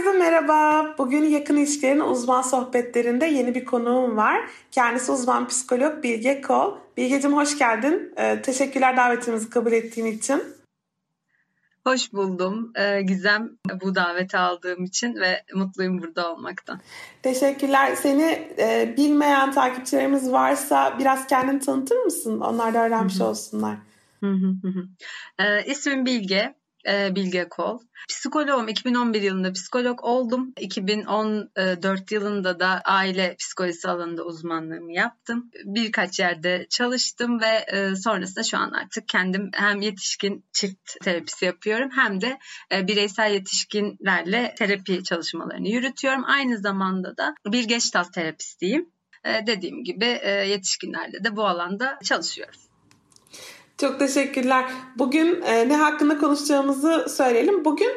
Herkese 0.00 0.18
merhaba. 0.18 0.94
Bugün 0.98 1.24
yakın 1.24 1.56
ilişkilerin 1.56 2.00
uzman 2.00 2.42
sohbetlerinde 2.42 3.26
yeni 3.26 3.54
bir 3.54 3.64
konuğum 3.64 4.16
var. 4.16 4.40
Kendisi 4.70 5.12
uzman 5.12 5.48
psikolog 5.48 6.02
Bilge 6.02 6.40
Kol. 6.40 6.76
Bilgeciğim 6.96 7.36
hoş 7.36 7.58
geldin. 7.58 8.14
Ee, 8.16 8.42
teşekkürler 8.42 8.96
davetimizi 8.96 9.50
kabul 9.50 9.72
ettiğin 9.72 10.06
için. 10.06 10.42
Hoş 11.86 12.12
buldum 12.12 12.72
ee, 12.76 13.02
Gizem 13.02 13.50
bu 13.80 13.94
daveti 13.94 14.36
aldığım 14.36 14.84
için 14.84 15.14
ve 15.14 15.42
mutluyum 15.54 16.02
burada 16.02 16.32
olmaktan. 16.32 16.80
Teşekkürler. 17.22 17.94
Seni 17.94 18.48
e, 18.58 18.94
bilmeyen 18.96 19.52
takipçilerimiz 19.52 20.32
varsa 20.32 20.98
biraz 20.98 21.26
kendini 21.26 21.60
tanıtır 21.60 21.96
mısın? 21.96 22.40
Onlar 22.40 22.74
da 22.74 22.86
öğrenmiş 22.86 23.20
olsunlar. 23.20 23.76
Hı 24.20 24.34
ee, 25.38 25.64
ismim 25.66 26.06
Bilge, 26.06 26.54
Bilge 26.86 27.48
Kol. 27.48 27.78
Psikoloğum 28.08 28.68
2011 28.68 29.22
yılında 29.22 29.52
psikolog 29.52 30.04
oldum. 30.04 30.52
2014 30.60 32.12
yılında 32.12 32.60
da 32.60 32.80
aile 32.84 33.36
psikolojisi 33.38 33.88
alanında 33.88 34.24
uzmanlığımı 34.24 34.92
yaptım. 34.92 35.50
Birkaç 35.64 36.20
yerde 36.20 36.66
çalıştım 36.70 37.40
ve 37.40 37.64
e, 37.72 37.96
sonrasında 37.96 38.44
şu 38.44 38.58
an 38.58 38.70
artık 38.70 39.08
kendim 39.08 39.50
hem 39.54 39.80
yetişkin 39.80 40.44
çift 40.52 41.00
terapisi 41.02 41.44
yapıyorum 41.44 41.90
hem 41.90 42.20
de 42.20 42.38
e, 42.72 42.86
bireysel 42.88 43.32
yetişkinlerle 43.32 44.54
terapi 44.58 45.04
çalışmalarını 45.04 45.68
yürütüyorum. 45.68 46.24
Aynı 46.24 46.58
zamanda 46.58 47.16
da 47.16 47.34
bir 47.46 47.64
geçtalt 47.64 48.12
terapistiyim. 48.12 48.92
E, 49.24 49.46
dediğim 49.46 49.84
gibi 49.84 50.20
yetişkinlerle 50.46 51.24
de 51.24 51.36
bu 51.36 51.46
alanda 51.46 51.98
çalışıyoruz. 52.04 52.69
Çok 53.80 53.98
teşekkürler. 53.98 54.64
Bugün 54.98 55.42
e, 55.42 55.68
ne 55.68 55.76
hakkında 55.76 56.18
konuşacağımızı 56.18 57.06
söyleyelim. 57.08 57.64
Bugün 57.64 57.90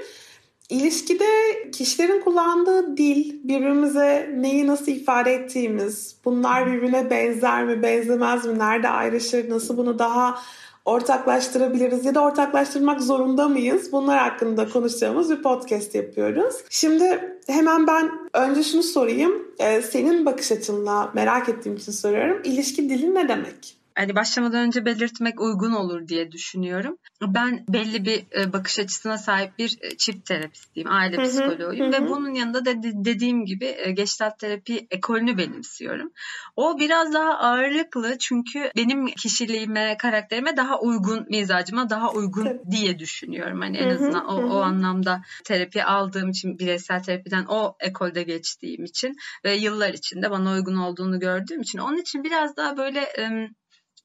ilişkide 0.70 1.26
kişilerin 1.72 2.22
kullandığı 2.22 2.98
dil, 2.98 3.34
birbirimize 3.44 4.30
neyi 4.38 4.68
nasıl 4.68 4.92
ifade 4.92 5.34
ettiğimiz, 5.34 6.16
bunlar 6.26 6.72
birbirine 6.72 7.10
benzer 7.10 7.64
mi, 7.66 7.84
benzemez 7.84 8.46
mi, 8.46 8.60
nerede 8.60 8.90
ayrışır, 8.90 9.50
nasıl 9.50 9.78
bunu 9.78 10.00
daha 10.00 10.40
ortaklaştırabiliriz 10.86 12.06
ya 12.06 12.16
da 12.16 12.22
ortaklaştırmak 12.22 13.02
zorunda 13.02 13.48
mıyız? 13.48 13.92
Bunlar 13.92 14.20
hakkında 14.20 14.70
konuşacağımız 14.70 15.30
bir 15.30 15.42
podcast 15.42 15.96
yapıyoruz. 15.96 16.56
Şimdi 16.70 17.38
hemen 17.48 17.88
ben 17.88 18.12
önce 18.34 18.64
şunu 18.64 18.84
sorayım. 18.84 19.48
Ee, 19.60 19.82
senin 19.82 20.26
bakış 20.26 20.52
açınla 20.52 21.12
merak 21.14 21.50
ettiğim 21.50 21.76
için 21.76 21.92
soruyorum. 21.92 22.42
İlişki 22.44 22.90
dili 22.90 23.16
ne 23.16 23.30
demek? 23.30 23.83
Hani 23.96 24.16
başlamadan 24.16 24.60
önce 24.60 24.86
belirtmek 24.86 25.42
uygun 25.42 25.72
olur 25.72 26.08
diye 26.08 26.32
düşünüyorum. 26.32 26.98
Ben 27.22 27.66
belli 27.70 28.06
bir 28.06 28.24
e, 28.40 28.54
bakış 28.54 28.80
açısına 28.80 29.18
sahip 29.18 29.60
bir 29.60 29.78
e, 29.82 29.98
çift 29.98 30.26
terapistiyim, 30.26 30.92
aile 30.92 31.24
psikoloğuyum 31.24 31.94
ve 31.94 32.10
bunun 32.10 32.34
yanında 32.34 32.66
da 32.66 32.84
dediğim 32.84 33.46
gibi 33.46 33.76
e, 33.78 33.92
geçtat 33.92 34.40
terapi 34.40 34.88
ekolünü 34.92 35.38
benimsiyorum. 35.38 36.12
O 36.56 36.80
biraz 36.80 37.14
daha 37.14 37.38
ağırlıklı 37.38 38.18
çünkü 38.18 38.72
benim 38.76 39.06
kişiliğime, 39.06 39.98
karakterime 39.98 40.58
daha 40.58 40.80
uygun, 40.80 41.26
mizacıma 41.30 41.90
daha 41.90 42.12
uygun 42.12 42.62
diye 42.72 43.00
düşünüyorum. 43.00 43.62
Hani 43.62 43.78
en 43.78 43.90
azından 43.90 44.28
o, 44.28 44.56
o 44.56 44.62
anlamda 44.62 45.22
terapi 45.44 45.84
aldığım 45.84 46.30
için, 46.30 46.60
bireysel 46.60 47.04
terapiden 47.04 47.46
o 47.46 47.76
ekolde 47.80 48.24
geçtiğim 48.24 48.84
için 48.84 49.16
ve 49.46 49.56
yıllar 49.56 49.94
içinde 49.94 50.32
bana 50.32 50.52
uygun 50.52 50.76
olduğunu 50.76 51.20
gördüğüm 51.20 51.62
için 51.62 51.80
onun 51.80 51.98
için 51.98 52.24
biraz 52.24 52.58
daha 52.58 52.78
böyle 52.78 53.00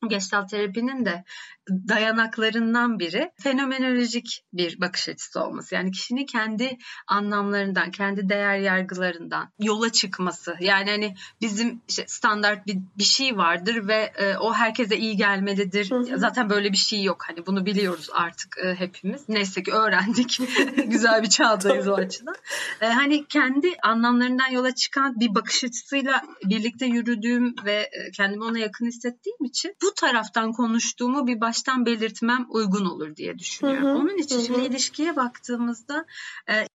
Gestalt 0.06 0.50
terapinin 0.50 1.04
de 1.04 1.24
dayanaklarından 1.70 2.98
biri 2.98 3.30
fenomenolojik 3.40 4.44
bir 4.52 4.80
bakış 4.80 5.08
açısı 5.08 5.40
olması. 5.40 5.74
Yani 5.74 5.90
kişinin 5.90 6.26
kendi 6.26 6.78
anlamlarından, 7.06 7.90
kendi 7.90 8.28
değer 8.28 8.58
yargılarından 8.58 9.50
yola 9.58 9.92
çıkması. 9.92 10.56
Yani 10.60 10.90
hani 10.90 11.14
bizim 11.40 11.80
işte 11.88 12.04
standart 12.06 12.66
bir, 12.66 12.78
bir 12.98 13.04
şey 13.04 13.36
vardır 13.36 13.88
ve 13.88 14.12
e, 14.16 14.36
o 14.36 14.54
herkese 14.54 14.96
iyi 14.96 15.16
gelmelidir. 15.16 15.90
Hı 15.90 15.96
hı. 15.96 16.18
Zaten 16.18 16.50
böyle 16.50 16.72
bir 16.72 16.76
şey 16.76 17.02
yok. 17.02 17.24
Hani 17.28 17.46
bunu 17.46 17.66
biliyoruz 17.66 18.08
artık 18.12 18.58
e, 18.64 18.74
hepimiz. 18.74 19.28
Neyse 19.28 19.62
ki 19.62 19.72
öğrendik. 19.72 20.40
Güzel 20.86 21.22
bir 21.22 21.28
çağdayız 21.28 21.88
o 21.88 21.94
açıdan. 21.94 22.34
E, 22.80 22.86
hani 22.86 23.26
kendi 23.26 23.72
anlamlarından 23.82 24.48
yola 24.48 24.74
çıkan 24.74 25.20
bir 25.20 25.34
bakış 25.34 25.64
açısıyla 25.64 26.22
birlikte 26.44 26.86
yürüdüğüm 26.86 27.54
ve 27.64 27.90
e, 27.92 28.10
kendimi 28.10 28.44
ona 28.44 28.58
yakın 28.58 28.86
hissettiğim 28.86 29.44
için 29.44 29.74
bu 29.82 29.87
taraftan 29.94 30.52
konuştuğumu 30.52 31.26
bir 31.26 31.40
baş 31.40 31.58
baştan 31.58 31.86
belirtmem 31.86 32.46
uygun 32.48 32.84
olur 32.84 33.16
diye 33.16 33.38
düşünüyorum. 33.38 33.84
Hı 33.84 33.90
hı, 33.90 33.98
Onun 33.98 34.18
için 34.18 34.38
hı. 34.38 34.42
şimdi 34.42 34.60
ilişkiye 34.60 35.16
baktığımızda 35.16 36.06
e, 36.48 36.68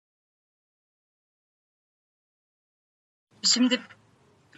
şimdi 3.42 3.80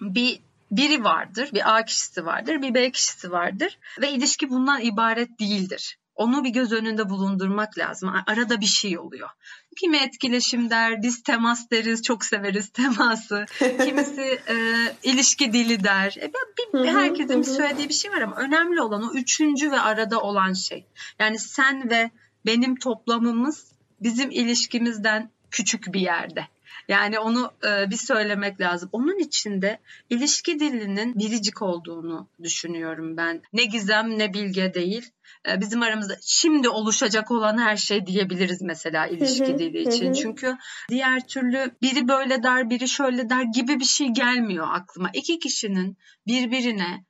bir 0.01 0.41
biri 0.71 1.05
vardır, 1.05 1.51
bir 1.53 1.77
A 1.77 1.85
kişisi 1.85 2.27
vardır, 2.27 2.63
bir 2.63 2.75
B 2.75 2.91
kişisi 2.91 3.31
vardır 3.31 3.79
ve 4.01 4.11
ilişki 4.11 4.51
bundan 4.51 4.81
ibaret 4.81 5.41
değildir. 5.41 5.99
Onu 6.15 6.45
bir 6.45 6.51
göz 6.51 6.73
önünde 6.73 7.09
bulundurmak 7.09 7.79
lazım. 7.79 8.13
Arada 8.27 8.61
bir 8.61 8.67
şey 8.67 8.99
oluyor. 8.99 9.29
Kimi 9.77 9.97
etkileşim 9.97 10.71
der, 10.71 11.03
biz 11.03 11.23
temas 11.23 11.71
deriz, 11.71 12.03
çok 12.03 12.25
severiz 12.25 12.69
teması. 12.69 13.47
Kimisi 13.85 14.41
e, 14.49 14.55
ilişki 15.03 15.53
dili 15.53 15.85
der. 15.85 16.17
E, 16.23 16.33
bir, 16.75 16.89
herkesin 16.89 17.41
bir 17.41 17.47
söylediği 17.47 17.89
bir 17.89 17.95
şey 17.95 18.11
var 18.11 18.21
ama 18.21 18.37
önemli 18.37 18.81
olan 18.81 19.03
o 19.03 19.13
üçüncü 19.13 19.71
ve 19.71 19.81
arada 19.81 20.21
olan 20.21 20.53
şey. 20.53 20.87
Yani 21.19 21.39
sen 21.39 21.91
ve 21.91 22.11
benim 22.47 22.77
toplamımız 22.77 23.73
bizim 24.01 24.31
ilişkimizden 24.31 25.31
küçük 25.51 25.95
bir 25.95 26.01
yerde. 26.01 26.49
Yani 26.89 27.19
onu 27.19 27.53
e, 27.67 27.91
bir 27.91 27.97
söylemek 27.97 28.61
lazım. 28.61 28.89
Onun 28.93 29.19
içinde 29.19 29.79
ilişki 30.11 30.61
dilinin 30.61 31.19
biricik 31.19 31.63
olduğunu 31.63 32.29
düşünüyorum 32.43 33.17
ben. 33.17 33.43
Ne 33.53 33.65
gizem 33.65 34.19
ne 34.19 34.35
bilge 34.35 34.75
değil. 34.75 35.11
E, 35.49 35.61
bizim 35.61 35.83
aramızda 35.83 36.17
şimdi 36.23 36.69
oluşacak 36.69 37.31
olan 37.31 37.59
her 37.59 37.77
şey 37.77 38.07
diyebiliriz 38.07 38.63
mesela 38.63 39.07
ilişki 39.07 39.59
dili 39.59 39.81
için. 39.81 40.13
Çünkü 40.13 40.57
diğer 40.89 41.27
türlü 41.27 41.71
biri 41.83 42.09
böyle 42.09 42.43
der, 42.43 42.71
biri 42.71 42.89
şöyle 42.89 43.31
der 43.31 43.43
gibi 43.55 43.81
bir 43.81 43.85
şey 43.85 44.09
gelmiyor 44.09 44.67
aklıma. 44.71 45.11
İki 45.15 45.39
kişinin 45.39 45.97
birbirine 46.27 47.05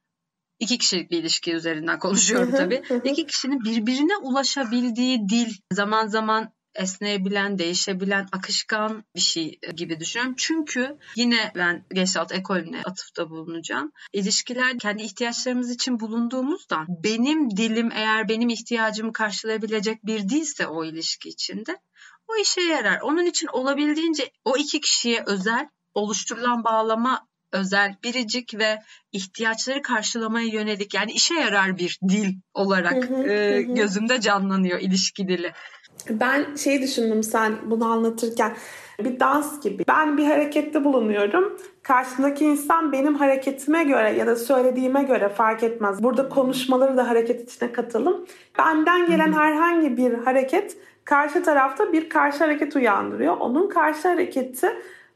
iki 0.59 0.79
kişilik 0.79 1.11
bir 1.11 1.19
ilişki 1.19 1.53
üzerinden 1.55 1.99
konuşuyorum 1.99 2.51
tabii. 2.51 2.83
İki 3.05 3.27
kişinin 3.27 3.61
birbirine 3.65 4.17
ulaşabildiği 4.17 5.29
dil 5.29 5.53
zaman 5.73 6.07
zaman 6.07 6.53
esneyebilen, 6.75 7.59
değişebilen, 7.59 8.29
akışkan 8.33 9.05
bir 9.15 9.21
şey 9.21 9.59
gibi 9.77 10.01
düşünüyorum. 10.01 10.35
Çünkü 10.39 10.99
yine 11.17 11.53
ben 11.55 11.85
Gestalt 11.93 12.33
ekolüne 12.33 12.83
atıfta 12.85 13.31
bulunacağım. 13.31 13.93
İlişkiler 14.13 14.79
kendi 14.79 15.03
ihtiyaçlarımız 15.03 15.71
için 15.71 16.01
bulunduğumuzda 16.01 16.85
benim 16.89 17.57
dilim 17.57 17.93
eğer 17.93 18.29
benim 18.29 18.49
ihtiyacımı 18.49 19.13
karşılayabilecek 19.13 20.07
bir 20.07 20.29
değilse 20.29 20.67
o 20.67 20.85
ilişki 20.85 21.29
içinde 21.29 21.79
o 22.29 22.37
işe 22.37 22.61
yarar. 22.61 23.01
Onun 23.01 23.27
için 23.27 23.47
olabildiğince 23.47 24.31
o 24.45 24.57
iki 24.57 24.81
kişiye 24.81 25.23
özel 25.27 25.69
oluşturulan 25.95 26.65
bağlama 26.65 27.27
özel, 27.55 27.97
biricik 28.05 28.59
ve 28.59 28.83
ihtiyaçları 29.13 29.83
karşılamaya 29.83 30.47
yönelik 30.47 30.95
yani 30.95 31.13
işe 31.13 31.35
yarar 31.35 31.79
bir 31.79 31.99
dil 32.09 32.35
olarak 32.55 33.11
e, 33.29 33.63
gözümde 33.63 34.21
canlanıyor 34.21 34.81
ilişki 34.81 35.29
dili. 35.29 35.53
Ben 36.11 36.55
şey 36.57 36.83
düşündüm 36.83 37.23
sen 37.23 37.53
bunu 37.65 37.85
anlatırken 37.85 38.53
bir 38.99 39.21
dans 39.21 39.61
gibi. 39.61 39.85
Ben 39.89 40.19
bir 40.19 40.25
harekette 40.25 40.85
bulunuyorum. 40.85 41.59
Karşımdaki 41.83 42.45
insan 42.45 42.93
benim 42.93 43.15
hareketime 43.15 43.85
göre 43.85 44.11
ya 44.11 44.27
da 44.27 44.37
söylediğime 44.37 45.03
göre 45.03 45.29
fark 45.29 45.63
etmez. 45.63 46.03
Burada 46.03 46.29
konuşmaları 46.29 46.97
da 46.97 47.09
hareket 47.09 47.51
içine 47.53 47.73
katalım. 47.73 48.27
Benden 48.59 49.07
gelen 49.07 49.33
herhangi 49.33 49.97
bir 49.97 50.15
hareket 50.15 50.77
karşı 51.05 51.43
tarafta 51.43 51.93
bir 51.93 52.09
karşı 52.09 52.39
hareket 52.39 52.77
uyandırıyor. 52.77 53.37
Onun 53.37 53.69
karşı 53.69 54.09
hareketi 54.09 54.69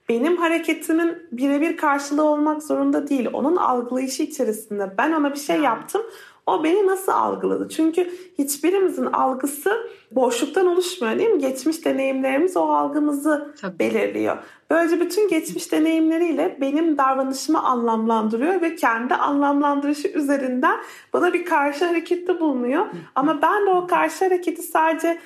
benim 0.09 0.37
hareketimin 0.37 1.17
birebir 1.33 1.77
karşılığı 1.77 2.25
olmak 2.25 2.63
zorunda 2.63 3.09
değil. 3.09 3.29
Onun 3.33 3.57
algılayışı 3.57 4.23
içerisinde 4.23 4.95
ben 4.99 5.13
ona 5.13 5.33
bir 5.33 5.39
şey 5.39 5.61
yaptım. 5.61 6.03
O 6.49 6.65
beni 6.65 6.87
nasıl 6.87 7.13
algıladı? 7.13 7.69
Çünkü 7.69 8.11
hiçbirimizin 8.39 9.05
algısı 9.05 9.89
boşluktan 10.11 10.67
oluşmuyor 10.67 11.19
değil 11.19 11.31
mi? 11.31 11.39
Geçmiş 11.39 11.85
deneyimlerimiz 11.85 12.57
o 12.57 12.61
algımızı 12.61 13.55
Tabii. 13.61 13.79
belirliyor. 13.79 14.37
Böylece 14.71 15.01
bütün 15.01 15.29
geçmiş 15.29 15.73
deneyimleriyle 15.73 16.57
benim 16.61 16.99
davranışımı 16.99 17.63
anlamlandırıyor 17.63 18.61
ve 18.61 18.77
kendi 18.77 19.15
anlamlandırışı 19.15 20.09
üzerinden 20.09 20.79
bana 21.13 21.33
bir 21.33 21.45
karşı 21.45 21.85
harekette 21.85 22.41
bulunuyor. 22.41 22.87
Ama 23.15 23.43
ben 23.43 23.67
de 23.67 23.71
o 23.71 23.87
karşı 23.87 24.25
hareketi 24.25 24.63
sadece 24.63 25.19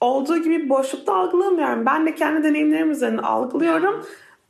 olduğu 0.00 0.36
gibi 0.36 0.68
boşlukta 0.68 1.14
algılamıyorum. 1.14 1.86
Ben 1.86 2.06
de 2.06 2.14
kendi 2.14 2.42
deneyimlerim 2.42 2.90
üzerinden 2.90 3.22
algılıyorum 3.22 4.04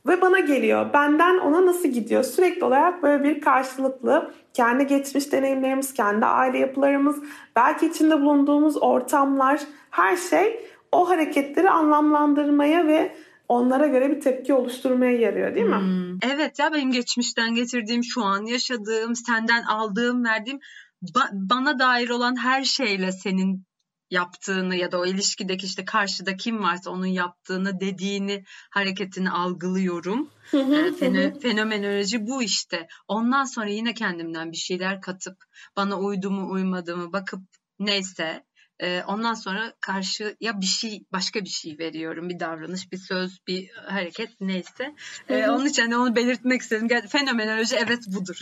ve 0.07 0.21
bana 0.21 0.39
geliyor. 0.39 0.93
Benden 0.93 1.37
ona 1.37 1.65
nasıl 1.65 1.89
gidiyor? 1.89 2.23
Sürekli 2.23 2.63
olarak 2.63 3.03
böyle 3.03 3.23
bir 3.23 3.41
karşılıklı 3.41 4.33
kendi 4.53 4.87
geçmiş 4.87 5.31
deneyimlerimiz, 5.31 5.93
kendi 5.93 6.25
aile 6.25 6.57
yapılarımız, 6.57 7.15
belki 7.55 7.85
içinde 7.85 8.21
bulunduğumuz 8.21 8.77
ortamlar, 8.83 9.61
her 9.91 10.17
şey 10.17 10.65
o 10.91 11.09
hareketleri 11.09 11.69
anlamlandırmaya 11.69 12.87
ve 12.87 13.15
onlara 13.47 13.87
göre 13.87 14.09
bir 14.09 14.21
tepki 14.21 14.53
oluşturmaya 14.53 15.17
yarıyor 15.19 15.55
değil 15.55 15.65
mi? 15.65 15.75
Hmm. 15.75 16.31
Evet 16.31 16.59
ya 16.59 16.73
benim 16.73 16.91
geçmişten 16.91 17.55
getirdiğim, 17.55 18.03
şu 18.03 18.23
an 18.23 18.45
yaşadığım, 18.45 19.15
senden 19.15 19.63
aldığım, 19.63 20.25
verdiğim 20.25 20.59
ba- 21.03 21.29
bana 21.33 21.79
dair 21.79 22.09
olan 22.09 22.35
her 22.35 22.63
şeyle 22.63 23.11
senin 23.11 23.65
yaptığını 24.11 24.75
ya 24.75 24.91
da 24.91 24.99
o 24.99 25.05
ilişkideki 25.05 25.65
işte 25.65 25.85
karşıda 25.85 26.37
kim 26.37 26.63
varsa 26.63 26.89
onun 26.91 27.05
yaptığını, 27.05 27.79
dediğini, 27.79 28.43
hareketini 28.69 29.31
algılıyorum. 29.31 30.29
ee, 30.53 31.39
fenomenoloji 31.39 32.27
bu 32.27 32.43
işte. 32.43 32.87
Ondan 33.07 33.43
sonra 33.43 33.69
yine 33.69 33.93
kendimden 33.93 34.51
bir 34.51 34.57
şeyler 34.57 35.01
katıp 35.01 35.37
bana 35.75 35.99
uydu 35.99 36.31
mu 36.31 36.51
uymadı 36.51 36.97
mı 36.97 37.13
bakıp 37.13 37.41
neyse 37.79 38.43
e, 38.81 39.03
ondan 39.07 39.33
sonra 39.33 39.73
karşıya 39.81 40.61
bir 40.61 40.65
şey 40.65 41.03
başka 41.11 41.43
bir 41.43 41.49
şey 41.49 41.79
veriyorum. 41.79 42.29
Bir 42.29 42.39
davranış, 42.39 42.91
bir 42.91 42.97
söz, 42.97 43.39
bir 43.47 43.69
hareket 43.69 44.29
neyse. 44.41 44.95
E, 45.29 45.47
onun 45.47 45.65
için 45.65 45.81
hani 45.81 45.97
onu 45.97 46.15
belirtmek 46.15 46.61
istedim. 46.61 46.87
Fenomenoloji 47.09 47.75
evet 47.75 48.03
budur. 48.07 48.37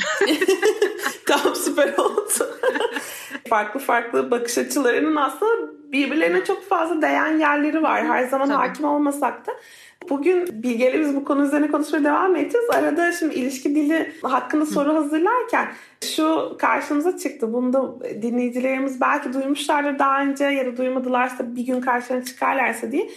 tamam 1.27 1.55
süper 1.55 1.93
oldu. 1.93 2.59
farklı 3.49 3.79
farklı 3.79 4.31
bakış 4.31 4.57
açılarının 4.57 5.15
aslında 5.15 5.71
birbirlerine 5.91 6.43
çok 6.45 6.63
fazla 6.69 7.01
değen 7.01 7.37
yerleri 7.37 7.83
var. 7.83 8.05
Her 8.05 8.23
zaman 8.23 8.47
Tabii. 8.47 8.57
hakim 8.57 8.85
olmasak 8.85 9.47
da. 9.47 9.51
Bugün 10.09 10.63
Bilge'yle 10.63 10.99
biz 10.99 11.15
bu 11.15 11.25
konu 11.25 11.43
üzerine 11.43 11.71
konuşmaya 11.71 12.03
devam 12.03 12.35
edeceğiz. 12.35 12.69
Arada 12.69 13.11
şimdi 13.11 13.35
ilişki 13.35 13.75
dili 13.75 14.13
hakkında 14.21 14.65
soru 14.65 14.95
hazırlarken 14.95 15.67
şu 16.15 16.55
karşımıza 16.59 17.17
çıktı. 17.17 17.53
Bunu 17.53 17.73
da 17.73 17.99
dinleyicilerimiz 18.21 19.01
belki 19.01 19.33
duymuşlardır 19.33 19.99
daha 19.99 20.21
önce 20.21 20.45
ya 20.45 20.65
da 20.65 20.77
duymadılarsa 20.77 21.55
bir 21.55 21.65
gün 21.65 21.81
karşına 21.81 22.23
çıkarlarsa 22.23 22.91
diye. 22.91 23.09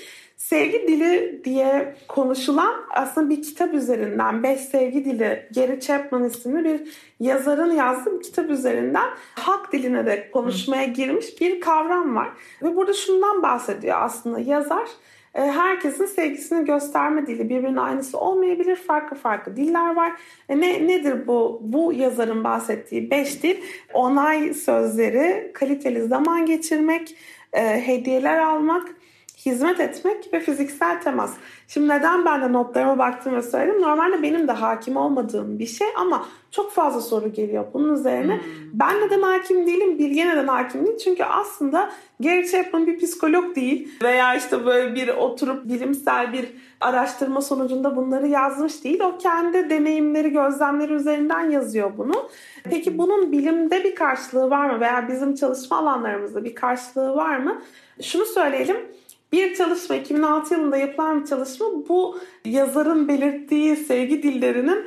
Sevgi 0.43 0.89
dili 0.89 1.41
diye 1.44 1.94
konuşulan 2.09 2.75
aslında 2.91 3.31
bir 3.31 3.43
kitap 3.43 3.75
üzerinden 3.75 4.43
Beş 4.43 4.61
Sevgi 4.61 5.05
Dili 5.05 5.49
Gary 5.55 5.81
Chapman 5.81 6.25
isimli 6.25 6.65
bir 6.65 6.81
yazarın 7.21 7.71
yazdığı 7.71 8.19
bir 8.19 8.23
kitap 8.23 8.50
üzerinden 8.50 9.11
halk 9.35 9.73
diline 9.73 10.06
de 10.06 10.31
konuşmaya 10.31 10.85
girmiş 10.85 11.41
bir 11.41 11.61
kavram 11.61 12.17
var. 12.17 12.29
Ve 12.62 12.77
burada 12.77 12.93
şundan 12.93 13.43
bahsediyor 13.43 13.97
aslında 14.00 14.39
yazar 14.39 14.89
e, 15.35 15.41
herkesin 15.41 16.06
sevgisini 16.06 16.65
gösterme 16.65 17.27
dili 17.27 17.49
birbirinin 17.49 17.77
aynısı 17.77 18.19
olmayabilir. 18.19 18.77
Farklı 18.77 19.17
farklı 19.17 19.56
diller 19.56 19.97
var. 19.97 20.12
E 20.49 20.61
ne 20.61 20.88
nedir 20.88 21.27
bu 21.27 21.61
bu 21.62 21.93
yazarın 21.93 22.45
bahsettiği 22.45 23.11
beş 23.11 23.43
dil? 23.43 23.56
Onay 23.95 24.55
sözleri, 24.55 25.50
kaliteli 25.55 26.03
zaman 26.03 26.47
geçirmek, 26.47 27.17
e, 27.53 27.87
hediyeler 27.87 28.38
almak, 28.38 28.88
hizmet 29.47 29.81
etmek 29.81 30.33
ve 30.33 30.41
fiziksel 30.41 31.00
temas. 31.00 31.35
Şimdi 31.69 31.89
neden 31.89 32.25
ben 32.25 32.43
de 32.43 32.53
notlarıma 32.53 32.99
baktım 32.99 33.37
ve 33.37 33.43
söyledim. 33.43 33.83
Normalde 33.83 34.23
benim 34.23 34.49
de 34.49 34.53
hakim 34.53 34.97
olmadığım 34.97 35.59
bir 35.59 35.67
şey 35.67 35.89
ama 35.97 36.27
çok 36.50 36.73
fazla 36.73 37.00
soru 37.00 37.33
geliyor 37.33 37.65
bunun 37.75 37.94
üzerine. 37.94 38.35
Hmm. 38.35 38.43
Ben 38.73 39.00
neden 39.00 39.23
hakim 39.23 39.67
değilim, 39.67 39.99
Bilge 39.99 40.27
neden 40.27 40.47
hakim 40.47 40.87
değil? 40.87 40.99
Çünkü 40.99 41.25
aslında 41.25 41.93
Gary 42.21 42.47
Chapman 42.47 42.87
bir 42.87 42.99
psikolog 42.99 43.56
değil 43.56 43.89
veya 44.03 44.35
işte 44.35 44.67
böyle 44.67 44.94
bir 44.94 45.09
oturup 45.09 45.65
bilimsel 45.65 46.33
bir 46.33 46.49
araştırma 46.81 47.41
sonucunda 47.41 47.97
bunları 47.97 48.27
yazmış 48.27 48.85
değil. 48.85 49.00
O 49.00 49.19
kendi 49.19 49.71
deneyimleri, 49.71 50.31
gözlemleri 50.33 50.93
üzerinden 50.93 51.50
yazıyor 51.50 51.93
bunu. 51.97 52.29
Peki 52.65 52.99
bunun 52.99 53.33
bilimde 53.33 53.85
bir 53.85 53.95
karşılığı 53.95 54.50
var 54.50 54.71
mı 54.71 54.81
veya 54.81 55.09
bizim 55.09 55.35
çalışma 55.35 55.79
alanlarımızda 55.79 56.45
bir 56.45 56.55
karşılığı 56.55 57.17
var 57.17 57.37
mı? 57.37 57.62
Şunu 58.03 58.25
söyleyelim 58.25 58.77
bir 59.32 59.55
çalışma 59.55 59.96
2006 59.96 60.55
yılında 60.55 60.76
yapılan 60.76 61.20
bir 61.20 61.26
çalışma 61.26 61.67
bu 61.88 62.19
yazarın 62.44 63.08
belirttiği 63.08 63.76
sevgi 63.76 64.23
dillerinin 64.23 64.84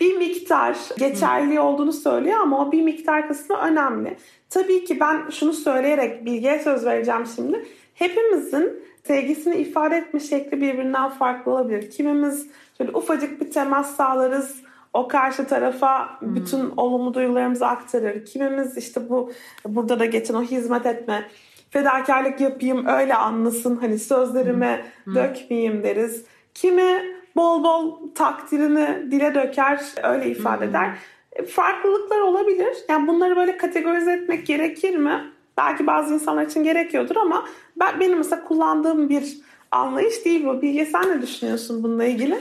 bir 0.00 0.16
miktar 0.16 0.76
geçerli 0.98 1.60
olduğunu 1.60 1.92
söylüyor 1.92 2.40
ama 2.40 2.66
o 2.66 2.72
bir 2.72 2.82
miktar 2.82 3.28
kısmı 3.28 3.56
önemli. 3.56 4.16
Tabii 4.50 4.84
ki 4.84 5.00
ben 5.00 5.30
şunu 5.30 5.52
söyleyerek 5.52 6.24
bilgiye 6.24 6.58
söz 6.58 6.84
vereceğim 6.84 7.26
şimdi. 7.36 7.66
Hepimizin 7.94 8.82
sevgisini 9.06 9.56
ifade 9.56 9.96
etme 9.96 10.20
şekli 10.20 10.60
birbirinden 10.60 11.08
farklı 11.08 11.52
olabilir. 11.52 11.90
Kimimiz 11.90 12.46
şöyle 12.78 12.92
ufacık 12.92 13.40
bir 13.40 13.50
temas 13.50 13.96
sağlarız. 13.96 14.62
O 14.92 15.08
karşı 15.08 15.46
tarafa 15.46 16.18
bütün 16.22 16.60
hmm. 16.60 16.78
olumlu 16.78 17.14
duygularımızı 17.14 17.66
aktarır. 17.66 18.24
Kimimiz 18.24 18.76
işte 18.76 19.08
bu 19.08 19.32
burada 19.66 19.98
da 19.98 20.04
geçen 20.04 20.34
o 20.34 20.42
hizmet 20.42 20.86
etme 20.86 21.28
fedakarlık 21.72 22.40
yapayım 22.40 22.86
öyle 22.86 23.14
anlasın 23.14 23.76
hani 23.76 23.98
sözlerime 23.98 24.86
hmm. 25.04 25.14
dökmeyeyim 25.14 25.82
deriz. 25.82 26.24
Kimi 26.54 27.16
bol 27.36 27.64
bol 27.64 27.98
takdirini 28.14 29.10
dile 29.10 29.34
döker 29.34 29.80
öyle 30.02 30.30
ifade 30.30 30.64
hmm. 30.64 30.70
eder. 30.70 30.98
E, 31.32 31.46
farklılıklar 31.46 32.20
olabilir. 32.20 32.76
Yani 32.88 33.08
bunları 33.08 33.36
böyle 33.36 33.56
kategorize 33.56 34.12
etmek 34.12 34.46
gerekir 34.46 34.96
mi? 34.96 35.32
Belki 35.56 35.86
bazı 35.86 36.14
insanlar 36.14 36.46
için 36.46 36.64
gerekiyordur 36.64 37.16
ama 37.16 37.48
ben 37.76 38.00
benim 38.00 38.18
mesela 38.18 38.44
kullandığım 38.44 39.08
bir 39.08 39.38
anlayış 39.70 40.24
değil 40.24 40.46
bu. 40.46 40.62
Bilge 40.62 40.86
sen 40.86 41.08
ne 41.08 41.22
düşünüyorsun 41.22 41.82
bununla 41.82 42.04
ilgili? 42.04 42.38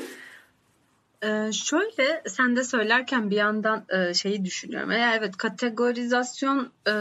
Ee, 1.23 1.51
şöyle 1.51 2.23
sen 2.27 2.55
de 2.55 2.63
söylerken 2.63 3.29
bir 3.29 3.35
yandan 3.35 3.85
e, 3.89 4.13
şeyi 4.13 4.45
düşünüyorum. 4.45 4.91
Eğer 4.91 5.17
evet 5.17 5.37
kategorizasyon 5.37 6.71
e, 6.87 6.93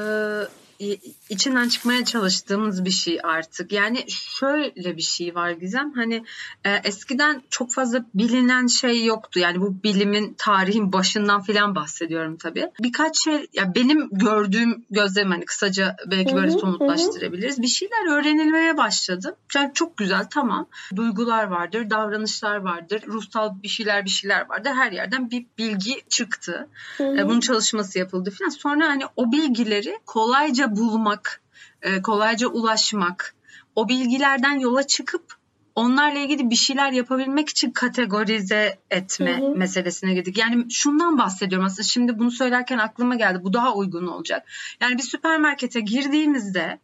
içinden 1.28 1.68
çıkmaya 1.68 2.04
çalıştığımız 2.04 2.84
bir 2.84 2.90
şey 2.90 3.18
artık. 3.22 3.72
Yani 3.72 4.04
şöyle 4.08 4.96
bir 4.96 5.02
şey 5.02 5.34
var 5.34 5.50
Gizem. 5.50 5.92
Hani 5.92 6.24
e, 6.64 6.74
eskiden 6.84 7.42
çok 7.50 7.72
fazla 7.72 8.04
bilinen 8.14 8.66
şey 8.66 9.04
yoktu. 9.04 9.38
Yani 9.38 9.60
bu 9.60 9.82
bilimin 9.82 10.34
tarihin 10.38 10.92
başından 10.92 11.42
filan 11.42 11.74
bahsediyorum 11.74 12.36
tabii. 12.36 12.70
Birkaç 12.80 13.24
şey 13.24 13.46
ya 13.52 13.74
benim 13.74 14.08
gördüğüm 14.12 14.84
gözlem 14.90 15.30
hani 15.30 15.44
kısaca 15.44 15.96
belki 16.06 16.34
böyle 16.34 16.50
somutlaştırabiliriz. 16.50 17.62
Bir 17.62 17.66
şeyler 17.66 18.18
öğrenilmeye 18.18 18.76
başladı. 18.76 19.36
Yani 19.54 19.70
çok 19.74 19.96
güzel 19.96 20.26
tamam. 20.30 20.66
Duygular 20.96 21.44
vardır, 21.44 21.90
davranışlar 21.90 22.56
vardır, 22.56 23.02
ruhsal 23.06 23.62
bir 23.62 23.68
şeyler 23.68 24.04
bir 24.04 24.10
şeyler 24.10 24.48
vardır. 24.48 24.70
Her 24.70 24.92
yerden 24.92 25.30
bir 25.30 25.46
bilgi 25.58 26.02
çıktı. 26.08 26.68
E, 27.00 27.28
bunun 27.28 27.40
çalışması 27.40 27.98
yapıldı 27.98 28.30
filan. 28.30 28.50
Sonra 28.50 28.88
hani 28.88 29.02
o 29.16 29.32
bilgileri 29.32 29.98
kolayca 30.06 30.69
bulmak, 30.76 31.42
e, 31.82 32.02
kolayca 32.02 32.48
ulaşmak, 32.48 33.34
o 33.76 33.88
bilgilerden 33.88 34.58
yola 34.58 34.86
çıkıp 34.86 35.40
onlarla 35.74 36.18
ilgili 36.18 36.50
bir 36.50 36.56
şeyler 36.56 36.92
yapabilmek 36.92 37.48
için 37.48 37.70
kategorize 37.70 38.78
etme 38.90 39.40
hı 39.40 39.46
hı. 39.46 39.56
meselesine 39.56 40.14
girdik. 40.14 40.38
Yani 40.38 40.70
şundan 40.70 41.18
bahsediyorum 41.18 41.66
aslında 41.66 41.82
şimdi 41.82 42.18
bunu 42.18 42.30
söylerken 42.30 42.78
aklıma 42.78 43.14
geldi. 43.14 43.38
Bu 43.42 43.52
daha 43.52 43.74
uygun 43.74 44.06
olacak. 44.06 44.48
Yani 44.80 44.98
bir 44.98 45.02
süpermarkete 45.02 45.80
girdiğimizde 45.80 46.78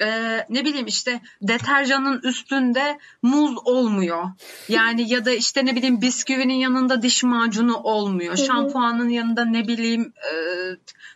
e, 0.00 0.38
ne 0.48 0.64
bileyim 0.64 0.86
işte 0.86 1.20
deterjanın 1.42 2.20
üstünde 2.22 2.98
muz 3.22 3.54
olmuyor. 3.64 4.24
Yani 4.68 5.12
ya 5.12 5.24
da 5.24 5.30
işte 5.30 5.66
ne 5.66 5.76
bileyim 5.76 6.00
bisküvinin 6.00 6.54
yanında 6.54 7.02
diş 7.02 7.24
macunu 7.24 7.76
olmuyor. 7.76 8.36
Şampuanın 8.36 9.08
yanında 9.08 9.44
ne 9.44 9.68
bileyim 9.68 10.12
e, 10.16 10.34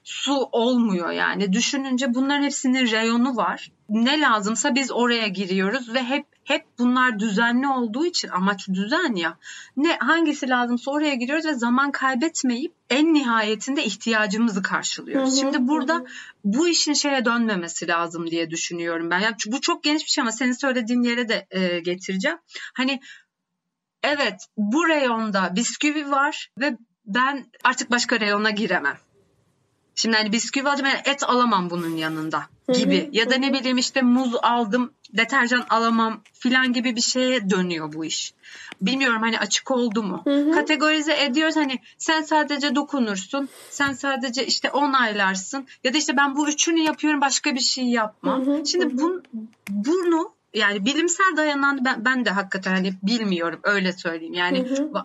su 0.04 0.48
olmuyor 0.52 1.10
yani. 1.10 1.52
Düşününce 1.52 2.14
bunların 2.14 2.42
hepsinin 2.42 2.90
reyonu 2.90 3.36
var. 3.36 3.70
Ne 3.88 4.20
lazımsa 4.20 4.74
biz 4.74 4.90
oraya 4.92 5.28
giriyoruz 5.28 5.94
ve 5.94 6.02
hep 6.02 6.26
hep 6.48 6.64
bunlar 6.78 7.18
düzenli 7.18 7.68
olduğu 7.68 8.06
için 8.06 8.28
amaç 8.28 8.68
düzen 8.68 9.14
ya. 9.14 9.38
Ne 9.76 9.96
hangisi 9.96 10.48
lazımsa 10.48 10.90
oraya 10.90 11.14
giriyoruz 11.14 11.46
ve 11.46 11.54
zaman 11.54 11.92
kaybetmeyip 11.92 12.74
en 12.90 13.14
nihayetinde 13.14 13.84
ihtiyacımızı 13.84 14.62
karşılıyoruz. 14.62 15.30
Hı 15.30 15.32
hı, 15.32 15.40
Şimdi 15.40 15.68
burada 15.68 15.94
hı. 15.94 16.04
bu 16.44 16.68
işin 16.68 16.92
şeye 16.92 17.24
dönmemesi 17.24 17.88
lazım 17.88 18.30
diye 18.30 18.50
düşünüyorum 18.50 19.10
ben. 19.10 19.18
Yani 19.18 19.34
bu 19.46 19.60
çok 19.60 19.84
geniş 19.84 20.04
bir 20.04 20.10
şey 20.10 20.22
ama 20.22 20.32
senin 20.32 20.52
söylediğin 20.52 21.02
yere 21.02 21.28
de 21.28 21.46
e, 21.50 21.80
getireceğim. 21.80 22.38
Hani 22.74 23.00
evet 24.02 24.46
bu 24.56 24.88
reyonda 24.88 25.56
bisküvi 25.56 26.10
var 26.10 26.50
ve 26.58 26.76
ben 27.06 27.46
artık 27.64 27.90
başka 27.90 28.20
reyona 28.20 28.50
giremem. 28.50 28.98
Şimdi 29.94 30.16
hani 30.16 30.32
bisküvi 30.32 30.68
alacağım 30.68 30.90
yani 30.90 31.02
et 31.04 31.22
alamam 31.22 31.70
bunun 31.70 31.96
yanında 31.96 32.46
gibi. 32.74 33.08
ya 33.12 33.30
da 33.30 33.36
ne 33.36 33.52
bileyim 33.52 33.78
işte 33.78 34.02
muz 34.02 34.34
aldım 34.42 34.94
deterjan 35.12 35.66
alamam 35.70 36.20
filan 36.32 36.72
gibi 36.72 36.96
bir 36.96 37.00
şeye 37.00 37.50
dönüyor 37.50 37.92
bu 37.92 38.04
iş. 38.04 38.34
Bilmiyorum 38.80 39.20
hani 39.20 39.38
açık 39.38 39.70
oldu 39.70 40.02
mu? 40.02 40.22
Kategorize 40.54 41.24
ediyoruz 41.24 41.56
hani 41.56 41.78
sen 41.98 42.22
sadece 42.22 42.74
dokunursun. 42.74 43.48
Sen 43.70 43.92
sadece 43.92 44.46
işte 44.46 44.70
onaylarsın. 44.70 45.66
Ya 45.84 45.94
da 45.94 45.98
işte 45.98 46.16
ben 46.16 46.36
bu 46.36 46.48
üçünü 46.48 46.80
yapıyorum 46.80 47.20
başka 47.20 47.54
bir 47.54 47.60
şey 47.60 47.84
yapmam. 47.84 48.66
Şimdi 48.66 48.98
bu, 48.98 49.22
bunu 49.70 50.32
yani 50.54 50.84
bilimsel 50.84 51.36
dayanan 51.36 51.84
ben, 51.84 52.04
ben 52.04 52.24
de 52.24 52.30
hakikaten 52.30 52.74
hani 52.74 52.92
bilmiyorum 53.02 53.60
öyle 53.62 53.92
söyleyeyim. 53.92 54.34
Yani 54.34 54.58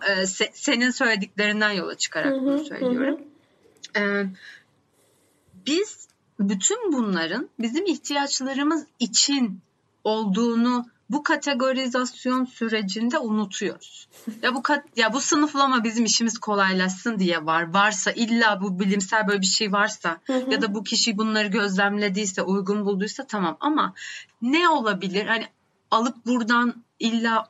E, 0.08 0.26
se, 0.26 0.50
senin 0.54 0.90
söylediklerinden 0.90 1.70
yola 1.70 1.94
çıkarak 1.94 2.32
bunu 2.40 2.64
söylüyorum. 2.64 3.20
E, 3.96 4.24
biz 5.66 6.08
bütün 6.40 6.92
bunların 6.92 7.48
bizim 7.58 7.86
ihtiyaçlarımız 7.86 8.86
için 8.98 9.60
olduğunu 10.04 10.86
bu 11.10 11.22
kategorizasyon 11.22 12.44
sürecinde 12.44 13.18
unutuyoruz. 13.18 14.08
ya 14.42 14.54
bu 14.54 14.62
kat, 14.62 14.84
ya 14.96 15.12
bu 15.12 15.20
sınıflama 15.20 15.84
bizim 15.84 16.04
işimiz 16.04 16.38
kolaylaşsın 16.38 17.18
diye 17.18 17.46
var. 17.46 17.74
Varsa 17.74 18.12
illa 18.12 18.60
bu 18.60 18.80
bilimsel 18.80 19.28
böyle 19.28 19.40
bir 19.40 19.46
şey 19.46 19.72
varsa 19.72 20.20
ya 20.50 20.62
da 20.62 20.74
bu 20.74 20.84
kişi 20.84 21.18
bunları 21.18 21.48
gözlemlediyse, 21.48 22.42
uygun 22.42 22.86
bulduysa 22.86 23.26
tamam 23.26 23.56
ama 23.60 23.94
ne 24.42 24.68
olabilir? 24.68 25.26
Hani 25.26 25.46
alıp 25.90 26.26
buradan 26.26 26.84
illa 26.98 27.48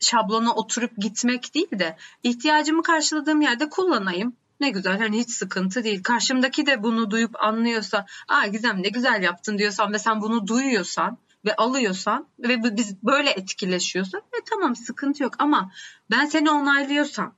şablona 0.00 0.54
oturup 0.54 0.96
gitmek 0.96 1.54
değil 1.54 1.78
de 1.78 1.96
ihtiyacımı 2.22 2.82
karşıladığım 2.82 3.40
yerde 3.40 3.68
kullanayım. 3.68 4.36
Ne 4.60 4.70
güzel 4.70 4.98
hani 4.98 5.18
hiç 5.18 5.30
sıkıntı 5.30 5.84
değil. 5.84 6.02
Karşımdaki 6.02 6.66
de 6.66 6.82
bunu 6.82 7.10
duyup 7.10 7.42
anlıyorsa, 7.42 8.06
aa 8.28 8.46
Gizem 8.46 8.82
ne 8.82 8.88
güzel 8.88 9.22
yaptın 9.22 9.58
diyorsan 9.58 9.92
ve 9.92 9.98
sen 9.98 10.22
bunu 10.22 10.46
duyuyorsan 10.46 11.18
ve 11.44 11.56
alıyorsan 11.56 12.28
ve 12.38 12.76
biz 12.76 13.02
böyle 13.02 13.30
etkileşiyorsak 13.30 14.22
ve 14.22 14.38
tamam 14.50 14.76
sıkıntı 14.76 15.22
yok 15.22 15.34
ama 15.38 15.72
ben 16.10 16.26
seni 16.26 16.50
onaylıyorsam 16.50 17.34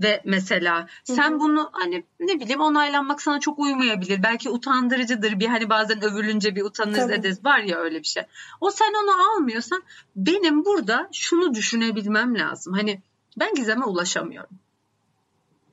ve 0.00 0.22
mesela 0.24 0.88
sen 1.04 1.30
Hı-hı. 1.30 1.40
bunu 1.40 1.70
hani 1.72 2.04
ne 2.20 2.40
bileyim 2.40 2.60
onaylanmak 2.60 3.22
sana 3.22 3.40
çok 3.40 3.58
uymayabilir. 3.58 4.22
Belki 4.22 4.50
utandırıcıdır. 4.50 5.40
Bir 5.40 5.46
hani 5.46 5.70
bazen 5.70 6.04
övülünce 6.04 6.56
bir 6.56 6.62
utanırız 6.62 7.10
ederiz. 7.10 7.44
Var 7.44 7.58
ya 7.58 7.78
öyle 7.78 7.98
bir 7.98 8.06
şey. 8.06 8.22
O 8.60 8.70
sen 8.70 8.92
onu 9.04 9.30
almıyorsan 9.30 9.82
benim 10.16 10.64
burada 10.64 11.08
şunu 11.12 11.54
düşünebilmem 11.54 12.38
lazım. 12.38 12.72
Hani 12.72 13.00
ben 13.36 13.54
Gizem'e 13.54 13.84
ulaşamıyorum. 13.84 14.58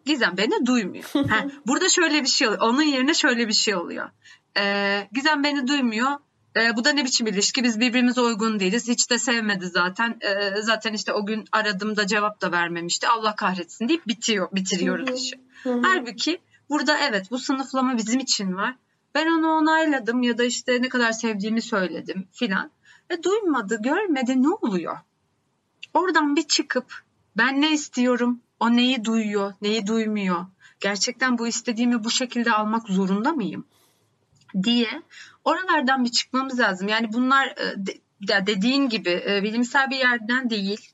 Gizem 0.05 0.37
beni 0.37 0.65
duymuyor. 0.65 1.03
ha, 1.29 1.45
burada 1.67 1.89
şöyle 1.89 2.21
bir 2.21 2.27
şey 2.27 2.47
oluyor. 2.47 2.61
Onun 2.61 2.81
yerine 2.81 3.13
şöyle 3.13 3.47
bir 3.47 3.53
şey 3.53 3.75
oluyor. 3.75 4.09
Ee, 4.57 5.07
Gizem 5.11 5.43
beni 5.43 5.67
duymuyor. 5.67 6.11
E, 6.55 6.75
bu 6.75 6.85
da 6.85 6.91
ne 6.91 7.05
biçim 7.05 7.27
ilişki? 7.27 7.63
Biz 7.63 7.79
birbirimize 7.79 8.21
uygun 8.21 8.59
değiliz. 8.59 8.87
Hiç 8.87 9.09
de 9.09 9.19
sevmedi 9.19 9.67
zaten. 9.67 10.19
E, 10.21 10.61
zaten 10.61 10.93
işte 10.93 11.13
o 11.13 11.25
gün 11.25 11.45
aradığımda 11.51 12.07
cevap 12.07 12.41
da 12.41 12.51
vermemişti. 12.51 13.07
Allah 13.07 13.35
kahretsin 13.35 13.87
deyip 13.87 14.07
bitiyor, 14.07 14.47
bitiriyoruz 14.51 15.23
işi. 15.23 15.35
Halbuki 15.63 16.41
burada 16.69 16.97
evet 16.97 17.31
bu 17.31 17.39
sınıflama 17.39 17.97
bizim 17.97 18.19
için 18.19 18.55
var. 18.55 18.75
Ben 19.15 19.27
onu 19.27 19.47
onayladım 19.47 20.23
ya 20.23 20.37
da 20.37 20.43
işte 20.43 20.81
ne 20.81 20.89
kadar 20.89 21.11
sevdiğimi 21.11 21.61
söyledim 21.61 22.27
filan. 22.31 22.71
E 23.09 23.23
duymadı, 23.23 23.81
görmedi 23.81 24.43
ne 24.43 24.49
oluyor? 24.49 24.97
Oradan 25.93 26.35
bir 26.35 26.43
çıkıp 26.43 27.03
ben 27.37 27.61
ne 27.61 27.73
istiyorum? 27.73 28.41
O 28.59 28.73
neyi 28.73 29.05
duyuyor, 29.05 29.53
neyi 29.61 29.87
duymuyor? 29.87 30.45
Gerçekten 30.79 31.37
bu 31.37 31.47
istediğimi 31.47 32.03
bu 32.03 32.09
şekilde 32.09 32.51
almak 32.51 32.87
zorunda 32.87 33.31
mıyım? 33.31 33.65
diye 34.63 35.01
oralardan 35.43 36.05
bir 36.05 36.11
çıkmamız 36.11 36.59
lazım. 36.59 36.87
Yani 36.87 37.13
bunlar 37.13 37.47
e, 37.47 38.45
dediğin 38.47 38.89
gibi 38.89 39.23
e, 39.29 39.43
bilimsel 39.43 39.89
bir 39.89 39.97
yerden 39.97 40.49
değil. 40.49 40.89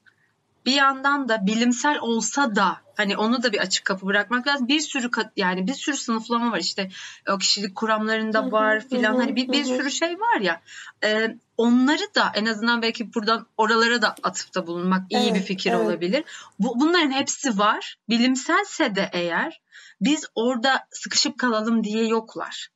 Bir 0.65 0.73
yandan 0.73 1.29
da 1.29 1.45
bilimsel 1.45 1.99
olsa 1.99 2.55
da 2.55 2.77
hani 2.97 3.17
onu 3.17 3.43
da 3.43 3.51
bir 3.51 3.59
açık 3.59 3.85
kapı 3.85 4.05
bırakmak 4.05 4.47
lazım. 4.47 4.67
Bir 4.67 4.79
sürü 4.79 5.09
yani 5.35 5.67
bir 5.67 5.73
sürü 5.73 5.97
sınıflama 5.97 6.51
var 6.51 6.59
işte 6.59 6.89
o 7.29 7.37
kişilik 7.37 7.75
kuramlarında 7.75 8.51
var 8.51 8.87
filan 8.89 9.15
hani 9.15 9.35
bir, 9.35 9.51
bir 9.51 9.63
sürü 9.63 9.91
şey 9.91 10.19
var 10.19 10.41
ya. 10.41 10.61
E, 11.03 11.37
onları 11.57 12.15
da 12.15 12.31
en 12.35 12.45
azından 12.45 12.81
belki 12.81 13.13
buradan 13.13 13.47
oralara 13.57 14.01
da 14.01 14.15
atıfta 14.23 14.67
bulunmak 14.67 15.11
iyi 15.11 15.23
evet, 15.23 15.35
bir 15.35 15.41
fikir 15.41 15.71
evet. 15.71 15.85
olabilir. 15.85 16.23
Bu, 16.59 16.79
bunların 16.79 17.11
hepsi 17.11 17.57
var. 17.57 17.97
Bilimselse 18.09 18.95
de 18.95 19.09
eğer 19.13 19.61
biz 20.01 20.25
orada 20.35 20.87
sıkışıp 20.91 21.37
kalalım 21.37 21.83
diye 21.83 22.07
yoklar 22.07 22.69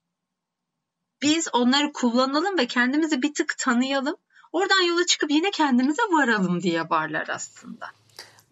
biz 1.24 1.48
onları 1.54 1.94
kullanalım 1.94 2.58
ve 2.58 2.68
kendimizi 2.68 3.22
bir 3.22 3.34
tık 3.34 3.58
tanıyalım. 3.58 4.16
Oradan 4.52 4.82
yola 4.82 5.06
çıkıp 5.06 5.32
yine 5.32 5.52
kendimize 5.52 6.02
varalım 6.12 6.62
diye 6.62 6.82
varlar 6.90 7.28
aslında. 7.30 7.86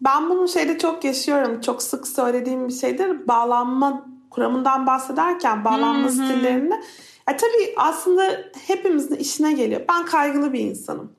Ben 0.00 0.30
bunu 0.30 0.48
şeyde 0.48 0.78
çok 0.78 1.04
yaşıyorum. 1.04 1.60
Çok 1.60 1.82
sık 1.82 2.08
söylediğim 2.08 2.68
bir 2.68 2.72
şeydir. 2.72 3.28
Bağlanma 3.28 4.06
kuramından 4.30 4.86
bahsederken 4.86 5.64
bağlanma 5.64 6.02
Hı-hı. 6.02 6.12
stillerini. 6.12 6.74
Ya 7.28 7.36
tabii 7.36 7.74
aslında 7.76 8.40
hepimizin 8.66 9.16
işine 9.16 9.52
geliyor. 9.52 9.80
Ben 9.88 10.04
kaygılı 10.04 10.52
bir 10.52 10.60
insanım. 10.60 11.12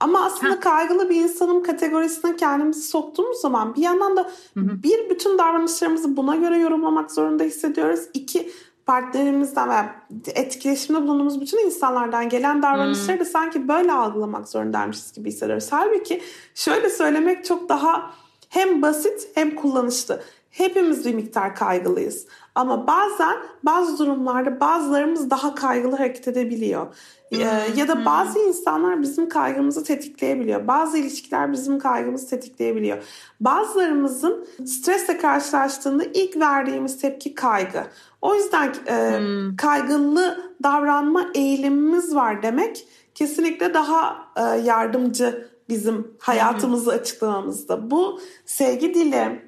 Ama 0.00 0.24
aslında 0.24 0.52
Heh. 0.52 0.60
kaygılı 0.60 1.10
bir 1.10 1.16
insanım 1.16 1.62
kategorisine 1.62 2.36
kendimizi 2.36 2.82
soktuğumuz 2.82 3.40
zaman 3.40 3.74
bir 3.74 3.82
yandan 3.82 4.16
da 4.16 4.22
Hı-hı. 4.54 4.82
bir 4.82 5.10
bütün 5.10 5.38
davranışlarımızı 5.38 6.16
buna 6.16 6.36
göre 6.36 6.58
yorumlamak 6.58 7.12
zorunda 7.12 7.44
hissediyoruz. 7.44 8.00
İki 8.14 8.52
partnerimizden 8.92 9.68
veya 9.68 9.94
etkileşimde 10.34 11.02
bulunduğumuz 11.02 11.40
bütün 11.40 11.66
insanlardan 11.66 12.28
gelen 12.28 12.62
davranışları 12.62 13.20
da 13.20 13.24
sanki 13.24 13.68
böyle 13.68 13.92
algılamak 13.92 14.48
zorundaymışız 14.48 15.12
gibi 15.12 15.28
hissediyoruz. 15.28 15.68
Halbuki 15.70 16.22
şöyle 16.54 16.90
söylemek 16.90 17.44
çok 17.44 17.68
daha 17.68 18.10
hem 18.48 18.82
basit 18.82 19.28
hem 19.34 19.54
kullanışlı. 19.54 20.22
Hepimiz 20.50 21.06
bir 21.06 21.14
miktar 21.14 21.54
kaygılıyız. 21.54 22.26
Ama 22.54 22.86
bazen 22.86 23.36
bazı 23.62 23.98
durumlarda 23.98 24.60
bazılarımız 24.60 25.30
daha 25.30 25.54
kaygılı 25.54 25.96
hareket 25.96 26.28
edebiliyor. 26.28 26.86
Hmm. 27.32 27.76
ya 27.76 27.88
da 27.88 28.04
bazı 28.04 28.38
insanlar 28.38 29.02
bizim 29.02 29.28
kaygımızı 29.28 29.84
tetikleyebiliyor. 29.84 30.66
Bazı 30.66 30.98
ilişkiler 30.98 31.52
bizim 31.52 31.78
kaygımızı 31.78 32.30
tetikleyebiliyor. 32.30 33.02
Bazılarımızın 33.40 34.46
stresle 34.66 35.18
karşılaştığında 35.18 36.04
ilk 36.04 36.36
verdiğimiz 36.36 36.98
tepki 36.98 37.34
kaygı. 37.34 37.84
O 38.22 38.34
yüzden 38.34 38.74
e, 38.86 39.18
hmm. 39.18 39.56
kaygılı 39.56 40.52
davranma 40.62 41.26
eğilimimiz 41.34 42.14
var 42.14 42.42
demek 42.42 42.86
kesinlikle 43.14 43.74
daha 43.74 44.26
e, 44.36 44.42
yardımcı 44.42 45.48
bizim 45.68 46.16
hayatımızı 46.18 46.92
hmm. 46.92 46.98
açıklamamızda. 46.98 47.90
Bu 47.90 48.20
sevgi 48.46 48.94
dili 48.94 49.42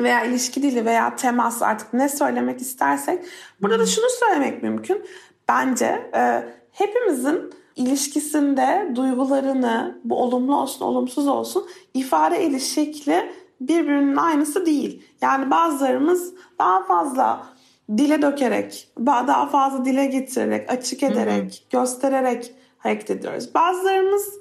veya 0.00 0.24
ilişki 0.24 0.62
dili 0.62 0.84
veya 0.84 1.16
temas 1.16 1.62
artık 1.62 1.92
ne 1.92 2.08
söylemek 2.08 2.60
istersek 2.60 3.24
burada 3.62 3.78
da 3.78 3.86
şunu 3.86 4.06
söylemek 4.20 4.62
mümkün. 4.62 5.04
Bence 5.48 6.10
e, 6.14 6.44
hepimizin 6.80 7.52
ilişkisinde 7.76 8.92
duygularını 8.94 9.98
bu 10.04 10.22
olumlu 10.22 10.56
olsun 10.56 10.84
olumsuz 10.84 11.28
olsun 11.28 11.66
ifade 11.94 12.44
ediş 12.44 12.62
şekli 12.62 13.32
birbirinin 13.60 14.16
aynısı 14.16 14.66
değil. 14.66 15.02
Yani 15.22 15.50
bazılarımız 15.50 16.34
daha 16.58 16.82
fazla 16.82 17.46
dile 17.96 18.22
dökerek, 18.22 18.92
daha 19.06 19.46
fazla 19.46 19.84
dile 19.84 20.06
getirerek, 20.06 20.72
açık 20.72 21.02
ederek, 21.02 21.42
hı 21.42 21.76
hı. 21.76 21.80
göstererek 21.80 22.54
hareket 22.78 23.10
ediyoruz. 23.10 23.54
Bazılarımız 23.54 24.34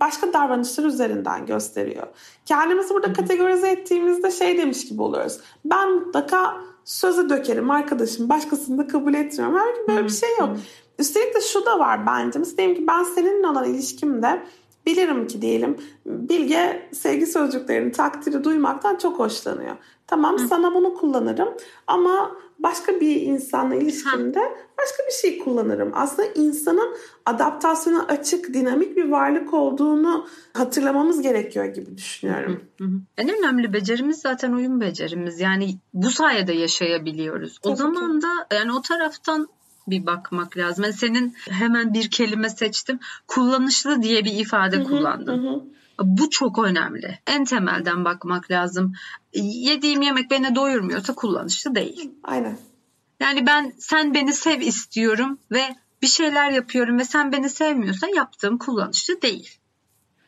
başka 0.00 0.32
davranışlar 0.32 0.84
üzerinden 0.84 1.46
gösteriyor. 1.46 2.06
Kendimizi 2.46 2.94
burada 2.94 3.12
kategorize 3.12 3.68
ettiğimizde 3.68 4.30
şey 4.30 4.58
demiş 4.58 4.88
gibi 4.88 5.02
oluyoruz. 5.02 5.38
Ben 5.64 5.92
mutlaka 5.92 6.56
söze 6.84 7.28
dökerim 7.28 7.70
arkadaşım 7.70 8.28
başkasını 8.28 8.78
da 8.78 8.86
kabul 8.86 9.14
etmiyorum. 9.14 9.58
Halbuki 9.58 9.88
böyle 9.88 10.04
bir 10.04 10.12
şey 10.12 10.30
yok. 10.40 10.56
Üstelik 11.02 11.34
de 11.34 11.40
şu 11.40 11.66
da 11.66 11.78
var 11.78 12.06
bence. 12.06 12.38
Mesela 12.38 12.74
ki 12.74 12.84
ben 12.88 13.04
seninle 13.04 13.46
olan 13.46 13.74
ilişkimde 13.74 14.42
bilirim 14.86 15.26
ki 15.26 15.42
diyelim 15.42 15.76
Bilge 16.06 16.88
sevgi 16.92 17.26
sözcüklerini 17.26 17.92
takdiri 17.92 18.44
duymaktan 18.44 18.96
çok 18.96 19.18
hoşlanıyor. 19.18 19.76
Tamam 20.06 20.38
Hı. 20.38 20.48
sana 20.48 20.74
bunu 20.74 20.94
kullanırım 20.94 21.48
ama 21.86 22.36
başka 22.58 23.00
bir 23.00 23.20
insanla 23.20 23.74
ilişkimde 23.74 24.40
başka 24.78 25.02
bir 25.06 25.12
şey 25.12 25.38
kullanırım. 25.38 25.92
Aslında 25.94 26.28
insanın 26.34 26.96
adaptasyona 27.26 28.04
açık, 28.06 28.54
dinamik 28.54 28.96
bir 28.96 29.10
varlık 29.10 29.54
olduğunu 29.54 30.26
hatırlamamız 30.52 31.22
gerekiyor 31.22 31.64
gibi 31.64 31.96
düşünüyorum. 31.96 32.60
En 33.16 33.28
önemli 33.28 33.72
becerimiz 33.72 34.20
zaten 34.20 34.52
uyum 34.52 34.80
becerimiz. 34.80 35.40
Yani 35.40 35.78
bu 35.94 36.10
sayede 36.10 36.52
yaşayabiliyoruz. 36.52 37.58
Tabii 37.58 37.72
o 37.72 37.76
zaman 37.76 38.20
ki. 38.20 38.26
da 38.26 38.56
yani 38.56 38.72
o 38.72 38.82
taraftan 38.82 39.48
bir 39.86 40.06
bakmak 40.06 40.56
lazım. 40.56 40.84
Yani 40.84 40.94
senin 40.94 41.34
hemen 41.50 41.94
bir 41.94 42.10
kelime 42.10 42.50
seçtim. 42.50 42.98
Kullanışlı 43.26 44.02
diye 44.02 44.24
bir 44.24 44.32
ifade 44.32 44.76
hı 44.76 44.84
kullandın. 44.84 45.72
Bu 46.00 46.30
çok 46.30 46.58
önemli. 46.58 47.18
En 47.26 47.44
temelden 47.44 48.04
bakmak 48.04 48.50
lazım. 48.50 48.92
Yediğim 49.34 50.02
yemek 50.02 50.30
beni 50.30 50.54
doyurmuyorsa 50.54 51.14
kullanışlı 51.14 51.74
değil. 51.74 52.10
Aynen. 52.22 52.58
Yani 53.20 53.46
ben 53.46 53.72
sen 53.78 54.14
beni 54.14 54.32
sev 54.32 54.60
istiyorum 54.60 55.38
ve 55.50 55.76
bir 56.02 56.06
şeyler 56.06 56.50
yapıyorum 56.50 56.98
ve 56.98 57.04
sen 57.04 57.32
beni 57.32 57.50
sevmiyorsan 57.50 58.08
yaptığım 58.08 58.58
kullanışlı 58.58 59.22
değil. 59.22 59.58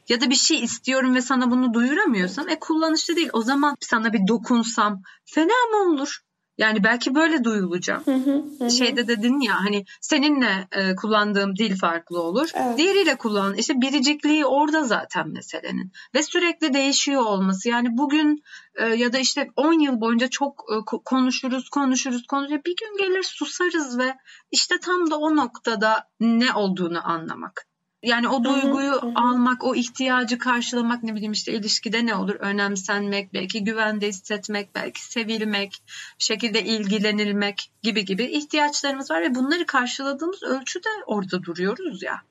Ya 0.09 0.21
da 0.21 0.31
bir 0.31 0.35
şey 0.35 0.65
istiyorum 0.65 1.15
ve 1.15 1.23
sana 1.23 1.51
bunu 1.51 1.75
duyuramıyorsam 1.75 2.49
e 2.49 2.59
kullanışlı 2.59 3.17
değil. 3.17 3.31
O 3.33 3.43
zaman 3.43 3.77
sana 3.81 4.13
bir 4.13 4.29
dokunsam 4.29 5.03
fena 5.25 5.67
mı 5.73 5.91
olur? 5.91 6.24
Yani 6.59 6.85
belki 6.85 7.15
böyle 7.15 7.45
duyulacağım. 7.45 8.03
Hı 8.05 8.15
hı, 8.15 8.45
hı. 8.59 8.71
Şeyde 8.71 9.09
dedin 9.09 9.41
ya 9.41 9.55
hani 9.65 9.85
seninle 10.01 10.69
e, 10.73 10.95
kullandığım 10.95 11.57
dil 11.57 11.77
farklı 11.77 12.23
olur. 12.23 12.49
Evet. 12.55 12.79
Diğeriyle 12.79 13.17
kullan 13.17 13.55
işte 13.55 13.81
biricikliği 13.81 14.47
orada 14.47 14.85
zaten 14.85 15.29
meselenin. 15.29 15.93
Ve 16.15 16.23
sürekli 16.23 16.75
değişiyor 16.75 17.23
olması. 17.23 17.69
Yani 17.69 17.89
bugün 17.91 18.43
e, 18.75 18.87
ya 18.87 19.13
da 19.13 19.19
işte 19.19 19.49
10 19.57 19.81
yıl 19.81 20.01
boyunca 20.01 20.29
çok 20.29 20.65
e, 20.73 20.75
konuşuruz, 21.05 21.69
konuşuruz, 21.69 22.27
konuşuruz. 22.27 22.65
Bir 22.65 22.77
gün 22.77 22.99
gelir 22.99 23.23
susarız 23.23 23.99
ve 23.99 24.15
işte 24.51 24.79
tam 24.81 25.11
da 25.11 25.19
o 25.19 25.37
noktada 25.37 26.09
ne 26.21 26.53
olduğunu 26.53 27.09
anlamak. 27.09 27.67
Yani 28.05 28.29
o 28.29 28.45
duyguyu 28.45 28.93
hı 28.93 29.01
hı, 29.01 29.07
hı. 29.07 29.13
almak, 29.15 29.65
o 29.65 29.75
ihtiyacı 29.75 30.39
karşılamak 30.39 31.03
ne 31.03 31.15
bileyim 31.15 31.33
işte 31.33 31.53
ilişkide 31.53 32.07
ne 32.07 32.15
olur? 32.15 32.35
Önemsenmek, 32.35 33.35
belki 33.35 33.65
güvende 33.65 34.09
hissetmek, 34.09 34.75
belki 34.75 35.05
sevilmek, 35.05 35.83
bir 36.19 36.25
şekilde 36.25 36.65
ilgilenilmek 36.65 37.71
gibi 37.83 38.05
gibi 38.05 38.25
ihtiyaçlarımız 38.25 39.11
var 39.11 39.23
ve 39.23 39.35
bunları 39.35 39.67
karşıladığımız 39.67 40.43
ölçüde 40.43 40.89
orada 41.07 41.43
duruyoruz 41.43 42.03
ya. 42.03 42.23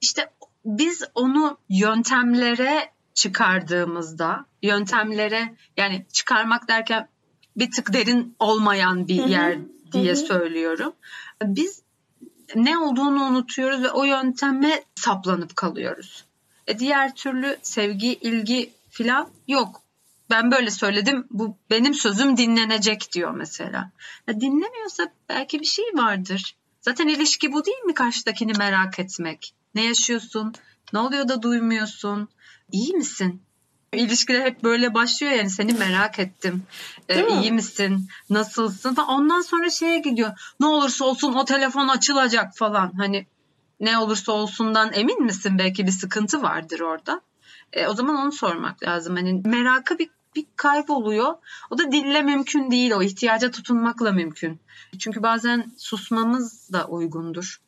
İşte 0.00 0.30
biz 0.64 1.02
onu 1.14 1.58
yöntemlere 1.68 2.92
çıkardığımızda, 3.14 4.46
yöntemlere 4.62 5.54
yani 5.76 6.06
çıkarmak 6.12 6.68
derken 6.68 7.08
bir 7.56 7.70
tık 7.70 7.92
derin 7.92 8.36
olmayan 8.38 9.08
bir 9.08 9.24
yer 9.24 9.58
diye 9.92 10.16
söylüyorum. 10.16 10.92
Biz 11.42 11.83
ne 12.54 12.78
olduğunu 12.78 13.24
unutuyoruz 13.24 13.82
ve 13.82 13.90
o 13.90 14.04
yönteme 14.04 14.82
saplanıp 14.94 15.56
kalıyoruz. 15.56 16.24
E 16.66 16.78
diğer 16.78 17.14
türlü 17.14 17.58
sevgi, 17.62 18.14
ilgi 18.14 18.72
filan 18.90 19.28
yok. 19.48 19.82
Ben 20.30 20.50
böyle 20.50 20.70
söyledim. 20.70 21.26
Bu 21.30 21.56
benim 21.70 21.94
sözüm 21.94 22.36
dinlenecek 22.36 23.12
diyor 23.12 23.30
mesela. 23.30 23.90
Ya 24.26 24.40
dinlemiyorsa 24.40 25.12
belki 25.28 25.60
bir 25.60 25.66
şey 25.66 25.84
vardır. 25.94 26.56
Zaten 26.80 27.08
ilişki 27.08 27.52
bu 27.52 27.64
değil 27.64 27.82
mi 27.86 27.94
karşıdakini 27.94 28.52
merak 28.52 28.98
etmek? 28.98 29.54
Ne 29.74 29.84
yaşıyorsun? 29.84 30.54
Ne 30.92 30.98
oluyor 30.98 31.28
da 31.28 31.42
duymuyorsun? 31.42 32.28
İyi 32.72 32.92
misin? 32.92 33.42
İlişkiler 33.94 34.44
hep 34.44 34.64
böyle 34.64 34.94
başlıyor 34.94 35.32
yani 35.32 35.50
seni 35.50 35.72
merak 35.72 36.18
ettim. 36.18 36.62
Ee, 37.08 37.26
iyi 37.40 37.52
misin? 37.52 38.08
Nasılsın? 38.30 38.96
Ondan 38.96 39.40
sonra 39.40 39.70
şeye 39.70 39.98
gidiyor. 39.98 40.54
Ne 40.60 40.66
olursa 40.66 41.04
olsun 41.04 41.32
o 41.32 41.44
telefon 41.44 41.88
açılacak 41.88 42.56
falan. 42.56 42.92
Hani 42.96 43.26
ne 43.80 43.98
olursa 43.98 44.32
olsundan 44.32 44.92
emin 44.92 45.22
misin? 45.22 45.58
Belki 45.58 45.86
bir 45.86 45.92
sıkıntı 45.92 46.42
vardır 46.42 46.80
orada. 46.80 47.20
E, 47.72 47.86
o 47.86 47.94
zaman 47.94 48.16
onu 48.16 48.32
sormak 48.32 48.82
lazım. 48.82 49.16
Hani 49.16 49.42
merakı 49.44 49.98
bir 49.98 50.08
bir 50.36 50.46
kayboluyor. 50.56 51.34
O 51.70 51.78
da 51.78 51.92
dille 51.92 52.22
mümkün 52.22 52.70
değil. 52.70 52.92
O 52.92 53.02
ihtiyaca 53.02 53.50
tutunmakla 53.50 54.12
mümkün. 54.12 54.60
Çünkü 54.98 55.22
bazen 55.22 55.72
susmamız 55.76 56.72
da 56.72 56.86
uygundur. 56.86 57.60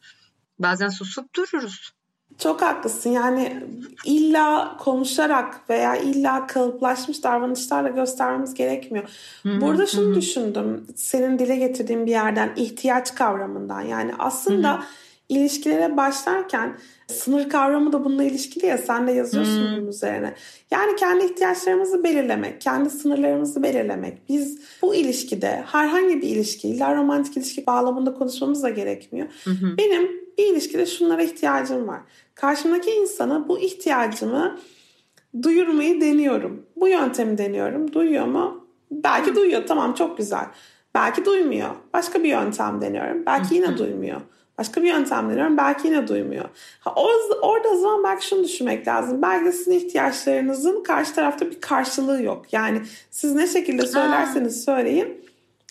Bazen 0.59 0.89
susup 0.89 1.35
dururuz. 1.35 1.93
Çok 2.39 2.63
haklısın. 2.63 3.11
Yani 3.11 3.63
illa 4.05 4.77
konuşarak 4.77 5.71
veya 5.71 5.97
illa 5.97 6.47
kalıplaşmış 6.47 7.25
davranışlarla 7.25 7.89
göstermemiz 7.89 8.55
gerekmiyor. 8.55 9.05
Hı-hı, 9.43 9.61
Burada 9.61 9.87
şunu 9.87 10.11
hı. 10.11 10.15
düşündüm. 10.15 10.87
Senin 10.97 11.39
dile 11.39 11.57
getirdiğin 11.57 12.07
bir 12.07 12.11
yerden 12.11 12.53
ihtiyaç 12.57 13.15
kavramından. 13.15 13.81
Yani 13.81 14.13
aslında 14.19 14.73
hı 14.75 14.79
hı. 14.79 14.83
ilişkilere 15.29 15.97
başlarken 15.97 16.79
sınır 17.07 17.49
kavramı 17.49 17.93
da 17.93 18.05
bununla 18.05 18.25
ilişkili 18.25 18.67
ya 18.67 18.79
sen 18.79 19.07
de 19.07 19.13
yazıyorsun 19.13 19.65
bunun 19.77 19.89
üzerine. 19.89 20.35
Yani 20.71 20.97
kendi 20.97 21.25
ihtiyaçlarımızı 21.25 22.05
belirlemek, 22.05 22.61
kendi 22.61 22.91
sınırlarımızı 22.91 23.63
belirlemek. 23.63 24.29
Biz 24.29 24.61
bu 24.83 24.95
ilişkide 24.95 25.65
herhangi 25.67 26.23
bir 26.23 26.29
ilişki, 26.29 26.69
illa 26.69 26.97
romantik 26.97 27.37
ilişki 27.37 27.67
bağlamında 27.67 28.15
konuşmamız 28.15 28.63
da 28.63 28.69
gerekmiyor. 28.69 29.27
Hı 29.45 29.51
hı. 29.51 29.79
Benim 29.79 30.26
bir 30.39 30.47
ilişkide 30.47 30.87
şunlara 30.87 31.23
ihtiyacım 31.23 31.89
var. 31.89 32.01
Karşımdaki 32.35 32.91
insana 32.91 33.49
bu 33.49 33.59
ihtiyacımı 33.59 34.59
duyurmayı 35.43 36.01
deniyorum. 36.01 36.67
Bu 36.77 36.89
yöntemi 36.89 37.39
deniyorum. 37.39 37.93
Duyuyor 37.93 38.27
mu? 38.27 38.67
Belki 38.91 39.35
duyuyor. 39.35 39.67
Tamam 39.67 39.95
çok 39.95 40.19
güzel. 40.19 40.45
Belki 40.95 41.25
duymuyor. 41.25 41.71
Başka 41.95 42.23
bir 42.23 42.29
yöntem 42.29 42.81
deniyorum. 42.81 43.27
Belki 43.27 43.55
yine 43.55 43.79
duymuyor. 43.79 44.21
Başka 44.59 44.83
bir 44.83 44.89
yöntem 44.89 45.31
deniyorum. 45.31 45.57
Belki 45.57 45.89
yine 45.89 46.09
duymuyor. 46.09 46.45
Ha, 46.81 46.93
orada 47.43 47.69
o 47.69 47.77
zaman 47.77 48.05
belki 48.05 48.27
şunu 48.27 48.45
düşünmek 48.45 48.89
lazım. 48.89 49.23
Belki 49.23 49.53
sizin 49.53 49.73
ihtiyaçlarınızın 49.73 50.83
karşı 50.83 51.15
tarafta 51.15 51.51
bir 51.51 51.61
karşılığı 51.61 52.23
yok. 52.23 52.53
Yani 52.53 52.83
siz 53.11 53.35
ne 53.35 53.47
şekilde 53.47 53.87
söylerseniz 53.87 54.65
söyleyin 54.65 55.25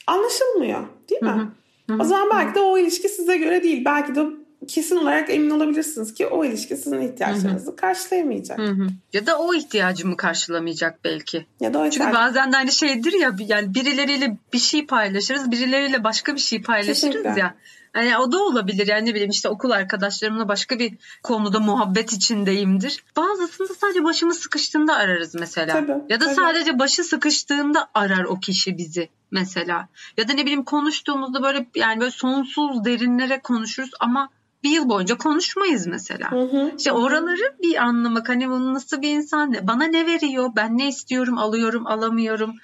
anlaşılmıyor. 0.07 0.79
Değil 1.09 1.21
mi? 1.21 1.51
O 1.99 2.03
zaman 2.03 2.29
belki 2.29 2.55
de 2.55 2.59
o 2.59 2.77
ilişki 2.77 3.09
size 3.09 3.37
göre 3.37 3.63
değil. 3.63 3.85
Belki 3.85 4.15
de 4.15 4.25
kesin 4.67 4.95
olarak 4.95 5.29
emin 5.29 5.49
olabilirsiniz 5.49 6.13
ki 6.13 6.27
o 6.27 6.45
ilişki 6.45 6.77
sizin 6.77 7.01
ihtiyaçlarınızı 7.01 7.67
Hı-hı. 7.67 7.75
karşılayamayacak. 7.75 8.57
Hı-hı. 8.59 8.87
Ya 9.13 9.25
da 9.25 9.39
o 9.39 9.53
ihtiyacımı 9.53 10.17
karşılamayacak 10.17 10.99
belki. 11.03 11.45
Ya 11.59 11.73
da 11.73 11.79
o 11.79 11.89
Çünkü 11.89 12.13
bazen 12.13 12.51
de 12.53 12.57
aynı 12.57 12.71
şeydir 12.71 13.13
ya 13.13 13.35
yani 13.39 13.73
birileriyle 13.73 14.37
bir 14.53 14.59
şey 14.59 14.85
paylaşırız, 14.85 15.51
birileriyle 15.51 16.03
başka 16.03 16.35
bir 16.35 16.39
şey 16.39 16.61
paylaşırız 16.61 17.01
Kesinlikle. 17.01 17.39
ya. 17.39 17.55
Yani 17.95 18.17
o 18.17 18.31
da 18.31 18.43
olabilir 18.43 18.87
yani 18.87 19.09
ne 19.09 19.13
bileyim 19.13 19.29
işte 19.29 19.49
okul 19.49 19.71
arkadaşlarımla 19.71 20.47
başka 20.47 20.79
bir 20.79 20.93
konuda 21.23 21.59
muhabbet 21.59 22.13
içindeyimdir. 22.13 23.03
Bazısında 23.17 23.73
sadece 23.81 24.03
başımız 24.03 24.39
sıkıştığında 24.39 24.95
ararız 24.95 25.35
mesela. 25.35 25.73
Tabii, 25.73 25.91
ya 26.09 26.19
da 26.19 26.25
tabii. 26.25 26.35
sadece 26.35 26.79
başı 26.79 27.03
sıkıştığında 27.03 27.89
arar 27.93 28.23
o 28.23 28.39
kişi 28.39 28.77
bizi 28.77 29.09
mesela. 29.31 29.87
Ya 30.17 30.27
da 30.27 30.33
ne 30.33 30.41
bileyim 30.41 30.63
konuştuğumuzda 30.63 31.43
böyle 31.43 31.67
yani 31.75 31.99
böyle 31.99 32.11
sonsuz 32.11 32.85
derinlere 32.85 33.39
konuşuruz 33.39 33.91
ama 33.99 34.29
bir 34.65 34.69
yıl 34.69 34.89
boyunca 34.89 35.17
konuşmayız 35.17 35.87
mesela. 35.87 36.31
Hı 36.31 36.41
hı. 36.41 36.71
İşte 36.77 36.91
oraları 36.91 37.55
bir 37.63 37.75
anlamak 37.75 38.29
hani 38.29 38.49
bunun 38.49 38.73
nasıl 38.73 39.01
bir 39.01 39.09
insan 39.09 39.55
bana 39.61 39.83
ne 39.83 40.05
veriyor 40.05 40.49
ben 40.55 40.77
ne 40.77 40.87
istiyorum 40.87 41.37
alıyorum 41.37 41.87
alamıyorum. 41.87 42.55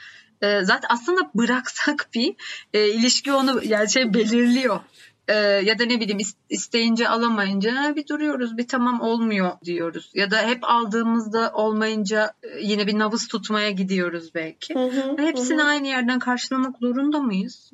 Ee, 0.41 0.59
zaten 0.63 0.87
aslında 0.91 1.31
bıraksak 1.35 2.09
bir 2.13 2.35
e, 2.73 2.89
ilişki 2.89 3.33
onu 3.33 3.61
yani 3.63 3.91
şey 3.91 4.13
belirliyor. 4.13 4.79
Ee, 5.27 5.33
ya 5.35 5.79
da 5.79 5.85
ne 5.85 5.99
bileyim 5.99 6.21
isteyince 6.49 7.09
alamayınca 7.09 7.93
bir 7.95 8.07
duruyoruz 8.07 8.57
bir 8.57 8.67
tamam 8.67 9.01
olmuyor 9.01 9.51
diyoruz. 9.65 10.11
Ya 10.13 10.31
da 10.31 10.41
hep 10.47 10.59
aldığımızda 10.61 11.51
olmayınca 11.53 12.33
e, 12.43 12.47
yine 12.61 12.87
bir 12.87 12.99
nabız 12.99 13.27
tutmaya 13.27 13.71
gidiyoruz 13.71 14.35
belki. 14.35 14.73
Hı 14.73 14.85
hı, 14.85 15.17
Hepsini 15.17 15.61
hı. 15.61 15.67
aynı 15.67 15.87
yerden 15.87 16.19
karşılamak 16.19 16.77
zorunda 16.79 17.19
mıyız? 17.19 17.71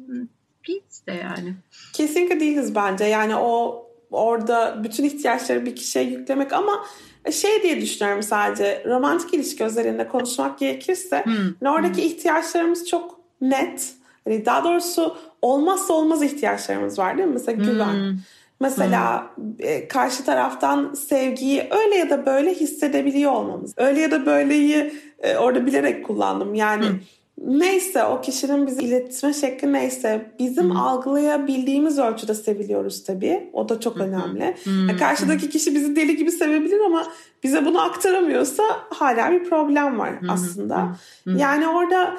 Biz 0.68 1.08
de 1.08 1.12
yani. 1.12 1.56
Kesinlikle 1.94 2.40
değiliz 2.40 2.76
bence. 2.76 3.06
Yani 3.06 3.36
o 3.36 3.87
orada 4.12 4.84
bütün 4.84 5.04
ihtiyaçları 5.04 5.66
bir 5.66 5.76
kişiye 5.76 6.06
yüklemek 6.06 6.54
ama 6.54 6.86
şey 7.32 7.64
diye 7.64 7.82
düşünüyorum 7.82 8.24
sadece 8.24 8.84
romantik 8.86 9.34
ilişki 9.34 9.64
özelinde 9.64 10.08
konuşmak 10.08 10.60
gerekirse 10.60 11.26
hmm. 11.26 11.34
Hani 11.60 11.70
oradaki 11.70 12.02
hmm. 12.02 12.10
ihtiyaçlarımız 12.10 12.90
çok 12.90 13.20
net. 13.42 13.94
Hani 14.24 14.46
daha 14.46 14.64
doğrusu 14.64 15.18
olmazsa 15.42 15.94
olmaz 15.94 16.24
ihtiyaçlarımız 16.24 17.00
var 17.00 17.18
değil 17.18 17.28
mi? 17.28 17.34
Mesela 17.34 17.64
güven. 17.64 17.94
Hmm. 17.94 18.18
Mesela 18.60 19.32
hmm. 19.36 19.88
karşı 19.90 20.26
taraftan 20.26 20.94
sevgiyi 20.94 21.68
öyle 21.72 21.96
ya 21.96 22.10
da 22.10 22.26
böyle 22.26 22.54
hissedebiliyor 22.54 23.32
olmamız. 23.32 23.74
Öyle 23.78 24.02
ya 24.02 24.12
da 24.12 24.26
böyleyi 24.26 24.94
e, 25.20 25.38
orada 25.38 25.66
bilerek 25.66 26.06
kullandım. 26.06 26.56
Yani 26.56 26.86
hmm 26.86 27.00
neyse 27.46 28.04
o 28.04 28.22
kişinin 28.22 28.68
bizi 28.68 28.84
iletişime 28.84 29.34
şekli 29.34 29.74
neyse 29.74 30.32
bizim 30.40 30.70
Hı-hı. 30.70 30.80
algılayabildiğimiz 30.80 32.00
ölçüde 32.00 32.34
seviliyoruz 32.34 33.04
tabii. 33.04 33.50
O 33.54 33.70
da 33.70 33.80
çok 33.80 33.98
önemli. 33.98 34.56
Yani 34.66 34.98
karşıdaki 35.00 35.50
kişi 35.50 35.76
bizi 35.76 35.96
deli 35.96 36.16
gibi 36.16 36.32
sevebilir 36.32 36.80
ama 36.80 37.08
bize 37.44 37.66
bunu 37.66 37.82
aktaramıyorsa 37.82 38.64
hala 38.90 39.32
bir 39.32 39.44
problem 39.44 40.00
var 40.00 40.22
Hı-hı. 40.22 40.32
aslında. 40.32 40.78
Hı-hı. 41.24 41.38
Yani 41.38 41.68
orada 41.68 42.18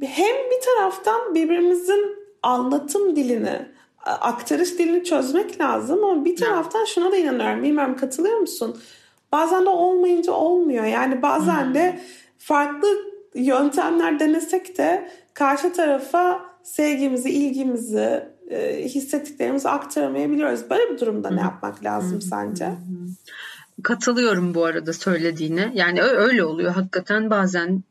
hem 0.00 0.36
bir 0.36 0.64
taraftan 0.64 1.34
birbirimizin 1.34 2.16
anlatım 2.42 3.16
dilini 3.16 3.66
aktarış 4.06 4.78
dilini 4.78 5.04
çözmek 5.04 5.60
lazım 5.60 6.04
ama 6.04 6.24
bir 6.24 6.36
taraftan 6.36 6.84
şuna 6.84 7.12
da 7.12 7.16
inanıyorum. 7.16 7.62
Bilmiyorum 7.62 7.96
katılıyor 7.96 8.38
musun? 8.38 8.76
Bazen 9.32 9.64
de 9.64 9.68
olmayınca 9.68 10.32
olmuyor. 10.32 10.84
Yani 10.84 11.22
bazen 11.22 11.74
de 11.74 12.00
farklı 12.38 12.88
yöntemler 13.36 14.20
denesek 14.20 14.78
de 14.78 15.10
karşı 15.34 15.72
tarafa 15.72 16.40
sevgimizi, 16.62 17.30
ilgimizi, 17.30 18.28
e, 18.50 18.84
hissettiklerimizi 18.84 19.68
aktaramayabiliyoruz. 19.68 20.70
Böyle 20.70 20.94
bir 20.94 21.00
durumda 21.00 21.30
ne 21.30 21.40
yapmak 21.40 21.84
lazım 21.84 22.20
sence? 22.22 22.72
Katılıyorum 23.82 24.54
bu 24.54 24.64
arada 24.64 24.92
söylediğine. 24.92 25.72
Yani 25.74 26.02
öyle 26.02 26.44
oluyor 26.44 26.72
hakikaten 26.72 27.30
bazen 27.30 27.82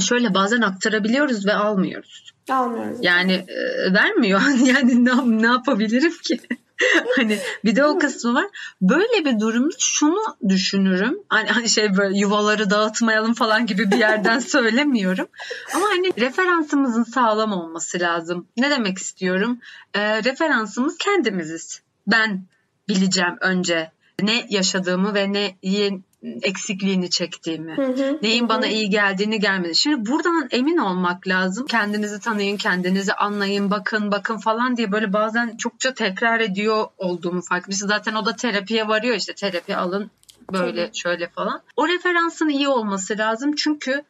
şöyle 0.00 0.34
bazen 0.34 0.60
aktarabiliyoruz 0.60 1.46
ve 1.46 1.54
almıyoruz. 1.54 2.34
Almıyoruz. 2.50 2.98
Yani 3.02 3.32
e, 3.32 3.92
vermiyor. 3.94 4.40
yani 4.64 5.04
ne, 5.04 5.42
ne 5.42 5.46
yapabilirim 5.46 6.12
ki? 6.22 6.40
hani 7.16 7.38
bir 7.64 7.76
de 7.76 7.84
o 7.84 7.98
kısmı 7.98 8.34
var. 8.34 8.46
Böyle 8.80 9.24
bir 9.24 9.40
durumda 9.40 9.76
şunu 9.78 10.36
düşünürüm. 10.48 11.18
Hani, 11.28 11.48
hani 11.48 11.68
şey 11.68 11.96
böyle 11.96 12.18
yuvaları 12.18 12.70
dağıtmayalım 12.70 13.34
falan 13.34 13.66
gibi 13.66 13.90
bir 13.90 13.96
yerden 13.96 14.38
söylemiyorum. 14.54 15.26
Ama 15.74 15.86
hani 15.86 16.12
referansımızın 16.18 17.04
sağlam 17.04 17.52
olması 17.52 18.00
lazım. 18.00 18.46
Ne 18.56 18.70
demek 18.70 18.98
istiyorum? 18.98 19.60
E, 19.94 20.24
referansımız 20.24 20.98
kendimiziz. 20.98 21.80
Ben 22.06 22.44
bileceğim 22.88 23.36
önce 23.40 23.90
ne 24.22 24.46
yaşadığımı 24.48 25.14
ve 25.14 25.32
neyi 25.32 26.02
eksikliğini 26.42 27.10
çektiğimi, 27.10 27.76
neyin 28.22 28.48
bana 28.48 28.66
iyi 28.66 28.90
geldiğini 28.90 29.40
gelmedi. 29.40 29.74
Şimdi 29.74 30.10
buradan 30.10 30.48
emin 30.50 30.76
olmak 30.76 31.28
lazım. 31.28 31.66
Kendinizi 31.66 32.20
tanıyın, 32.20 32.56
kendinizi 32.56 33.14
anlayın, 33.14 33.70
bakın, 33.70 34.10
bakın 34.12 34.38
falan 34.38 34.76
diye 34.76 34.92
böyle 34.92 35.12
bazen 35.12 35.56
çokça 35.56 35.94
tekrar 35.94 36.40
ediyor 36.40 36.86
olduğumu 36.98 37.42
fark 37.42 37.68
ettim. 37.68 37.88
Zaten 37.88 38.14
o 38.14 38.24
da 38.24 38.36
terapiye 38.36 38.88
varıyor 38.88 39.16
işte 39.16 39.34
terapi 39.34 39.76
alın 39.76 40.10
böyle 40.52 40.86
Tabii. 40.86 40.98
şöyle 40.98 41.28
falan. 41.28 41.62
O 41.76 41.88
referansın 41.88 42.48
iyi 42.48 42.68
olması 42.68 43.18
lazım 43.18 43.54
çünkü 43.54 44.02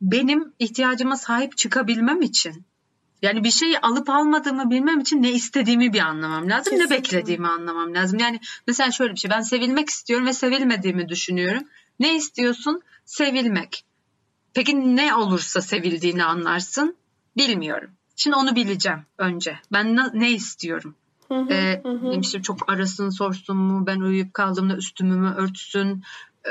benim 0.00 0.52
ihtiyacıma 0.58 1.16
sahip 1.16 1.56
çıkabilmem 1.56 2.22
için 2.22 2.64
yani 3.24 3.44
bir 3.44 3.50
şeyi 3.50 3.78
alıp 3.78 4.10
almadığımı 4.10 4.70
bilmem 4.70 5.00
için 5.00 5.22
ne 5.22 5.32
istediğimi 5.32 5.92
bir 5.92 6.00
anlamam 6.00 6.50
lazım, 6.50 6.70
Kesinlikle. 6.70 6.94
ne 6.94 6.98
beklediğimi 6.98 7.48
anlamam 7.48 7.94
lazım. 7.94 8.18
Yani 8.18 8.40
mesela 8.66 8.90
şöyle 8.90 9.12
bir 9.12 9.18
şey, 9.18 9.30
ben 9.30 9.40
sevilmek 9.40 9.88
istiyorum 9.88 10.26
ve 10.26 10.32
sevilmediğimi 10.32 11.08
düşünüyorum. 11.08 11.62
Ne 12.00 12.16
istiyorsun? 12.16 12.82
Sevilmek. 13.04 13.84
Peki 14.54 14.96
ne 14.96 15.14
olursa 15.14 15.60
sevildiğini 15.62 16.24
anlarsın? 16.24 16.96
Bilmiyorum. 17.36 17.90
Şimdi 18.16 18.36
onu 18.36 18.56
bileceğim 18.56 19.02
önce. 19.18 19.58
Ben 19.72 19.96
ne, 20.14 20.30
istiyorum? 20.30 20.94
Hı 21.28 21.34
hı, 21.34 21.52
ee, 21.52 21.82
hı. 21.84 22.20
Işte 22.20 22.42
çok 22.42 22.70
arasın 22.72 23.10
sorsun 23.10 23.56
mu 23.56 23.86
ben 23.86 24.00
uyuyup 24.00 24.34
kaldığımda 24.34 24.76
üstümü 24.76 25.16
mü 25.16 25.34
örtsün 25.36 26.02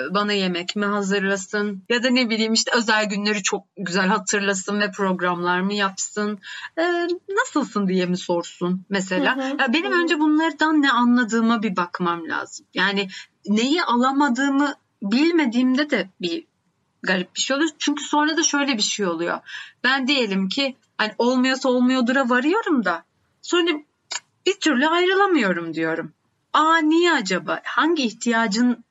bana 0.10 0.34
yemek 0.34 0.76
mi 0.76 0.86
hazırlasın 0.86 1.84
ya 1.90 2.04
da 2.04 2.10
ne 2.10 2.30
bileyim 2.30 2.54
işte 2.54 2.72
özel 2.76 3.06
günleri 3.06 3.44
çok 3.44 3.64
güzel 3.78 4.08
hatırlasın 4.08 4.80
ve 4.80 4.92
programlar 4.92 5.62
mı 5.62 5.74
yapsın 5.74 6.40
e, 6.78 6.84
nasılsın 7.30 7.88
diye 7.88 8.06
mi 8.06 8.18
sorsun 8.18 8.86
mesela. 8.90 9.38
Hı 9.38 9.42
hı, 9.42 9.56
ya 9.60 9.74
benim 9.74 9.92
hı. 9.92 10.02
önce 10.02 10.20
bunlardan 10.20 10.82
ne 10.82 10.92
anladığıma 10.92 11.64
bir 11.64 11.76
bakmam 11.76 12.30
lazım. 12.30 12.66
Yani 12.74 13.08
neyi 13.46 13.84
alamadığımı 13.84 14.76
bilmediğimde 15.02 15.90
de 15.90 16.10
bir 16.22 16.46
garip 17.04 17.36
bir 17.36 17.42
şey 17.42 17.58
oluyor. 17.58 17.72
Çünkü 17.80 18.04
sonra 18.04 18.38
da 18.38 18.44
şöyle 18.44 18.78
bir 18.78 18.82
şey 18.82 19.06
oluyor. 19.06 19.40
Ben 19.84 20.08
diyelim 20.08 20.50
ki 20.50 20.76
hani 20.98 21.12
olmuyorsa 21.18 21.70
olmuyordura 21.70 22.30
varıyorum 22.30 22.86
da 22.86 23.04
sonra 23.42 23.72
bir 24.46 24.60
türlü 24.60 24.88
ayrılamıyorum 24.88 25.74
diyorum. 25.74 26.14
Aa 26.54 26.78
niye 26.78 27.14
acaba? 27.14 27.62
Hangi 27.64 28.04
ihtiyacın 28.04 28.84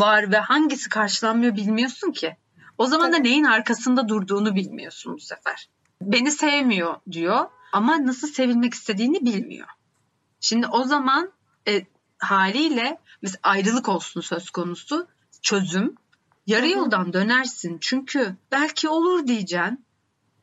var 0.00 0.32
ve 0.32 0.38
hangisi 0.38 0.88
karşılanmıyor 0.88 1.56
bilmiyorsun 1.56 2.12
ki. 2.12 2.36
O 2.78 2.86
zaman 2.86 3.12
da 3.12 3.16
neyin 3.16 3.44
arkasında 3.44 4.08
durduğunu 4.08 4.54
bilmiyorsun 4.54 5.14
bu 5.14 5.20
sefer. 5.20 5.68
Beni 6.02 6.30
sevmiyor 6.30 6.96
diyor 7.12 7.46
ama 7.72 8.06
nasıl 8.06 8.28
sevilmek 8.28 8.74
istediğini 8.74 9.26
bilmiyor. 9.26 9.68
Şimdi 10.40 10.66
o 10.66 10.84
zaman 10.84 11.32
e, 11.68 11.86
haliyle 12.18 12.98
mesela 13.22 13.40
ayrılık 13.42 13.88
olsun 13.88 14.20
söz 14.20 14.50
konusu 14.50 15.06
çözüm 15.42 15.94
yarı 16.46 16.68
yoldan 16.68 17.12
dönersin 17.12 17.78
çünkü 17.80 18.36
belki 18.52 18.88
olur 18.88 19.26
diyeceksin. 19.26 19.84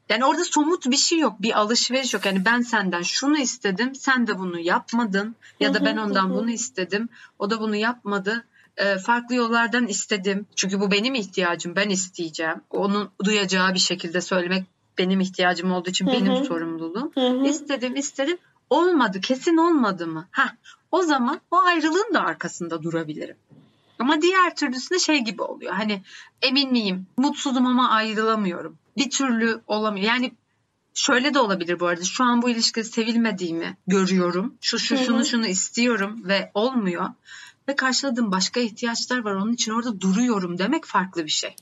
Yani 0.10 0.26
orada 0.26 0.46
somut 0.46 0.86
bir 0.86 0.98
şey 0.98 1.20
yok, 1.20 1.42
bir 1.42 1.60
alışveriş 1.60 2.14
yok. 2.14 2.26
Yani 2.26 2.46
ben 2.46 2.62
senden 2.62 3.02
şunu 3.02 3.38
istedim, 3.38 3.96
sen 3.96 4.28
de 4.28 4.40
bunu 4.40 4.60
yapmadın 4.60 5.36
ya 5.60 5.74
da 5.74 5.86
ben 5.86 5.98
ondan 5.98 6.34
bunu 6.34 6.50
istedim, 6.50 7.10
o 7.40 7.50
da 7.50 7.60
bunu 7.60 7.76
yapmadı. 7.76 8.46
E, 8.80 8.98
farklı 8.98 9.36
yollardan 9.36 9.88
istedim. 9.88 10.46
Çünkü 10.56 10.80
bu 10.80 10.92
benim 10.92 11.14
ihtiyacım. 11.16 11.76
Ben 11.76 11.90
isteyeceğim. 11.90 12.62
Onun 12.70 13.10
duyacağı 13.24 13.74
bir 13.74 13.80
şekilde 13.80 14.22
söylemek 14.22 14.66
benim 14.98 15.20
ihtiyacım 15.20 15.72
olduğu 15.72 15.90
için 15.90 16.08
benim 16.08 16.46
sorumluluğum. 16.46 17.12
İstedim 17.46 17.96
istedim. 17.96 18.38
Olmadı. 18.70 19.22
Kesin 19.22 19.58
olmadı 19.58 20.08
mı? 20.08 20.28
Ha, 20.32 20.56
o 20.92 21.02
zaman 21.02 21.42
o 21.52 21.58
ayrılığın 21.58 22.14
da 22.14 22.22
arkasında 22.22 22.84
durabilirim. 22.84 23.36
Ama 24.00 24.22
diğer 24.22 24.56
türlüsünde 24.56 25.00
şey 25.00 25.20
gibi 25.20 25.42
oluyor. 25.42 25.74
Hani 25.74 26.02
emin 26.42 26.72
miyim? 26.72 27.08
Mutsuzum 27.18 27.66
ama 27.66 27.90
ayrılamıyorum. 27.90 28.78
Bir 28.98 29.10
türlü 29.10 29.62
olamıyor. 29.68 30.06
Yani 30.06 30.34
şöyle 30.94 31.34
de 31.34 31.40
olabilir 31.40 31.80
bu 31.80 31.88
arada. 31.88 32.04
Şu 32.04 32.24
an 32.24 32.42
bu 32.42 32.50
ilişkide 32.50 32.84
sevilmediğimi 32.84 33.78
görüyorum. 33.88 34.54
Şu 34.62 34.80
şu 34.80 34.98
şunu 34.98 35.26
şunu 35.26 35.48
istiyorum 35.48 36.22
ve 36.24 36.52
olmuyor 36.54 37.06
ve 37.70 37.76
karşıladığım 37.76 38.32
başka 38.32 38.60
ihtiyaçlar 38.60 39.20
var. 39.20 39.34
Onun 39.34 39.54
için 39.54 39.72
orada 39.72 40.02
duruyorum 40.02 40.58
demek 40.58 40.86
farklı 40.86 41.26
bir 41.26 41.32
şey. 41.32 41.56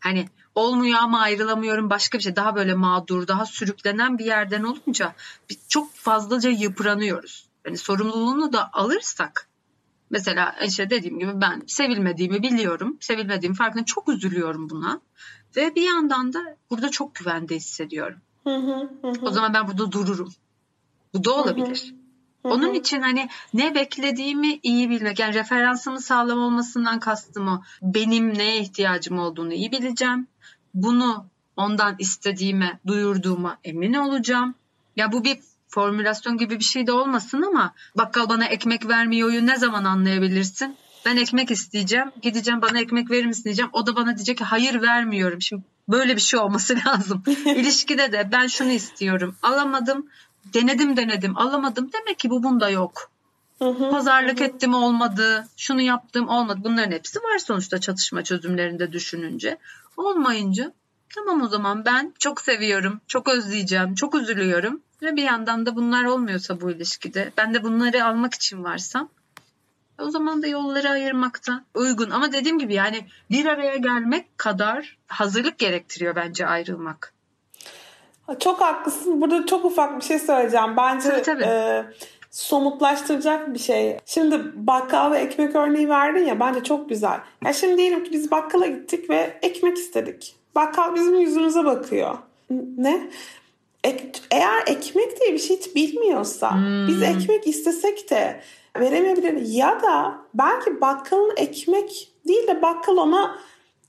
Hani 0.00 0.28
olmuyor 0.54 0.98
ama 1.02 1.20
ayrılamıyorum 1.20 1.90
başka 1.90 2.18
bir 2.18 2.22
şey. 2.22 2.36
Daha 2.36 2.56
böyle 2.56 2.74
mağdur, 2.74 3.28
daha 3.28 3.46
sürüklenen 3.46 4.18
bir 4.18 4.24
yerden 4.24 4.62
olunca 4.62 5.14
biz 5.50 5.58
çok 5.68 5.94
fazlaca 5.94 6.50
yıpranıyoruz. 6.50 7.48
Yani 7.66 7.78
sorumluluğunu 7.78 8.52
da 8.52 8.70
alırsak 8.72 9.48
mesela 10.10 10.56
işte 10.66 10.90
dediğim 10.90 11.18
gibi 11.18 11.40
ben 11.40 11.62
sevilmediğimi 11.66 12.42
biliyorum. 12.42 12.96
Sevilmediğim 13.00 13.54
farkında 13.54 13.84
çok 13.84 14.08
üzülüyorum 14.08 14.70
buna. 14.70 15.00
Ve 15.56 15.74
bir 15.74 15.82
yandan 15.82 16.32
da 16.32 16.56
burada 16.70 16.90
çok 16.90 17.14
güvende 17.14 17.56
hissediyorum. 17.56 18.18
O 19.22 19.30
zaman 19.30 19.54
ben 19.54 19.68
burada 19.68 19.92
dururum. 19.92 20.32
Bu 21.14 21.24
da 21.24 21.34
olabilir. 21.34 21.94
Hı 22.42 22.48
hı. 22.48 22.52
Onun 22.52 22.74
için 22.74 23.02
hani 23.02 23.28
ne 23.54 23.74
beklediğimi 23.74 24.60
iyi 24.62 24.90
bilmek 24.90 25.18
yani 25.18 25.34
referansımı 25.34 26.00
sağlam 26.00 26.38
olmasından 26.38 27.00
kastım 27.00 27.48
o. 27.48 27.62
Benim 27.82 28.38
neye 28.38 28.60
ihtiyacım 28.60 29.18
olduğunu 29.18 29.52
iyi 29.52 29.72
bileceğim. 29.72 30.26
Bunu 30.74 31.26
ondan 31.56 31.96
istediğime, 31.98 32.80
duyurduğuma 32.86 33.58
emin 33.64 33.94
olacağım. 33.94 34.54
Ya 34.96 35.12
bu 35.12 35.24
bir 35.24 35.38
formülasyon 35.68 36.36
gibi 36.36 36.58
bir 36.58 36.64
şey 36.64 36.86
de 36.86 36.92
olmasın 36.92 37.42
ama 37.42 37.74
bakkal 37.96 38.28
bana 38.28 38.44
ekmek 38.44 38.88
vermiyoryu 38.88 39.46
ne 39.46 39.56
zaman 39.56 39.84
anlayabilirsin? 39.84 40.76
Ben 41.06 41.16
ekmek 41.16 41.50
isteyeceğim. 41.50 42.10
Gideceğim 42.22 42.62
bana 42.62 42.80
ekmek 42.80 43.10
verir 43.10 43.26
misin 43.26 43.44
diyeceğim. 43.44 43.70
O 43.72 43.86
da 43.86 43.96
bana 43.96 44.16
diyecek 44.16 44.38
ki 44.38 44.44
hayır 44.44 44.82
vermiyorum. 44.82 45.42
Şimdi 45.42 45.62
böyle 45.88 46.16
bir 46.16 46.20
şey 46.20 46.40
olması 46.40 46.76
lazım. 46.86 47.22
İlişkide 47.46 48.12
de 48.12 48.28
ben 48.32 48.46
şunu 48.46 48.70
istiyorum. 48.70 49.36
Alamadım 49.42 50.06
denedim 50.54 50.96
denedim 50.96 51.38
alamadım 51.38 51.90
demek 51.92 52.18
ki 52.18 52.30
bu 52.30 52.42
bunda 52.42 52.70
yok. 52.70 53.10
Hı 53.58 53.68
hı, 53.68 53.90
Pazarlık 53.90 54.40
hı. 54.40 54.44
ettim 54.44 54.74
olmadı, 54.74 55.48
şunu 55.56 55.80
yaptım 55.80 56.28
olmadı. 56.28 56.60
Bunların 56.64 56.92
hepsi 56.92 57.18
var 57.18 57.38
sonuçta 57.38 57.80
çatışma 57.80 58.24
çözümlerinde 58.24 58.92
düşününce. 58.92 59.58
Olmayınca 59.96 60.72
tamam 61.14 61.42
o 61.42 61.48
zaman 61.48 61.84
ben 61.84 62.14
çok 62.18 62.40
seviyorum, 62.40 63.00
çok 63.06 63.28
özleyeceğim, 63.28 63.94
çok 63.94 64.14
üzülüyorum. 64.14 64.80
Ve 65.02 65.16
bir 65.16 65.22
yandan 65.22 65.66
da 65.66 65.76
bunlar 65.76 66.04
olmuyorsa 66.04 66.60
bu 66.60 66.70
ilişkide, 66.70 67.32
ben 67.36 67.54
de 67.54 67.62
bunları 67.62 68.04
almak 68.04 68.34
için 68.34 68.64
varsam 68.64 69.08
o 69.98 70.10
zaman 70.10 70.42
da 70.42 70.46
yolları 70.46 70.90
ayırmakta 70.90 71.64
uygun. 71.74 72.10
Ama 72.10 72.32
dediğim 72.32 72.58
gibi 72.58 72.74
yani 72.74 73.06
bir 73.30 73.46
araya 73.46 73.76
gelmek 73.76 74.38
kadar 74.38 74.98
hazırlık 75.06 75.58
gerektiriyor 75.58 76.16
bence 76.16 76.46
ayrılmak. 76.46 77.12
Çok 78.38 78.60
haklısın. 78.60 79.20
Burada 79.20 79.46
çok 79.46 79.64
ufak 79.64 80.00
bir 80.00 80.04
şey 80.04 80.18
söyleyeceğim. 80.18 80.76
Bence 80.76 81.08
tabii, 81.08 81.22
tabii. 81.22 81.44
E, 81.44 81.84
somutlaştıracak 82.30 83.54
bir 83.54 83.58
şey. 83.58 83.98
Şimdi 84.06 84.40
bakkal 84.54 85.12
ve 85.12 85.18
ekmek 85.18 85.56
örneği 85.56 85.88
verdin 85.88 86.24
ya 86.24 86.40
bence 86.40 86.64
çok 86.64 86.88
güzel. 86.88 87.20
Ya 87.44 87.52
şimdi 87.52 87.78
diyelim 87.78 88.04
ki 88.04 88.12
biz 88.12 88.30
bakkala 88.30 88.66
gittik 88.66 89.10
ve 89.10 89.38
ekmek 89.42 89.76
istedik. 89.76 90.36
Bakkal 90.54 90.94
bizim 90.94 91.20
yüzümüze 91.20 91.64
bakıyor. 91.64 92.18
Ne? 92.76 93.10
Ek, 93.84 94.12
eğer 94.30 94.62
ekmek 94.66 95.20
diye 95.20 95.32
bir 95.32 95.38
şey 95.38 95.56
hiç 95.56 95.74
bilmiyorsa 95.74 96.54
hmm. 96.54 96.88
biz 96.88 97.02
ekmek 97.02 97.46
istesek 97.46 98.10
de 98.10 98.40
veremeyebilir. 98.76 99.46
Ya 99.46 99.82
da 99.82 100.14
belki 100.34 100.80
bakkalın 100.80 101.32
ekmek 101.36 102.12
değil 102.28 102.46
de 102.48 102.62
bakkal 102.62 102.96
ona 102.96 103.38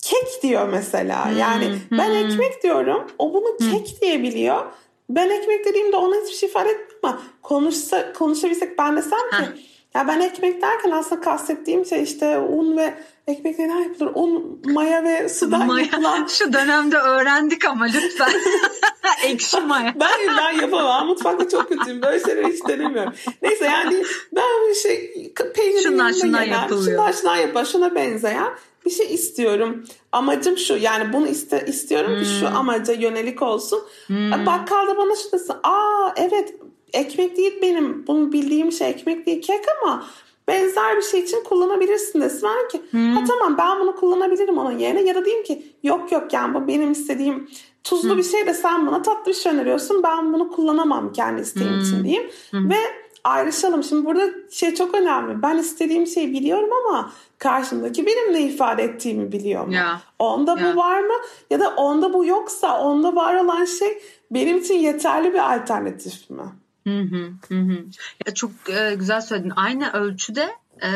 kek 0.02 0.44
diyor 0.44 0.68
mesela. 0.68 1.26
Hmm, 1.30 1.38
yani 1.38 1.66
hmm. 1.66 1.98
ben 1.98 2.12
ekmek 2.12 2.64
diyorum. 2.64 3.08
O 3.20 3.34
bunu 3.34 3.58
hmm. 3.60 3.72
kek 3.72 4.02
diyebiliyor. 4.02 4.66
Ben 5.10 5.30
ekmek 5.30 5.66
dediğimde 5.66 5.98
ona 5.98 6.16
hiçbir 6.16 6.36
şey 6.36 6.50
ifade 6.50 6.70
etmiyor 6.70 6.92
ama 7.04 7.22
konuşsa, 7.42 8.14
konuşabilsek 8.14 8.78
ben 8.78 8.98
desem 8.98 9.30
ki 9.30 9.62
ya 9.96 10.08
ben 10.08 10.20
ekmek 10.20 10.62
derken 10.62 10.92
aslında 10.92 11.22
kastettiğim 11.22 11.86
şey 11.86 12.04
işte 12.04 12.40
un 12.40 12.78
ve 12.78 12.94
ekmek 13.28 13.60
neden 13.60 13.80
yapılır? 13.80 14.12
Un, 14.14 14.62
maya 14.66 15.04
ve 15.04 15.30
sudan 15.30 15.68
maya. 15.68 15.86
yapılan. 15.86 16.26
Şu 16.30 16.54
dönemde 16.54 16.98
öğrendik 16.98 17.66
ama 17.66 17.86
lütfen. 17.86 18.32
Ekşi 19.24 19.62
maya. 19.62 19.96
ben, 20.00 20.38
ben 20.38 20.62
yapamam. 20.62 21.08
Mutfakta 21.08 21.50
çok 21.50 21.70
kötüyüm. 21.70 22.02
Böyle 22.02 22.20
şeyleri 22.20 22.54
hiç 22.54 22.68
denemiyorum. 22.68 23.14
Neyse 23.42 23.66
yani 23.66 24.04
ben 24.36 24.70
bir 24.70 24.76
şey 24.76 25.14
peynirin 25.56 25.84
şundan 25.84 26.12
şundan 26.12 26.46
gelen, 26.46 26.62
yapılıyor. 26.62 26.98
Şundan 26.98 27.12
şundan 27.12 27.36
yapılıyor. 27.36 27.66
Şuna 27.66 27.96
benzeyen 27.96 28.54
bir 28.86 28.92
şey 28.92 29.14
istiyorum. 29.14 29.84
Amacım 30.12 30.58
şu 30.58 30.78
yani 30.78 31.14
bunu 31.14 31.28
iste, 31.28 31.66
istiyorum 31.68 32.12
hmm. 32.12 32.24
ki 32.24 32.30
şu 32.40 32.50
hmm. 32.50 32.56
amaca 32.56 32.94
yönelik 32.94 33.42
olsun. 33.42 33.80
Hmm. 34.08 34.32
Bakkalda 34.46 34.98
bana 34.98 35.16
şu 35.16 35.32
desin. 35.32 35.56
Aa 35.64 36.14
evet 36.16 36.56
ekmek 36.94 37.38
değil 37.38 37.60
benim. 37.62 38.08
Bunu 38.08 38.32
bildiğim 38.32 38.72
şey 38.72 38.90
ekmek 38.90 39.26
değil 39.26 39.42
kek 39.42 39.66
ama 39.82 40.06
benzer 40.48 40.98
bir 40.98 41.02
şey 41.02 41.20
için 41.20 41.44
kullanabilirsin 41.44 42.22
desin. 42.22 42.50
Ben 42.50 42.68
ki 42.68 42.82
hmm. 42.92 43.16
ha 43.16 43.24
tamam 43.28 43.58
ben 43.58 43.80
bunu 43.80 43.96
kullanabilirim 43.96 44.58
onun 44.58 44.78
yerine 44.80 45.02
ya 45.02 45.16
da 45.16 45.26
diyeyim 45.26 45.44
ki 45.44 45.74
yok 45.84 46.12
yok 46.12 46.34
yani 46.34 46.54
bu 46.54 46.68
benim 46.68 46.92
istediğim 46.92 47.50
tuzlu 47.84 48.10
hmm. 48.10 48.18
bir 48.18 48.24
şey 48.24 48.48
de 48.48 48.54
sen 48.54 48.88
bana 48.88 49.02
tatlı 49.02 49.32
bir 49.32 49.38
şey 49.38 49.52
öneriyorsun. 49.52 50.04
Ben 50.04 50.34
bunu 50.34 50.52
kullanamam 50.52 51.14
kendi 51.14 51.42
isteğim 51.42 51.74
hmm. 51.74 51.82
için 51.82 52.04
diyeyim. 52.04 52.30
Hmm. 52.52 52.70
Ve 52.70 52.76
ayrışalım. 53.24 53.84
Şimdi 53.84 54.06
burada 54.06 54.30
şey 54.52 54.76
çok 54.76 54.96
önemli. 54.96 55.42
Ben 55.42 55.58
istediğim 55.58 56.08
şeyi 56.08 56.34
biliyorum 56.34 56.70
ama 56.86 57.12
karşımdaki 57.38 58.06
benim 58.06 58.34
ne 58.34 58.42
ifade 58.42 58.84
ettiğimi 58.84 59.32
biliyor 59.32 59.68
mu? 59.68 59.74
Ya. 59.74 60.02
Onda 60.20 60.52
Ya. 60.60 60.74
bu 60.74 60.78
var 60.78 61.00
mı? 61.00 61.14
Ya 61.50 61.60
da 61.60 61.70
onda 61.70 62.14
bu 62.14 62.26
yoksa 62.26 62.82
onda 62.82 63.16
var 63.16 63.36
olan 63.36 63.66
şey 63.66 64.02
benim 64.32 64.58
için 64.58 64.76
yeterli 64.76 65.34
bir 65.34 65.54
alternatif 65.56 66.30
mi? 66.30 66.44
Hı 66.88 67.00
hı, 67.00 67.34
hı. 67.50 67.86
Ya 68.26 68.34
çok 68.34 68.52
e, 68.70 68.96
güzel 68.96 69.22
söyledin. 69.22 69.54
Aynı 69.56 69.92
ölçüde 69.92 70.56
e, 70.84 70.90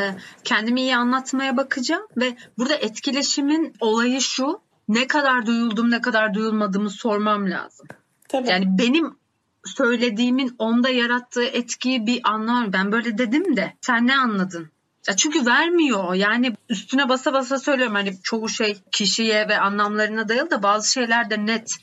kendimi 0.44 0.80
iyi 0.80 0.96
anlatmaya 0.96 1.56
bakacağım 1.56 2.06
ve 2.16 2.36
burada 2.58 2.74
etkileşimin 2.74 3.74
olayı 3.80 4.20
şu. 4.20 4.60
Ne 4.88 5.06
kadar 5.06 5.46
duyuldum, 5.46 5.90
ne 5.90 6.00
kadar 6.00 6.34
duyulmadığımı 6.34 6.90
sormam 6.90 7.50
lazım. 7.50 7.86
Tabii. 8.28 8.48
Yani 8.48 8.78
benim 8.78 9.16
söylediğimin 9.64 10.54
onda 10.58 10.88
yarattığı 10.88 11.44
etkiyi 11.44 12.06
bir 12.06 12.20
anlamam. 12.24 12.72
Ben 12.72 12.92
böyle 12.92 13.18
dedim 13.18 13.56
de 13.56 13.76
sen 13.80 14.06
ne 14.06 14.16
anladın? 14.16 14.70
Ya 15.08 15.16
çünkü 15.16 15.46
vermiyor. 15.46 16.14
Yani 16.14 16.52
üstüne 16.68 17.08
basa 17.08 17.32
basa 17.32 17.58
söylüyorum. 17.58 17.94
Hani 17.94 18.22
çoğu 18.22 18.48
şey 18.48 18.76
kişiye 18.92 19.48
ve 19.48 19.60
anlamlarına 19.60 20.28
dayalı 20.28 20.50
da 20.50 20.62
bazı 20.62 20.92
şeyler 20.92 21.30
de 21.30 21.46
net. 21.46 21.76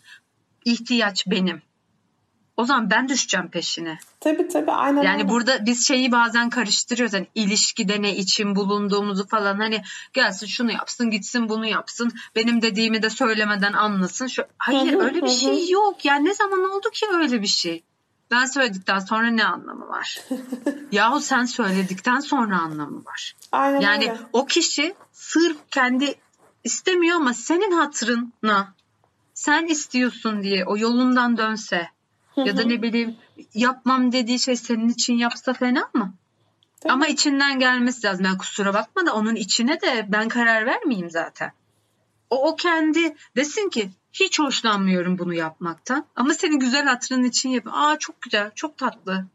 ihtiyaç 0.66 1.28
benim. 1.28 1.62
O 2.58 2.66
zaman 2.66 2.90
ben 2.90 3.10
düşeceğim 3.10 3.48
peşine. 3.48 4.00
tabii 4.20 4.48
tabii 4.48 4.72
aynen 4.72 5.02
Yani 5.02 5.22
öyle. 5.22 5.30
burada 5.30 5.66
biz 5.66 5.88
şeyi 5.88 6.12
bazen 6.12 6.50
karıştırıyoruz. 6.50 7.14
Hani 7.14 7.28
ilişkide 7.36 8.02
ne 8.02 8.16
için 8.16 8.56
bulunduğumuzu 8.56 9.28
falan. 9.28 9.58
Hani 9.58 9.82
gelsin 10.14 10.48
şunu 10.48 10.72
yapsın 10.72 11.12
gitsin 11.12 11.50
bunu 11.50 11.66
yapsın. 11.66 12.12
Benim 12.36 12.62
dediğimi 12.62 13.02
de 13.02 13.10
söylemeden 13.10 13.74
anlasın. 13.74 14.28
Şu... 14.28 14.44
Hayır 14.58 14.94
öyle 14.94 15.22
bir 15.22 15.30
şey 15.30 15.70
yok. 15.70 16.06
Yani 16.06 16.26
ne 16.26 16.34
zaman 16.34 16.72
oldu 16.72 16.90
ki 16.94 17.06
öyle 17.14 17.42
bir 17.42 17.48
şey? 17.48 17.84
Ben 18.32 18.46
söyledikten 18.46 19.00
sonra 19.00 19.28
ne 19.28 19.46
anlamı 19.46 19.88
var? 19.88 20.22
Yahu 20.92 21.22
sen 21.22 21.46
söyledikten 21.46 22.20
sonra 22.20 22.60
anlamı 22.60 23.06
var. 23.06 23.36
Aynen 23.52 23.80
Yani 23.80 24.04
öyle. 24.12 24.20
o 24.34 24.46
kişi 24.46 24.96
sırf 25.12 25.58
kendi 25.72 26.16
istemiyor 26.64 27.16
ama 27.16 27.34
senin 27.34 27.72
hatırına 27.72 28.74
sen 29.34 29.66
istiyorsun 29.66 30.44
diye 30.44 30.66
o 30.66 30.78
yolundan 30.78 31.38
dönse 31.38 31.88
ya 32.36 32.58
da 32.58 32.64
ne 32.64 32.82
bileyim 32.82 33.16
yapmam 33.54 34.12
dediği 34.12 34.40
şey 34.40 34.56
senin 34.56 34.90
için 34.90 35.14
yapsa 35.18 35.54
fena 35.54 35.90
mı? 35.94 36.14
Tabii. 36.82 36.94
Ama 36.94 37.08
içinden 37.08 37.60
gelmesi 37.60 38.08
lazım. 38.08 38.26
Yani 38.26 38.38
kusura 38.38 38.74
bakma 38.74 39.06
da 39.06 39.14
onun 39.16 39.36
içine 39.36 39.82
de 39.82 40.06
ben 40.10 40.28
karar 40.28 40.66
vermeyeyim 40.66 41.12
zaten. 41.12 41.52
O, 42.30 42.48
o 42.48 42.56
kendi 42.56 43.16
desin 43.36 43.70
ki 43.70 43.90
hiç 44.14 44.40
hoşlanmıyorum 44.40 45.18
bunu 45.20 45.34
yapmaktan. 45.34 46.06
Ama 46.16 46.34
senin 46.34 46.60
güzel 46.60 46.86
hatırın 46.86 47.24
için 47.24 47.50
yap. 47.50 47.64
Aa 47.72 48.00
çok 48.00 48.22
güzel, 48.22 48.52
çok 48.56 48.78
tatlı. 48.78 49.26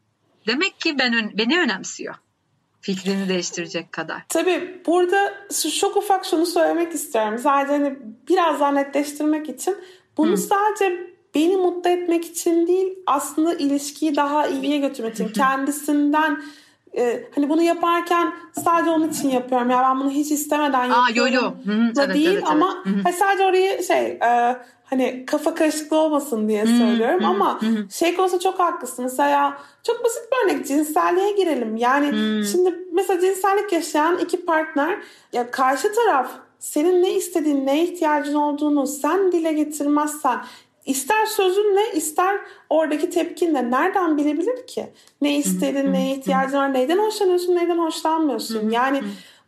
Demek 0.47 0.79
ki 0.79 0.99
ben 0.99 1.31
beni 1.37 1.59
önemsiyor. 1.59 2.15
Fikrini 2.81 3.29
değiştirecek 3.29 3.91
kadar. 3.91 4.21
Tabii 4.29 4.81
burada 4.85 5.33
şu- 5.53 5.71
çok 5.71 5.97
ufak 5.97 6.25
şunu 6.25 6.45
söylemek 6.45 6.93
istiyorum. 6.93 7.37
Sadece 7.39 7.73
hani 7.73 7.99
biraz 8.29 8.59
daha 8.59 8.71
netleştirmek 8.71 9.49
için. 9.49 9.77
Bunu 10.17 10.31
Hı. 10.31 10.37
sadece 10.37 11.08
beni 11.35 11.57
mutlu 11.57 11.89
etmek 11.89 12.25
için 12.25 12.67
değil 12.67 12.93
aslında 13.05 13.53
ilişkiyi 13.53 14.15
daha 14.15 14.47
iyiye 14.47 14.77
götürmek 14.77 15.13
için. 15.13 15.27
Kendisinden 15.27 16.41
e, 16.97 17.23
hani 17.35 17.49
bunu 17.49 17.61
yaparken 17.61 18.33
sadece 18.65 18.89
onun 18.89 19.09
için 19.09 19.29
yapıyorum. 19.29 19.69
Ya 19.69 19.81
ben 19.81 19.99
bunu 19.99 20.09
hiç 20.09 20.31
istemeden 20.31 20.89
Aa 20.89 21.09
yo 21.15 21.25
yapıyorum. 21.25 21.57
yo. 21.65 21.95
Da 21.95 22.03
evet, 22.03 22.15
değil 22.15 22.29
evet, 22.33 22.43
ama 22.47 22.83
evet. 22.85 23.05
Hani 23.05 23.13
sadece 23.13 23.45
orayı 23.45 23.83
şey 23.83 24.05
e, 24.05 24.57
hani 24.83 25.23
kafa 25.27 25.55
karışıklığı 25.55 25.97
olmasın 25.97 26.47
diye 26.49 26.65
söylüyorum 26.65 27.23
hı, 27.23 27.27
ama 27.27 27.61
hı. 27.61 27.91
şey 27.91 28.15
konusunda 28.15 28.43
çok 28.43 28.59
haklısın. 28.59 29.05
Mesela 29.05 29.57
çok 29.83 30.03
basit 30.03 30.21
bir 30.31 30.45
örnek 30.45 30.67
cinselliğe 30.67 31.31
girelim. 31.31 31.75
Yani 31.75 32.11
Hmm. 32.11 32.43
şimdi 32.43 32.79
mesela 32.93 33.21
cinsellik 33.21 33.73
yaşayan 33.73 34.17
iki 34.17 34.45
partner 34.45 34.99
ya 35.33 35.51
karşı 35.51 35.93
taraf 35.93 36.31
senin 36.59 37.03
ne 37.03 37.11
istediğin, 37.13 37.65
ne 37.65 37.83
ihtiyacın 37.83 38.35
olduğunu 38.35 38.87
sen 38.87 39.31
dile 39.31 39.53
getirmezsen 39.53 40.39
ister 40.85 41.25
sözünle 41.25 41.91
ister 41.93 42.39
oradaki 42.69 43.09
tepkinle 43.09 43.71
nereden 43.71 44.17
bilebilir 44.17 44.67
ki? 44.67 44.85
Ne 45.21 45.37
istediğin, 45.37 45.93
neye 45.93 46.15
ihtiyacın 46.15 46.57
var, 46.57 46.73
neyden 46.73 46.97
hoşlanıyorsun, 46.97 47.55
neyden 47.55 47.77
hoşlanmıyorsun? 47.77 48.69
Yani 48.69 49.01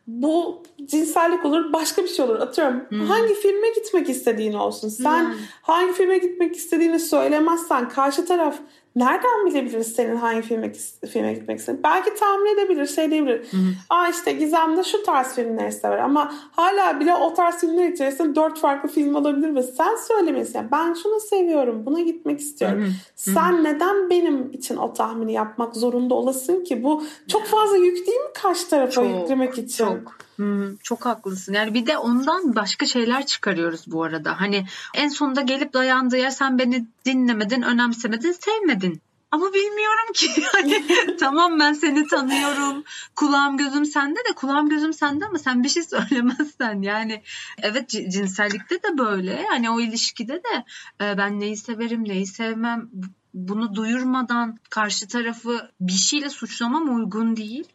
bu 0.07 0.63
cinsellik 0.85 1.45
olur, 1.45 1.73
başka 1.73 2.03
bir 2.03 2.07
şey 2.07 2.25
olur. 2.25 2.39
Atıyorum 2.39 2.81
hangi 3.07 3.33
filme 3.33 3.69
gitmek 3.75 4.09
istediğin 4.09 4.53
olsun. 4.53 4.89
Sen 4.89 5.23
Yani. 5.23 5.35
hangi 5.61 5.93
filme 5.93 6.17
gitmek 6.17 6.55
istediğini 6.55 6.99
söylemezsen 6.99 7.89
karşı 7.89 8.25
taraf 8.25 8.55
nereden 8.95 9.45
bilebilir 9.45 9.83
senin 9.83 10.15
hangi 10.15 10.41
filme, 10.41 10.73
filme 11.13 11.33
gitmek 11.33 11.59
istediğini? 11.59 11.83
Belki 11.83 12.15
tahmin 12.15 12.53
edebilir, 12.53 12.87
şey 12.87 13.11
diyebilir. 13.11 13.47
Aa 13.89 14.07
işte 14.07 14.31
Gizem'de 14.31 14.83
şu 14.83 15.03
tarz 15.03 15.35
filmleri 15.35 15.71
sever 15.71 15.97
ama 15.97 16.33
hala 16.51 16.99
bile 16.99 17.15
o 17.15 17.33
tarz 17.33 17.57
filmler 17.61 17.89
içerisinde 17.89 18.35
dört 18.35 18.59
farklı 18.59 18.89
film 18.89 19.15
olabilir 19.15 19.55
ve 19.55 19.63
sen 19.63 19.95
söylemesin. 19.95 20.59
Yani 20.59 20.71
ben 20.71 20.93
şunu 20.93 21.19
seviyorum, 21.19 21.85
buna 21.85 21.99
gitmek 21.99 22.39
istiyorum. 22.39 22.93
Sen 23.15 23.63
neden 23.63 24.09
benim 24.09 24.51
için 24.51 24.77
o 24.77 24.93
tahmini 24.93 25.33
yapmak 25.33 25.75
zorunda 25.75 26.15
olasın 26.15 26.63
ki? 26.63 26.83
Bu 26.83 27.03
çok 27.27 27.45
fazla 27.45 27.77
yük 27.77 28.07
değil 28.07 28.19
mi 28.19 28.33
karşı 28.33 28.69
tarafa 28.69 28.91
Çok, 28.91 29.05
yüklemek 29.05 29.57
için? 29.57 29.85
Çok. 29.85 30.17
Hı, 30.41 30.75
çok 30.83 31.05
haklısın. 31.05 31.53
Yani 31.53 31.73
bir 31.73 31.85
de 31.85 31.97
ondan 31.97 32.55
başka 32.55 32.85
şeyler 32.85 33.25
çıkarıyoruz 33.25 33.83
bu 33.87 34.03
arada. 34.03 34.41
Hani 34.41 34.65
en 34.93 35.09
sonunda 35.09 35.41
gelip 35.41 35.73
dayandığı 35.73 36.17
yer 36.17 36.29
sen 36.29 36.59
beni 36.59 36.87
dinlemedin, 37.05 37.61
önemsemedin, 37.61 38.31
sevmedin. 38.31 39.01
Ama 39.31 39.53
bilmiyorum 39.53 40.13
ki. 40.13 40.31
Yani, 40.55 40.85
tamam 41.19 41.59
ben 41.59 41.73
seni 41.73 42.07
tanıyorum. 42.07 42.83
Kulağım 43.15 43.57
gözüm 43.57 43.85
sende 43.85 44.19
de 44.19 44.33
kulağım 44.35 44.69
gözüm 44.69 44.93
sende 44.93 45.25
ama 45.25 45.39
sen 45.39 45.63
bir 45.63 45.69
şey 45.69 45.83
söylemezsen 46.09 46.81
yani 46.81 47.21
evet 47.61 47.89
cinsellikte 47.89 48.75
de 48.75 48.97
böyle. 48.97 49.45
Hani 49.49 49.69
o 49.69 49.79
ilişkide 49.79 50.33
de 50.33 50.65
e, 51.01 51.17
ben 51.17 51.39
neyi 51.39 51.57
severim, 51.57 52.03
neyi 52.07 52.27
sevmem 52.27 52.89
bu- 52.93 53.05
bunu 53.33 53.75
duyurmadan 53.75 54.59
karşı 54.69 55.07
tarafı 55.07 55.69
bir 55.81 55.91
şeyle 55.91 56.29
suçlamam 56.29 56.95
uygun 56.95 57.35
değil. 57.35 57.67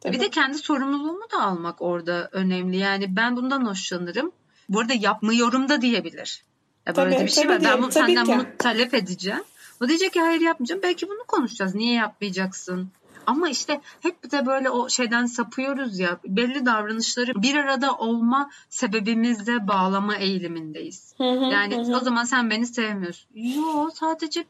Tabii. 0.00 0.16
Bir 0.16 0.20
de 0.20 0.30
kendi 0.30 0.58
sorumluluğumu 0.58 1.26
da 1.32 1.42
almak 1.42 1.82
orada 1.82 2.28
önemli. 2.32 2.76
Yani 2.76 3.16
ben 3.16 3.36
bundan 3.36 3.66
hoşlanırım. 3.66 4.32
Bu 4.68 4.80
arada 4.80 4.94
yapmıyorum 4.94 5.68
da 5.68 5.80
diyebilir. 5.80 6.44
Ya 6.86 6.96
böyle 6.96 7.16
Tabii, 7.16 7.26
bir 7.26 7.30
şey 7.30 7.48
var. 7.48 7.64
Ben 7.64 7.82
bunu, 7.82 7.92
senden 7.92 8.24
ki. 8.24 8.32
bunu 8.32 8.44
talep 8.58 8.94
edeceğim. 8.94 9.42
O 9.82 9.88
diyecek 9.88 10.12
ki 10.12 10.20
hayır 10.20 10.40
yapmayacağım. 10.40 10.82
Belki 10.82 11.08
bunu 11.08 11.24
konuşacağız. 11.26 11.74
Niye 11.74 11.94
yapmayacaksın? 11.94 12.90
Ama 13.26 13.48
işte 13.48 13.80
hep 14.00 14.30
de 14.30 14.46
böyle 14.46 14.70
o 14.70 14.88
şeyden 14.88 15.26
sapıyoruz 15.26 15.98
ya. 15.98 16.18
Belli 16.24 16.66
davranışları 16.66 17.42
bir 17.42 17.54
arada 17.54 17.96
olma 17.96 18.50
sebebimizle 18.68 19.68
bağlama 19.68 20.16
eğilimindeyiz. 20.16 21.14
Yani 21.18 21.76
o 21.76 22.00
zaman 22.00 22.24
sen 22.24 22.50
beni 22.50 22.66
sevmiyorsun. 22.66 23.28
Yo 23.34 23.90
sadece 23.94 24.44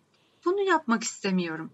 bunu 0.45 0.61
yapmak 0.61 1.03
istemiyorum. 1.05 1.71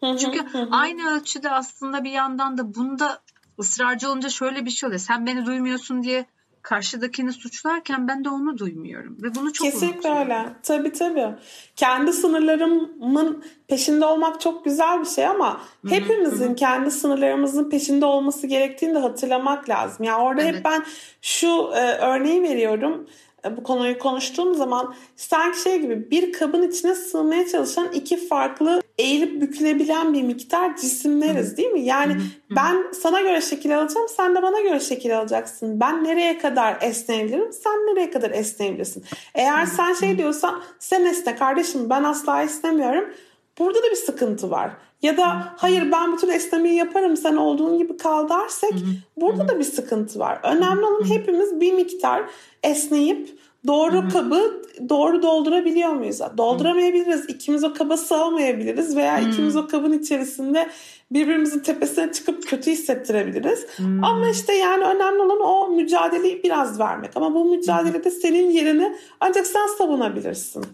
Çünkü 0.00 0.40
aynı 0.70 1.16
ölçüde 1.16 1.50
aslında 1.50 2.04
bir 2.04 2.10
yandan 2.10 2.58
da 2.58 2.74
bunda 2.74 3.20
ısrarcı 3.58 4.08
olunca 4.10 4.28
şöyle 4.28 4.64
bir 4.64 4.70
şey 4.70 4.86
oluyor. 4.86 5.00
Sen 5.00 5.26
beni 5.26 5.46
duymuyorsun 5.46 6.02
diye 6.02 6.26
karşıdakini 6.62 7.32
suçlarken 7.32 8.08
ben 8.08 8.24
de 8.24 8.28
onu 8.28 8.58
duymuyorum. 8.58 9.16
Ve 9.22 9.34
bunu 9.34 9.52
çok 9.52 9.64
Kesinlikle 9.64 9.96
unutuyorum. 9.96 10.20
öyle. 10.20 10.52
Tabii 10.62 10.92
tabii. 10.92 11.34
Kendi 11.76 12.12
sınırlarımın 12.12 13.44
peşinde 13.68 14.04
olmak 14.04 14.40
çok 14.40 14.64
güzel 14.64 15.00
bir 15.00 15.06
şey 15.06 15.26
ama 15.26 15.60
hepimizin 15.88 16.54
kendi 16.54 16.90
sınırlarımızın 16.90 17.70
peşinde 17.70 18.06
olması 18.06 18.46
gerektiğini 18.46 18.94
de 18.94 18.98
hatırlamak 18.98 19.68
lazım. 19.68 20.04
Yani 20.04 20.22
orada 20.22 20.42
Evet. 20.42 20.54
hep 20.54 20.64
ben 20.64 20.84
şu 21.22 21.70
e, 21.74 21.94
örneği 21.98 22.42
veriyorum. 22.42 23.06
E, 23.46 23.56
bu 23.56 23.62
konuyu 23.62 23.98
konuştuğum 23.98 24.54
zaman 24.54 24.94
sanki 25.16 25.60
şey 25.60 25.80
gibi 25.80 26.10
bir 26.10 26.32
kabın 26.32 26.62
içine 26.62 26.94
sığmaya 26.94 27.48
çalışan 27.48 27.88
iki 27.92 28.28
farklı 28.28 28.82
eğilip 28.98 29.40
bükülebilen 29.40 30.14
bir 30.14 30.22
miktar 30.22 30.76
cisimleriz 30.76 31.56
değil 31.56 31.70
mi? 31.70 31.80
Yani 31.80 32.16
ben 32.50 32.92
sana 33.02 33.20
göre 33.20 33.40
şekil 33.40 33.78
alacağım, 33.78 34.06
sen 34.16 34.34
de 34.34 34.42
bana 34.42 34.60
göre 34.60 34.80
şekil 34.80 35.18
alacaksın. 35.18 35.80
Ben 35.80 36.04
nereye 36.04 36.38
kadar 36.38 36.78
esneyebilirim, 36.80 37.52
sen 37.52 37.72
nereye 37.72 38.10
kadar 38.10 38.30
esneyebilirsin. 38.30 39.04
Eğer 39.34 39.66
sen 39.66 39.94
şey 39.94 40.18
diyorsan 40.18 40.62
sen 40.78 41.04
esne 41.04 41.36
kardeşim 41.36 41.90
ben 41.90 42.04
asla 42.04 42.42
esnemiyorum. 42.42 43.14
Burada 43.58 43.78
da 43.78 43.90
bir 43.90 43.96
sıkıntı 43.96 44.50
var. 44.50 44.70
Ya 45.02 45.16
da 45.16 45.54
hayır 45.56 45.92
ben 45.92 46.12
bütün 46.12 46.28
esnemeyi 46.28 46.74
yaparım 46.74 47.16
sen 47.16 47.36
olduğun 47.36 47.78
gibi 47.78 47.96
kal 47.96 48.28
dersek 48.28 48.72
burada 49.16 49.48
da 49.48 49.58
bir 49.58 49.64
sıkıntı 49.64 50.18
var. 50.18 50.40
Önemli 50.42 50.84
olan 50.84 51.08
hepimiz 51.08 51.60
bir 51.60 51.72
miktar 51.72 52.22
esneyip 52.62 53.38
doğru 53.66 54.08
kabı 54.08 54.62
doğru 54.88 55.22
doldurabiliyor 55.22 55.92
muyuz? 55.92 56.20
Dolduramayabiliriz. 56.36 57.24
İkimiz 57.28 57.64
o 57.64 57.74
kaba 57.74 57.96
sığamayabiliriz 57.96 58.96
veya 58.96 59.18
ikimiz 59.18 59.56
o 59.56 59.66
kabın 59.68 59.92
içerisinde 59.92 60.68
birbirimizin 61.10 61.60
tepesine 61.60 62.12
çıkıp 62.12 62.46
kötü 62.48 62.70
hissettirebiliriz. 62.70 63.66
Ama 64.02 64.28
işte 64.28 64.52
yani 64.54 64.84
önemli 64.84 65.22
olan 65.22 65.40
o 65.40 65.68
mücadeleyi 65.68 66.42
biraz 66.42 66.78
vermek. 66.80 67.10
Ama 67.16 67.34
bu 67.34 67.44
mücadelede 67.44 68.10
senin 68.10 68.50
yerini 68.50 68.96
ancak 69.20 69.46
sen 69.46 69.66
savunabilirsin. 69.78 70.64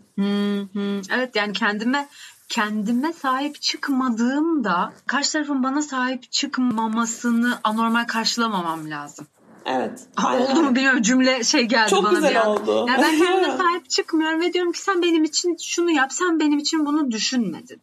Evet 1.17 1.37
yani 1.37 1.53
kendime 1.53 2.09
kendime 2.53 3.12
sahip 3.12 3.62
çıkmadığımda 3.62 4.93
karşı 5.07 5.33
tarafın 5.33 5.62
bana 5.62 5.83
sahip 5.83 6.33
çıkmamasını 6.33 7.61
anormal 7.65 8.05
karşılamamam 8.05 8.91
lazım. 8.91 9.27
Evet. 9.65 10.07
Ha, 10.17 10.38
oldu 10.38 10.62
mu 10.62 10.75
bilmiyorum 10.75 11.03
cümle 11.03 11.45
şey 11.45 11.65
geldi 11.65 11.91
Çok 11.91 12.05
bana 12.05 12.15
güzel 12.15 12.31
bir 12.31 12.37
an. 12.37 12.47
oldu. 12.47 12.87
Yani 12.88 13.03
ben 13.03 13.19
kendime 13.19 13.57
sahip 13.57 13.91
çıkmıyorum 13.91 14.41
ve 14.41 14.53
diyorum 14.53 14.73
ki 14.73 14.81
sen 14.81 15.03
benim 15.03 15.25
için 15.25 15.57
şunu 15.62 15.91
yap 15.91 16.12
sen 16.12 16.41
benim 16.41 16.59
için 16.59 16.87
bunu 16.87 17.11
düşünmedin. 17.11 17.81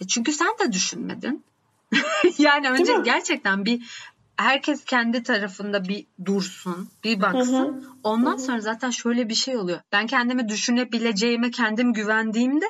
E 0.00 0.06
çünkü 0.06 0.32
sen 0.32 0.54
de 0.64 0.72
düşünmedin. 0.72 1.44
yani 2.38 2.70
önce 2.70 2.92
gerçekten 3.04 3.64
bir 3.64 3.82
herkes 4.36 4.84
kendi 4.84 5.22
tarafında 5.22 5.88
bir 5.88 6.06
dursun, 6.24 6.88
bir 7.04 7.20
baksın. 7.20 7.54
Hı 7.54 7.62
hı. 7.62 7.82
Ondan 8.02 8.32
hı 8.32 8.34
hı. 8.34 8.38
sonra 8.38 8.60
zaten 8.60 8.90
şöyle 8.90 9.28
bir 9.28 9.34
şey 9.34 9.56
oluyor. 9.56 9.80
Ben 9.92 10.06
kendimi 10.06 10.48
düşünebileceğime 10.48 11.50
kendim 11.50 11.92
güvendiğimde 11.92 12.66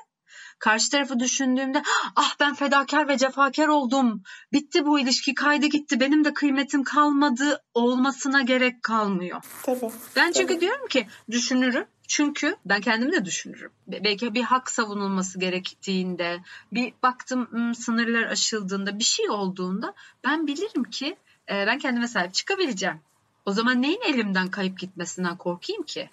karşı 0.61 0.90
tarafı 0.90 1.20
düşündüğümde 1.20 1.83
ah 2.16 2.35
ben 2.40 2.55
fedakar 2.55 3.09
ve 3.09 3.18
cefakar 3.18 3.68
oldum. 3.68 4.23
Bitti 4.53 4.87
bu 4.87 5.01
ilişki 5.01 5.35
kaydı 5.35 5.66
gitti. 5.66 6.01
Benim 6.01 6.25
de 6.25 6.35
kıymetim 6.35 6.85
kalmadı 6.85 7.62
olmasına 7.75 8.42
gerek 8.42 8.83
kalmıyor. 8.83 9.42
Tabii. 9.62 9.90
Ben 10.16 10.33
çünkü 10.33 10.55
tabii. 10.55 10.61
diyorum 10.61 10.87
ki 10.88 11.07
düşünürüm. 11.31 11.85
Çünkü 12.09 12.57
ben 12.64 12.81
kendimi 12.81 13.12
de 13.12 13.25
düşünürüm. 13.25 13.70
Belki 13.87 14.35
bir 14.35 14.42
hak 14.42 14.70
savunulması 14.70 15.38
gerektiğinde, 15.40 16.38
bir 16.73 16.92
baktım 17.03 17.75
sınırlar 17.75 18.23
aşıldığında, 18.23 18.99
bir 18.99 19.05
şey 19.05 19.31
olduğunda 19.31 19.94
ben 20.25 20.46
bilirim 20.46 20.85
ki 20.85 21.16
ben 21.49 21.79
kendime 21.79 22.09
sahip 22.09 22.35
çıkabileceğim. 22.35 23.01
O 23.46 23.53
zaman 23.53 23.83
neyin 23.83 24.01
elimden 24.07 24.49
kayıp 24.49 24.79
gitmesinden 24.79 25.37
korkayım 25.37 25.83
ki? 25.83 26.11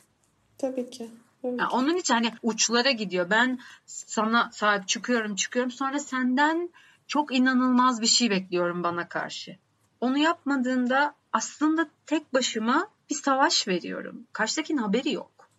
Tabii 0.57 0.89
ki. 0.89 1.09
Yani 1.43 1.67
onun 1.71 1.95
için 1.95 2.13
hani 2.13 2.33
uçlara 2.43 2.91
gidiyor. 2.91 3.29
Ben 3.29 3.59
sana 3.85 4.49
sahip 4.53 4.87
çıkıyorum 4.87 5.35
çıkıyorum 5.35 5.71
sonra 5.71 5.99
senden 5.99 6.69
çok 7.07 7.35
inanılmaz 7.35 8.01
bir 8.01 8.07
şey 8.07 8.29
bekliyorum 8.29 8.83
bana 8.83 9.07
karşı. 9.09 9.57
Onu 10.01 10.17
yapmadığında 10.17 11.13
aslında 11.33 11.89
tek 12.05 12.33
başıma 12.33 12.87
bir 13.09 13.15
savaş 13.15 13.67
veriyorum. 13.67 14.27
Karşıdakinin 14.33 14.81
haberi 14.81 15.11
yok. 15.11 15.49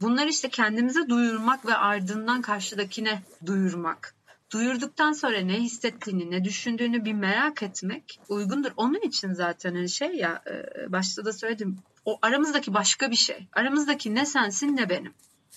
Bunlar 0.00 0.26
işte 0.26 0.48
kendimize 0.48 1.08
duyurmak 1.08 1.66
ve 1.66 1.74
ardından 1.74 2.42
karşıdakine 2.42 3.22
duyurmak. 3.46 4.14
Duyurduktan 4.52 5.12
sonra 5.12 5.38
ne 5.38 5.60
hissettiğini, 5.60 6.30
ne 6.30 6.44
düşündüğünü 6.44 7.04
bir 7.04 7.12
merak 7.12 7.62
etmek 7.62 8.20
uygundur. 8.28 8.70
Onun 8.76 9.00
için 9.00 9.32
zaten 9.32 9.74
hani 9.74 9.88
şey 9.88 10.14
ya 10.14 10.42
başta 10.88 11.24
da 11.24 11.32
söyledim. 11.32 11.78
O 12.04 12.18
aramızdaki 12.22 12.74
başka 12.74 13.10
bir 13.10 13.16
şey. 13.16 13.48
Aramızdaki 13.52 14.14
ne 14.14 14.26
sensin 14.26 14.76
ne 14.76 14.88
benim. 14.88 15.14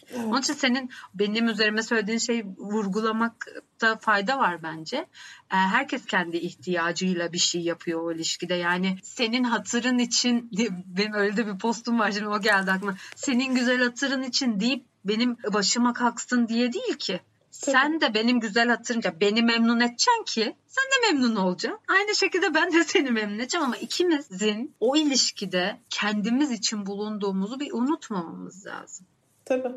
Evet. 0.09 0.25
Onun 0.25 0.41
için 0.41 0.53
senin 0.53 0.89
benim 1.13 1.47
üzerime 1.47 1.83
söylediğin 1.83 2.17
şey 2.17 2.45
vurgulamakta 2.57 3.97
fayda 3.97 4.39
var 4.39 4.63
bence. 4.63 5.05
Herkes 5.47 6.05
kendi 6.05 6.37
ihtiyacıyla 6.37 7.33
bir 7.33 7.37
şey 7.37 7.61
yapıyor 7.61 8.01
o 8.03 8.11
ilişkide. 8.11 8.55
Yani 8.55 8.97
senin 9.03 9.43
hatırın 9.43 9.99
için 9.99 10.49
benim 10.85 11.13
öyle 11.13 11.37
de 11.37 11.47
bir 11.47 11.57
postum 11.57 11.99
var 11.99 12.11
şimdi 12.11 12.27
o 12.27 12.41
geldi 12.41 12.71
aklıma. 12.71 12.95
Senin 13.15 13.55
güzel 13.55 13.83
hatırın 13.83 14.23
için 14.23 14.59
deyip 14.59 14.85
benim 15.05 15.37
başıma 15.53 15.93
kalksın 15.93 16.47
diye 16.47 16.73
değil 16.73 16.93
ki. 16.93 17.21
Tabii. 17.61 17.75
Sen 17.75 18.01
de 18.01 18.13
benim 18.13 18.39
güzel 18.39 18.69
hatırınca 18.69 19.19
beni 19.19 19.41
memnun 19.41 19.79
edeceksin 19.79 20.23
ki 20.25 20.55
sen 20.67 20.83
de 20.83 21.11
memnun 21.13 21.35
olacaksın. 21.35 21.79
Aynı 21.87 22.15
şekilde 22.15 22.53
ben 22.53 22.73
de 22.73 22.83
seni 22.83 23.11
memnun 23.11 23.39
edeceğim 23.39 23.65
ama 23.65 23.77
ikimizin 23.77 24.75
o 24.79 24.95
ilişkide 24.95 25.79
kendimiz 25.89 26.51
için 26.51 26.85
bulunduğumuzu 26.85 27.59
bir 27.59 27.71
unutmamamız 27.71 28.65
lazım. 28.65 29.05
Tabii. 29.45 29.75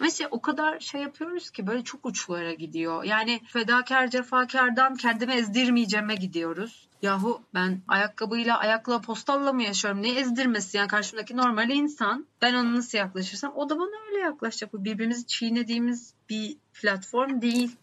Mesela 0.00 0.28
o 0.30 0.40
kadar 0.40 0.80
şey 0.80 1.00
yapıyoruz 1.00 1.50
ki 1.50 1.66
böyle 1.66 1.84
çok 1.84 2.06
uçlara 2.06 2.52
gidiyor. 2.52 3.04
Yani 3.04 3.40
fedakar 3.46 4.08
cefakardan 4.08 4.94
kendimi 4.94 5.32
ezdirmeyeceğime 5.32 6.14
gidiyoruz. 6.14 6.88
Yahu 7.02 7.42
ben 7.54 7.80
ayakkabıyla 7.88 8.58
ayakla 8.58 9.00
postalla 9.00 9.52
mı 9.52 9.62
yaşıyorum? 9.62 10.02
Ne 10.02 10.10
ezdirmesi 10.20 10.76
yani 10.76 10.88
karşımdaki 10.88 11.36
normal 11.36 11.70
insan. 11.70 12.26
Ben 12.42 12.54
ona 12.54 12.74
nasıl 12.74 12.98
yaklaşırsam 12.98 13.52
o 13.56 13.68
da 13.68 13.78
bana 13.78 14.06
öyle 14.08 14.18
yaklaşacak. 14.18 14.72
Bu 14.72 14.84
birbirimizi 14.84 15.26
çiğnediğimiz 15.26 16.14
bir 16.30 16.56
platform 16.74 17.40
değil. 17.40 17.76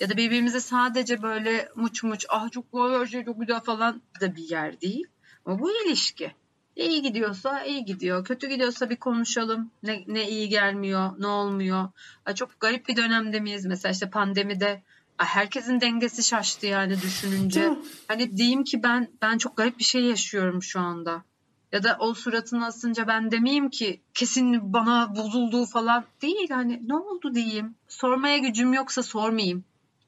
Ya 0.00 0.10
da 0.10 0.16
birbirimize 0.16 0.60
sadece 0.60 1.22
böyle 1.22 1.68
muç 1.74 2.02
muç 2.02 2.26
ah 2.28 2.50
çok 2.50 2.64
şey 3.10 3.24
çok 3.24 3.40
güzel 3.40 3.60
falan 3.60 4.02
da 4.20 4.36
bir 4.36 4.50
yer 4.50 4.80
değil. 4.80 5.06
Ama 5.46 5.58
bu 5.58 5.70
ilişki. 5.70 6.32
İyi 6.76 7.02
gidiyorsa 7.02 7.64
iyi 7.64 7.84
gidiyor. 7.84 8.24
Kötü 8.24 8.48
gidiyorsa 8.48 8.90
bir 8.90 8.96
konuşalım. 8.96 9.70
Ne, 9.82 10.04
ne 10.06 10.28
iyi 10.28 10.48
gelmiyor, 10.48 11.10
ne 11.18 11.26
olmuyor. 11.26 11.88
Ay 12.26 12.34
çok 12.34 12.60
garip 12.60 12.88
bir 12.88 12.96
dönemde 12.96 13.40
miyiz? 13.40 13.66
Mesela 13.66 13.92
işte 13.92 14.10
pandemide 14.10 14.82
herkesin 15.16 15.80
dengesi 15.80 16.22
şaştı 16.22 16.66
yani 16.66 17.02
düşününce. 17.02 17.78
Hani 18.08 18.36
diyeyim 18.36 18.64
ki 18.64 18.82
ben 18.82 19.08
ben 19.22 19.38
çok 19.38 19.56
garip 19.56 19.78
bir 19.78 19.84
şey 19.84 20.04
yaşıyorum 20.04 20.62
şu 20.62 20.80
anda. 20.80 21.22
Ya 21.72 21.82
da 21.82 21.96
o 22.00 22.14
suratını 22.14 22.66
asınca 22.66 23.08
ben 23.08 23.30
demeyeyim 23.30 23.70
ki 23.70 24.00
kesin 24.14 24.72
bana 24.72 25.16
bozulduğu 25.16 25.66
falan 25.66 26.04
değil. 26.22 26.50
Hani 26.50 26.88
ne 26.88 26.96
oldu 26.96 27.34
diyeyim. 27.34 27.74
Sormaya 27.88 28.38
gücüm 28.38 28.72
yoksa 28.72 29.02
sormayayım. 29.02 29.64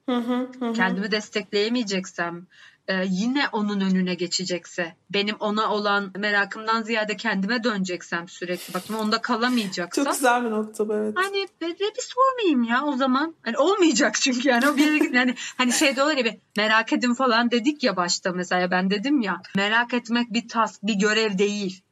Hı 0.06 0.16
hı, 0.16 0.48
hı. 0.60 0.72
Kendimi 0.72 1.10
destekleyemeyeceksem, 1.10 2.46
e, 2.88 3.04
yine 3.08 3.48
onun 3.52 3.80
önüne 3.80 4.14
geçecekse, 4.14 4.94
benim 5.10 5.36
ona 5.40 5.72
olan 5.72 6.12
merakımdan 6.16 6.82
ziyade 6.82 7.16
kendime 7.16 7.64
döneceksem 7.64 8.28
sürekli 8.28 8.74
bakın 8.74 8.94
onda 8.94 9.20
kalamayacaksam. 9.20 10.04
Çok 10.04 10.14
güzel 10.14 10.44
bir 10.44 10.50
nokta 10.50 10.88
bu 10.88 10.94
evet. 10.94 11.14
Hani 11.16 11.46
bir, 11.60 11.78
bir 11.78 12.02
sormayayım 12.02 12.62
ya 12.62 12.84
o 12.84 12.96
zaman. 12.96 13.34
Hani 13.42 13.58
olmayacak 13.58 14.14
çünkü 14.14 14.48
yani 14.48 14.68
o 14.68 14.76
bir 14.76 15.14
yani 15.14 15.34
hani 15.56 15.72
şey 15.72 15.96
de 15.96 16.02
olur 16.02 16.16
ya 16.16 16.24
bir 16.24 16.36
merak 16.56 16.92
edin 16.92 17.14
falan 17.14 17.50
dedik 17.50 17.82
ya 17.82 17.96
başta 17.96 18.32
mesela 18.32 18.70
ben 18.70 18.90
dedim 18.90 19.20
ya 19.20 19.42
merak 19.56 19.94
etmek 19.94 20.32
bir 20.32 20.48
task 20.48 20.82
bir 20.82 20.94
görev 20.94 21.38
değil. 21.38 21.82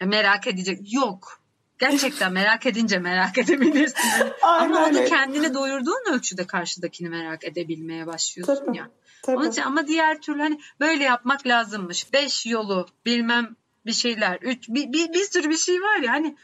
Yani 0.00 0.10
merak 0.10 0.46
edecek 0.46 0.92
yok. 0.92 1.40
Gerçekten 1.78 2.32
merak 2.42 2.66
edince 2.66 2.98
merak 2.98 3.38
edebilirsin. 3.38 4.10
Aynen 4.42 4.74
ama 4.74 4.86
onu 4.86 4.98
öyle. 4.98 5.04
kendine 5.04 5.54
doyurduğun 5.54 6.12
ölçüde 6.12 6.46
karşıdakini 6.46 7.08
merak 7.08 7.44
edebilmeye 7.44 8.06
başlıyorsun 8.06 8.64
Tabii. 8.66 8.78
ya. 8.78 8.88
Tabii. 9.22 9.36
Onun 9.36 9.50
için 9.50 9.62
ama 9.62 9.86
diğer 9.86 10.20
türlü 10.20 10.42
hani 10.42 10.60
böyle 10.80 11.04
yapmak 11.04 11.46
lazımmış. 11.46 12.12
Beş 12.12 12.46
yolu 12.46 12.86
bilmem 13.06 13.56
bir 13.86 13.92
şeyler. 13.92 14.38
Üç, 14.42 14.68
bir, 14.68 14.92
bir, 14.92 15.12
bir 15.12 15.24
sürü 15.24 15.50
bir 15.50 15.56
şey 15.56 15.82
var 15.82 15.98
ya 15.98 16.12
hani 16.12 16.36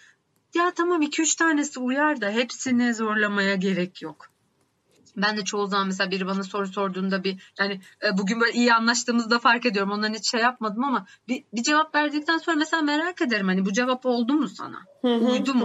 ya 0.54 0.70
tamam 0.70 1.02
iki 1.02 1.22
üç 1.22 1.34
tanesi 1.34 1.80
uyar 1.80 2.20
da 2.20 2.30
hepsini 2.30 2.94
zorlamaya 2.94 3.54
gerek 3.54 4.02
yok. 4.02 4.30
Ben 5.22 5.36
de 5.36 5.44
çoğu 5.44 5.66
zaman 5.66 5.86
mesela 5.86 6.10
biri 6.10 6.26
bana 6.26 6.42
soru 6.42 6.66
sorduğunda 6.66 7.24
bir 7.24 7.52
yani 7.58 7.80
e, 8.04 8.18
bugün 8.18 8.40
böyle 8.40 8.52
iyi 8.52 8.74
anlaştığımızda 8.74 9.38
fark 9.38 9.66
ediyorum. 9.66 9.90
Ondan 9.92 10.14
hiç 10.14 10.30
şey 10.30 10.40
yapmadım 10.40 10.84
ama 10.84 11.06
bir, 11.28 11.44
bir 11.52 11.62
cevap 11.62 11.94
verdikten 11.94 12.38
sonra 12.38 12.56
mesela 12.56 12.82
merak 12.82 13.22
ederim 13.22 13.48
hani 13.48 13.64
bu 13.64 13.72
cevap 13.72 14.06
oldu 14.06 14.32
mu 14.32 14.48
sana? 14.48 14.78
Uydu 15.32 15.54
mu? 15.54 15.64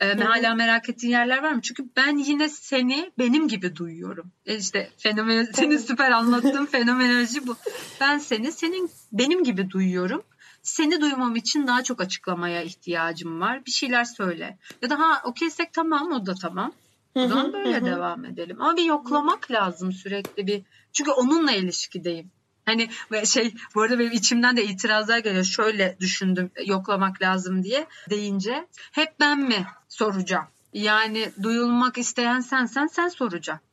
E, 0.00 0.14
hala 0.24 0.54
merak 0.54 0.88
ettiğin 0.88 1.12
yerler 1.12 1.42
var 1.42 1.52
mı? 1.52 1.62
Çünkü 1.62 1.84
ben 1.96 2.16
yine 2.16 2.48
seni 2.48 3.12
benim 3.18 3.48
gibi 3.48 3.76
duyuyorum. 3.76 4.32
E 4.46 4.56
işte 4.56 4.90
fenomen 4.96 5.44
senin 5.44 5.78
süper 5.78 6.10
anlattığın 6.10 6.66
fenomenoloji 6.66 7.46
bu. 7.46 7.56
Ben 8.00 8.18
seni 8.18 8.52
senin 8.52 8.90
benim 9.12 9.44
gibi 9.44 9.70
duyuyorum. 9.70 10.22
Seni 10.62 11.00
duymam 11.00 11.36
için 11.36 11.66
daha 11.66 11.82
çok 11.82 12.00
açıklamaya 12.00 12.62
ihtiyacım 12.62 13.40
var. 13.40 13.66
Bir 13.66 13.70
şeyler 13.70 14.04
söyle. 14.04 14.58
Ya 14.82 14.90
da 14.90 14.98
ha 14.98 15.20
okeysek 15.24 15.72
tamam 15.72 16.12
o 16.12 16.26
da 16.26 16.34
tamam. 16.34 16.72
Hı, 17.16 17.52
böyle 17.52 17.84
devam 17.84 18.24
edelim. 18.24 18.62
Ama 18.62 18.76
bir 18.76 18.84
yoklamak 18.84 19.50
lazım 19.50 19.92
sürekli 19.92 20.46
bir. 20.46 20.62
Çünkü 20.92 21.10
onunla 21.10 21.52
ilişkideyim. 21.52 22.30
Hani 22.64 22.88
şey 23.24 23.54
bu 23.74 23.82
arada 23.82 23.98
benim 23.98 24.12
içimden 24.12 24.56
de 24.56 24.64
itirazlar 24.64 25.18
geliyor. 25.18 25.44
Şöyle 25.44 25.96
düşündüm 26.00 26.50
yoklamak 26.64 27.22
lazım 27.22 27.62
diye 27.62 27.86
deyince. 28.10 28.66
Hep 28.92 29.20
ben 29.20 29.38
mi 29.38 29.66
soracağım? 29.88 30.46
Yani 30.72 31.30
duyulmak 31.42 31.98
isteyen 31.98 32.40
sensen 32.40 32.86
sen 32.86 33.08
soracaksın. 33.08 33.66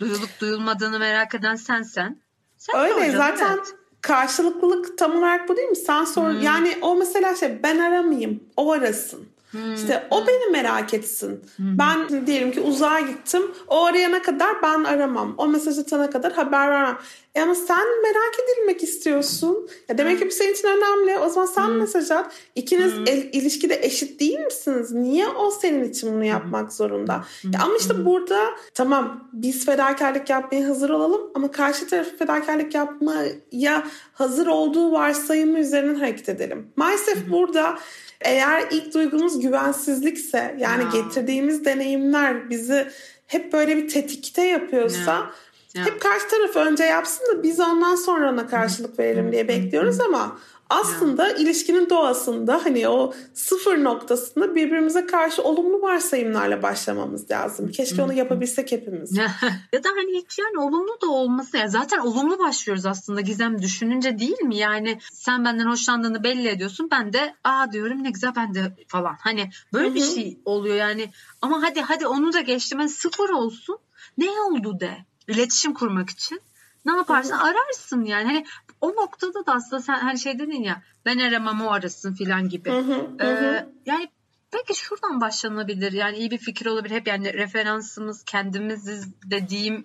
Duyulup 0.00 0.40
duyulmadığını 0.40 0.98
merak 0.98 1.34
eden 1.34 1.54
sensen. 1.54 2.18
Sen 2.58 2.80
Öyle 2.80 3.10
zaten 3.10 3.54
evet. 3.54 3.74
karşılıklılık 4.00 4.98
tam 4.98 5.16
olarak 5.16 5.48
bu 5.48 5.56
değil 5.56 5.68
mi? 5.68 5.76
Sen 5.76 6.04
sor 6.04 6.30
Hmm. 6.30 6.40
yani 6.40 6.78
o 6.80 6.96
mesela 6.96 7.36
şey 7.36 7.62
ben 7.62 7.78
aramayayım 7.78 8.40
o 8.56 8.72
arasın. 8.72 9.28
Hmm. 9.52 9.74
İşte 9.74 10.06
o 10.10 10.26
beni 10.26 10.50
merak 10.52 10.94
etsin. 10.94 11.44
Ben 11.58 12.26
diyelim 12.26 12.52
ki 12.52 12.60
uzağa 12.60 13.00
gittim. 13.00 13.42
O 13.68 13.84
arayana 13.84 14.22
kadar 14.22 14.62
ben 14.62 14.84
aramam. 14.84 15.34
O 15.38 15.48
mesaj 15.48 15.78
atana 15.78 16.10
kadar 16.10 16.32
haber 16.32 16.70
vermem. 16.70 16.98
E 17.34 17.40
ama 17.42 17.54
sen 17.54 18.02
merak 18.02 18.32
edilmek 18.44 18.82
istiyorsun. 18.82 19.68
Ya 19.88 19.98
demek 19.98 20.18
ki 20.18 20.26
bu 20.26 20.30
senin 20.30 20.52
için 20.52 20.68
önemli. 20.68 21.18
O 21.18 21.28
zaman 21.28 21.46
sen 21.46 21.70
mesaj 21.70 22.10
at. 22.10 22.32
İkiniz 22.54 22.92
el- 23.06 23.28
ilişkide 23.32 23.78
eşit 23.82 24.20
değil 24.20 24.38
misiniz? 24.38 24.92
Niye 24.92 25.28
o 25.28 25.50
senin 25.50 25.84
için 25.90 26.14
bunu 26.14 26.24
yapmak 26.24 26.72
zorunda? 26.72 27.24
Ya 27.44 27.60
ama 27.62 27.76
işte 27.76 28.04
burada 28.04 28.46
tamam 28.74 29.28
biz 29.32 29.66
fedakarlık 29.66 30.30
yapmaya 30.30 30.68
hazır 30.68 30.90
olalım 30.90 31.30
ama 31.34 31.50
karşı 31.50 31.86
taraf 31.86 32.06
fedakarlık 32.18 32.74
yapmaya 32.74 33.84
hazır 34.12 34.46
olduğu 34.46 34.92
varsayımı 34.92 35.58
üzerinden 35.58 35.94
hareket 35.94 36.28
edelim. 36.28 36.66
Maalesef 36.76 37.30
burada 37.30 37.78
eğer 38.20 38.64
ilk 38.70 38.94
duygumuz 38.94 39.40
güvensizlikse 39.40 40.56
yani 40.58 40.82
Ya. 40.84 40.90
getirdiğimiz 41.02 41.64
deneyimler 41.64 42.50
bizi 42.50 42.86
hep 43.26 43.52
böyle 43.52 43.76
bir 43.76 43.88
tetikte 43.88 44.42
yapıyorsa 44.42 45.30
hep 45.74 46.00
karşı 46.00 46.28
taraf 46.28 46.56
önce 46.56 46.84
yapsın 46.84 47.26
da 47.26 47.42
biz 47.42 47.60
ondan 47.60 47.94
sonra 47.94 48.32
ona 48.32 48.46
karşılık 48.46 48.98
verelim 48.98 49.32
diye 49.32 49.48
bekliyoruz 49.48 50.00
ama 50.00 50.38
aslında 50.72 51.28
ya. 51.28 51.34
ilişkinin 51.34 51.90
doğasında 51.90 52.64
hani 52.64 52.88
o 52.88 53.12
sıfır 53.34 53.84
noktasında 53.84 54.54
birbirimize 54.54 55.06
karşı 55.06 55.42
olumlu 55.42 55.82
varsayımlarla 55.82 56.62
başlamamız 56.62 57.30
lazım. 57.30 57.70
Keşke 57.70 58.02
onu 58.02 58.12
yapabilsek 58.12 58.72
hepimiz. 58.72 59.16
ya 59.72 59.84
da 59.84 59.88
hani 59.96 60.18
hiç 60.18 60.38
yani 60.38 60.58
olumlu 60.58 61.00
da 61.02 61.10
olması 61.10 61.56
ya 61.56 61.68
zaten 61.68 61.98
olumlu 61.98 62.38
başlıyoruz 62.38 62.86
aslında 62.86 63.20
Gizem 63.20 63.62
düşününce 63.62 64.18
değil 64.18 64.42
mi? 64.42 64.56
Yani 64.56 64.98
sen 65.12 65.44
benden 65.44 65.66
hoşlandığını 65.66 66.24
belli 66.24 66.48
ediyorsun. 66.48 66.88
Ben 66.92 67.12
de 67.12 67.34
aa 67.44 67.72
diyorum 67.72 68.02
ne 68.02 68.10
güzel 68.10 68.32
ben 68.36 68.54
de 68.54 68.60
falan. 68.88 69.16
Hani 69.20 69.50
böyle 69.72 69.86
Hı-hı. 69.86 69.94
bir 69.94 70.02
şey 70.02 70.38
oluyor 70.44 70.76
yani. 70.76 71.10
Ama 71.42 71.62
hadi 71.62 71.80
hadi 71.80 72.06
onu 72.06 72.32
da 72.32 72.40
geçtim. 72.40 72.78
Hani 72.78 72.88
sıfır 72.88 73.28
olsun. 73.28 73.78
Ne 74.18 74.30
oldu 74.30 74.80
de. 74.80 74.96
İletişim 75.28 75.74
kurmak 75.74 76.10
için. 76.10 76.40
Ne 76.84 76.92
yaparsın? 76.96 77.32
Evet. 77.32 77.56
Ararsın 77.56 78.04
yani. 78.04 78.24
Hani 78.24 78.44
o 78.80 78.88
noktada 78.88 79.46
da 79.46 79.52
aslında 79.52 79.82
sen 79.82 79.98
hani 79.98 80.18
şey 80.18 80.38
dedin 80.38 80.62
ya 80.62 80.82
ben 81.06 81.18
aramam 81.18 81.60
o 81.60 81.70
arasın 81.70 82.14
filan 82.14 82.48
gibi. 82.48 82.70
Hı 82.70 82.78
hı, 82.78 83.10
ee, 83.20 83.24
hı. 83.24 83.68
Yani 83.86 84.08
belki 84.52 84.74
şuradan 84.74 85.20
başlanabilir. 85.20 85.92
Yani 85.92 86.16
iyi 86.16 86.30
bir 86.30 86.38
fikir 86.38 86.66
olabilir. 86.66 86.94
Hep 86.94 87.06
yani 87.06 87.32
referansımız 87.32 88.24
kendimiziz 88.24 89.08
dediğim 89.30 89.84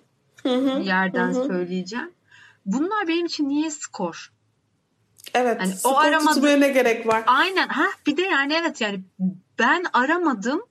yerden 0.82 1.32
söyleyeceğim. 1.32 2.10
Bunlar 2.66 3.08
benim 3.08 3.26
için 3.26 3.48
niye 3.48 3.70
skor? 3.70 4.32
Evet. 5.34 5.60
Yani 5.60 5.74
o 5.84 5.96
aramadı. 5.96 6.60
ne 6.60 6.68
gerek 6.68 7.06
var? 7.06 7.22
Aynen. 7.26 7.68
Ha 7.68 7.86
bir 8.06 8.16
de 8.16 8.22
yani 8.22 8.54
evet 8.54 8.80
yani 8.80 9.00
ben 9.58 9.84
aramadım 9.92 10.62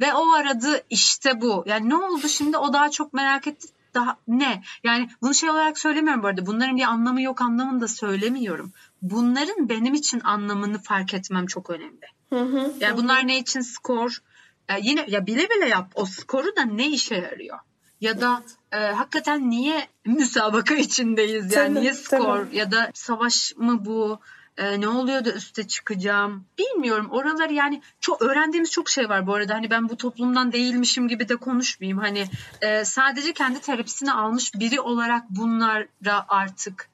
ve 0.00 0.14
o 0.14 0.32
aradı 0.32 0.84
işte 0.90 1.40
bu. 1.40 1.64
Yani 1.66 1.88
ne 1.88 1.96
oldu 1.96 2.28
şimdi 2.28 2.56
o 2.56 2.72
daha 2.72 2.90
çok 2.90 3.12
merak 3.12 3.46
etti 3.46 3.68
daha 3.94 4.16
ne? 4.28 4.62
Yani 4.84 5.08
bunu 5.22 5.34
şey 5.34 5.50
olarak 5.50 5.78
söylemiyorum 5.78 6.22
bu 6.22 6.26
arada. 6.26 6.46
Bunların 6.46 6.76
bir 6.76 6.82
anlamı 6.82 7.22
yok 7.22 7.40
anlamında 7.40 7.88
söylemiyorum. 7.88 8.72
Bunların 9.02 9.68
benim 9.68 9.94
için 9.94 10.20
anlamını 10.20 10.78
fark 10.78 11.14
etmem 11.14 11.46
çok 11.46 11.70
önemli. 11.70 12.06
Hı 12.30 12.40
hı, 12.40 12.72
yani 12.80 12.92
hı. 12.92 12.96
bunlar 12.96 13.26
ne 13.26 13.38
için 13.38 13.60
skor? 13.60 14.22
Ya 14.68 14.76
yine 14.76 15.04
ya 15.08 15.26
bile 15.26 15.48
bile 15.50 15.68
yap 15.68 15.92
o 15.94 16.04
skoru 16.06 16.56
da 16.56 16.62
ne 16.62 16.88
işe 16.88 17.14
yarıyor? 17.14 17.58
Ya 18.00 18.20
da 18.20 18.42
e, 18.72 18.76
hakikaten 18.76 19.50
niye 19.50 19.86
müsabaka 20.04 20.74
içindeyiz 20.74 21.52
yani 21.52 21.74
tabii, 21.74 21.80
niye 21.80 21.94
skor 21.94 22.46
tabii. 22.46 22.56
ya 22.56 22.70
da 22.70 22.90
savaş 22.94 23.52
mı 23.56 23.84
bu? 23.84 24.20
E, 24.56 24.80
ne 24.80 24.88
oluyor 24.88 25.24
da 25.24 25.32
üste 25.32 25.66
çıkacağım? 25.66 26.44
Bilmiyorum. 26.58 27.08
Oraları 27.10 27.52
yani 27.52 27.82
çok 28.00 28.22
öğrendiğimiz 28.22 28.70
çok 28.70 28.90
şey 28.90 29.08
var 29.08 29.26
bu 29.26 29.34
arada. 29.34 29.54
Hani 29.54 29.70
ben 29.70 29.88
bu 29.88 29.96
toplumdan 29.96 30.52
değilmişim 30.52 31.08
gibi 31.08 31.28
de 31.28 31.36
konuşmayayım. 31.36 31.98
Hani 31.98 32.24
e, 32.60 32.84
sadece 32.84 33.32
kendi 33.32 33.60
terapisini 33.60 34.12
almış 34.12 34.54
biri 34.54 34.80
olarak 34.80 35.30
bunlara 35.30 36.26
artık 36.28 36.88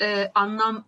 e, 0.00 0.30
anlam 0.34 0.84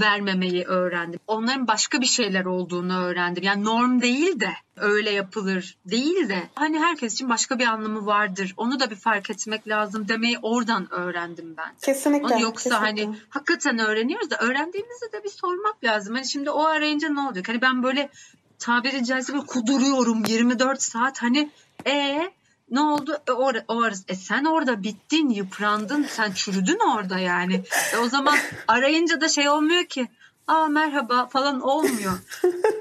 vermemeyi 0.00 0.64
öğrendim. 0.64 1.20
Onların 1.26 1.66
başka 1.66 2.00
bir 2.00 2.06
şeyler 2.06 2.44
olduğunu 2.44 2.98
öğrendim. 2.98 3.42
Yani 3.42 3.64
norm 3.64 4.00
değil 4.00 4.40
de 4.40 4.50
öyle 4.76 5.10
yapılır 5.10 5.76
değil 5.84 6.28
de 6.28 6.42
hani 6.54 6.78
herkes 6.78 7.14
için 7.14 7.28
başka 7.28 7.58
bir 7.58 7.66
anlamı 7.66 8.06
vardır. 8.06 8.54
Onu 8.56 8.80
da 8.80 8.90
bir 8.90 8.96
fark 8.96 9.30
etmek 9.30 9.68
lazım 9.68 10.08
demeyi 10.08 10.38
oradan 10.42 10.92
öğrendim 10.92 11.54
ben. 11.56 11.74
Kesinlikle. 11.82 12.34
Onu 12.34 12.42
yoksa 12.42 12.70
kesinlikle. 12.70 13.04
hani 13.04 13.16
hakikaten 13.28 13.78
öğreniyoruz 13.78 14.30
da 14.30 14.36
öğrendiğimizde 14.36 15.12
de 15.12 15.24
bir 15.24 15.30
sormak 15.30 15.84
lazım. 15.84 16.14
Hani 16.14 16.26
şimdi 16.28 16.50
o 16.50 16.64
arayınca 16.64 17.08
ne 17.08 17.20
olacak? 17.20 17.48
Hani 17.48 17.62
ben 17.62 17.82
böyle 17.82 18.10
tabiri 18.58 19.04
caizse 19.04 19.32
böyle 19.32 19.46
kuduruyorum 19.46 20.24
24 20.24 20.82
saat 20.82 21.22
hani 21.22 21.50
e 21.86 22.30
ne 22.70 22.80
oldu? 22.80 23.16
E, 23.28 23.32
or, 23.32 23.54
or, 23.68 23.92
e 24.08 24.14
sen 24.14 24.44
orada 24.44 24.82
bittin, 24.82 25.28
yıprandın, 25.28 26.02
sen 26.02 26.32
çürüdün 26.32 26.78
orada 26.96 27.18
yani. 27.18 27.62
E, 27.94 27.96
o 27.96 28.08
zaman 28.08 28.36
arayınca 28.68 29.20
da 29.20 29.28
şey 29.28 29.48
olmuyor 29.48 29.84
ki. 29.84 30.08
Aa 30.46 30.66
merhaba 30.66 31.26
falan 31.26 31.60
olmuyor. 31.60 32.12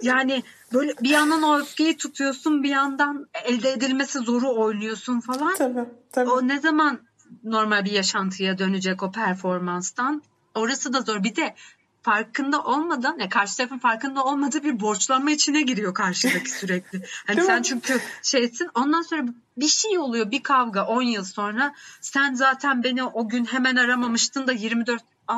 Yani 0.02 0.44
böyle 0.74 0.94
bir 1.02 1.10
yandan 1.10 1.44
o 1.44 1.60
öfkeyi 1.60 1.98
tutuyorsun, 1.98 2.64
bir 2.64 2.70
yandan 2.70 3.28
elde 3.44 3.72
edilmesi 3.72 4.20
zoru 4.20 4.56
oynuyorsun 4.56 5.20
falan. 5.20 5.56
Tabii, 5.56 5.86
tabii. 6.12 6.30
O 6.30 6.48
ne 6.48 6.60
zaman 6.60 7.00
normal 7.44 7.86
bir 7.86 7.92
yaşantıya 7.92 8.58
dönecek 8.58 9.04
o 9.04 9.12
performanstan? 9.12 10.24
Orası 10.56 10.94
da 10.94 11.02
zor. 11.02 11.24
Bir 11.24 11.36
de 11.36 11.56
farkında 12.02 12.64
olmadan 12.64 13.20
ya 13.20 13.30
karşı 13.30 13.58
tarafın 13.58 13.78
farkında 13.78 14.24
olmadığı 14.24 14.64
bir 14.64 14.80
borçlanma 14.80 15.32
içine 15.32 15.62
giriyor 15.62 15.94
karşıdaki 15.94 16.52
sürekli. 16.52 17.02
Hani 17.28 17.42
sen 17.42 17.62
çünkü 17.62 18.00
şeysin 18.24 18.70
ondan 18.76 19.02
sonra 19.02 19.24
bir 19.58 19.68
şey 19.68 19.98
oluyor 19.98 20.32
bir 20.32 20.44
kavga 20.44 20.86
10 20.86 21.02
yıl 21.02 21.24
sonra 21.24 21.74
sen 22.02 22.34
zaten 22.34 22.84
beni 22.84 23.04
o 23.04 23.30
gün 23.30 23.46
hemen 23.46 23.76
aramamıştın 23.76 24.48
da 24.48 24.52
24 24.52 25.04
aa 25.28 25.36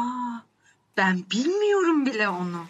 ben 0.97 1.23
bilmiyorum 1.31 2.05
bile 2.05 2.29
onu. 2.29 2.65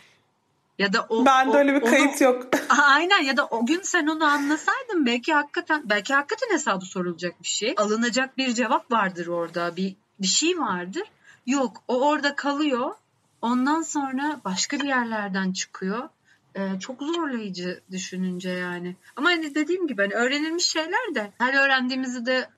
Ya 0.79 0.93
da 0.93 1.05
o 1.09 1.25
Ben 1.25 1.53
de 1.53 1.57
öyle 1.57 1.75
bir 1.75 1.81
kayıt 1.81 2.21
onu, 2.21 2.23
yok. 2.23 2.47
aynen 2.69 3.23
ya 3.23 3.37
da 3.37 3.45
o 3.45 3.65
gün 3.65 3.81
sen 3.83 4.07
onu 4.07 4.25
anlasaydın 4.25 5.05
belki 5.05 5.33
hakikaten 5.33 5.81
belki 5.85 6.13
hakikaten 6.13 6.53
hesabı 6.53 6.85
sorulacak 6.85 7.43
bir 7.43 7.47
şey. 7.47 7.73
Alınacak 7.77 8.37
bir 8.37 8.53
cevap 8.53 8.91
vardır 8.91 9.27
orada. 9.27 9.75
Bir 9.75 9.95
bir 10.21 10.27
şey 10.27 10.59
vardır. 10.59 11.03
Yok 11.45 11.83
o 11.87 12.07
orada 12.07 12.35
kalıyor 12.35 12.91
Ondan 13.41 13.81
sonra 13.81 14.41
başka 14.45 14.79
bir 14.79 14.87
yerlerden 14.87 15.51
çıkıyor. 15.53 16.09
Ee, 16.55 16.79
çok 16.79 17.01
zorlayıcı 17.01 17.81
düşününce 17.91 18.49
yani. 18.49 18.95
Ama 19.15 19.29
hani 19.29 19.55
dediğim 19.55 19.87
gibi 19.87 20.01
hani 20.01 20.13
öğrenilmiş 20.13 20.65
şeyler 20.65 21.15
de 21.15 21.31
her 21.37 21.53
öğrendiğimizi 21.53 22.25
de 22.25 22.49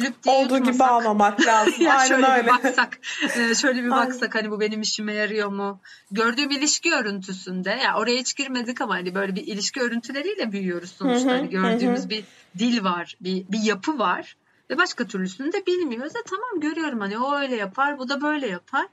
lüp 0.00 0.22
diye 0.22 0.34
Olduğu 0.34 0.58
gibi 0.58 0.84
almamak 0.84 1.46
lazım. 1.46 1.74
ya 1.82 1.94
Aynen 1.94 2.08
şöyle 2.08 2.26
öyle. 2.26 2.42
bir 2.46 2.48
baksak, 2.64 2.98
e, 3.38 3.54
şöyle 3.54 3.84
bir 3.84 3.90
baksak 3.90 4.34
hani 4.34 4.50
bu 4.50 4.60
benim 4.60 4.80
işime 4.80 5.12
yarıyor 5.12 5.48
mu? 5.48 5.80
Gördüğüm 6.10 6.50
ilişki 6.50 6.94
örüntüsünde 6.94 7.70
ya 7.70 7.76
yani 7.76 7.96
oraya 7.96 8.18
hiç 8.18 8.36
girmedik 8.36 8.80
ama 8.80 8.94
hani 8.94 9.14
böyle 9.14 9.34
bir 9.34 9.46
ilişki 9.46 9.80
örüntüleriyle 9.80 10.52
büyüyoruz 10.52 10.90
sonuçta. 10.90 11.30
hani 11.30 11.50
gördüğümüz 11.50 12.10
bir 12.10 12.24
dil 12.58 12.84
var, 12.84 13.16
bir 13.20 13.44
bir 13.48 13.60
yapı 13.62 13.98
var 13.98 14.36
ve 14.70 14.78
başka 14.78 15.04
türlüsünü 15.06 15.52
de 15.52 15.66
bilmiyoruz. 15.66 16.16
E 16.16 16.22
tamam 16.26 16.60
görüyorum 16.60 17.00
hani 17.00 17.18
o 17.18 17.36
öyle 17.36 17.56
yapar, 17.56 17.98
bu 17.98 18.08
da 18.08 18.20
böyle 18.22 18.46
yapar. 18.48 18.86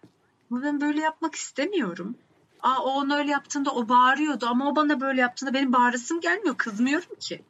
Ama 0.51 0.63
ben 0.63 0.81
böyle 0.81 1.01
yapmak 1.01 1.35
istemiyorum. 1.35 2.15
Aa 2.61 2.83
o 2.83 2.89
onu 2.89 3.15
öyle 3.15 3.31
yaptığında 3.31 3.71
o 3.71 3.89
bağırıyordu 3.89 4.45
ama 4.45 4.69
o 4.69 4.75
bana 4.75 5.01
böyle 5.01 5.21
yaptığında 5.21 5.53
benim 5.53 5.73
bağırısım 5.73 6.21
gelmiyor. 6.21 6.57
Kızmıyorum 6.57 7.15
ki. 7.19 7.41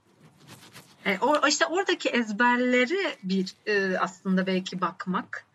Yani 1.05 1.15
e, 1.15 1.19
o, 1.25 1.47
işte 1.47 1.65
oradaki 1.65 2.09
ezberleri 2.09 3.17
bir 3.23 3.55
e, 3.65 3.97
aslında 3.97 4.47
belki 4.47 4.81
bakmak. 4.81 5.45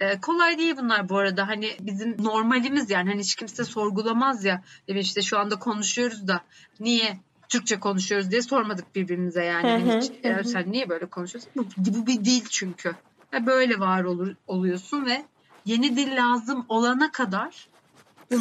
E, 0.00 0.20
kolay 0.20 0.58
değil 0.58 0.74
bunlar 0.76 1.08
bu 1.08 1.18
arada. 1.18 1.48
Hani 1.48 1.76
bizim 1.80 2.24
normalimiz 2.24 2.90
yani 2.90 3.10
hani 3.10 3.20
hiç 3.20 3.34
kimse 3.34 3.64
sorgulamaz 3.64 4.44
ya. 4.44 4.62
Evet 4.88 5.04
işte 5.04 5.22
şu 5.22 5.38
anda 5.38 5.58
konuşuyoruz 5.58 6.28
da 6.28 6.40
niye 6.80 7.18
Türkçe 7.48 7.80
konuşuyoruz 7.80 8.30
diye 8.30 8.42
sormadık 8.42 8.94
birbirimize 8.94 9.44
yani. 9.44 9.70
hani 9.70 9.96
hiç, 9.96 10.24
hı. 10.24 10.44
sen 10.44 10.72
niye 10.72 10.88
böyle 10.88 11.06
konuşuyorsun? 11.06 11.52
Bu, 11.56 11.66
bu 11.76 12.06
bir 12.06 12.24
dil 12.24 12.44
çünkü. 12.50 12.94
E, 13.34 13.46
böyle 13.46 13.80
var 13.80 14.04
olur, 14.04 14.34
oluyorsun 14.46 15.06
ve 15.06 15.24
yeni 15.66 15.96
dil 15.96 16.16
lazım 16.16 16.66
olana 16.68 17.12
kadar 17.12 17.68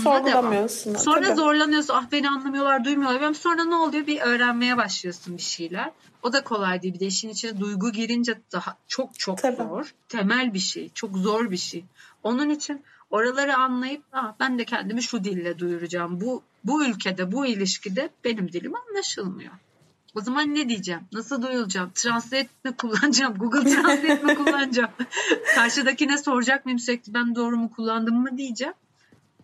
Sorgulamıyorsun. 0.04 0.96
Sonra 0.96 1.26
tabii. 1.26 1.36
zorlanıyorsun. 1.36 1.94
Ah 1.94 2.06
beni 2.12 2.30
anlamıyorlar, 2.30 2.86
duymuyorlar. 2.86 3.22
Ben 3.22 3.34
sonra 3.34 3.64
ne 3.64 3.76
oluyor? 3.76 4.08
Bir 4.08 4.22
öğrenmeye 4.22 4.78
başlıyorsun 4.78 5.38
bir 5.38 5.42
şeyler. 5.42 5.92
O 6.24 6.34
da 6.34 6.44
kolay 6.44 6.82
değil. 6.82 6.94
Bir 6.94 7.00
de 7.00 7.06
işin 7.06 7.30
içine 7.30 7.60
duygu 7.60 7.92
girince 7.92 8.42
daha 8.52 8.78
çok 8.88 9.20
çok 9.20 9.38
tabii. 9.38 9.56
zor. 9.56 9.94
Temel 10.10 10.54
bir 10.54 10.60
şey. 10.60 10.90
Çok 10.94 11.18
zor 11.18 11.52
bir 11.52 11.58
şey. 11.58 11.86
Onun 12.24 12.50
için 12.50 12.82
oraları 13.10 13.58
anlayıp 13.58 14.04
ah, 14.12 14.34
ben 14.40 14.60
de 14.60 14.66
kendimi 14.66 15.04
şu 15.04 15.24
dille 15.24 15.60
duyuracağım. 15.60 16.22
Bu 16.22 16.44
bu 16.64 16.86
ülkede, 16.86 17.32
bu 17.32 17.46
ilişkide 17.46 18.10
benim 18.24 18.52
dilim 18.52 18.74
anlaşılmıyor. 18.76 19.52
O 20.16 20.22
zaman 20.22 20.56
ne 20.56 20.70
diyeceğim? 20.70 21.02
Nasıl 21.14 21.42
duyulacağım? 21.42 21.92
Translate 21.96 22.48
mi 22.64 22.76
kullanacağım? 22.78 23.38
Google 23.38 23.70
Translate 23.70 24.24
mi 24.24 24.36
kullanacağım? 24.36 24.90
Karşıdakine 25.56 26.18
soracak 26.18 26.66
mıyım 26.66 26.80
sürekli 26.80 27.14
ben 27.14 27.36
doğru 27.36 27.58
mu 27.58 27.72
kullandım 27.72 28.16
mı 28.16 28.38
diyeceğim. 28.38 28.74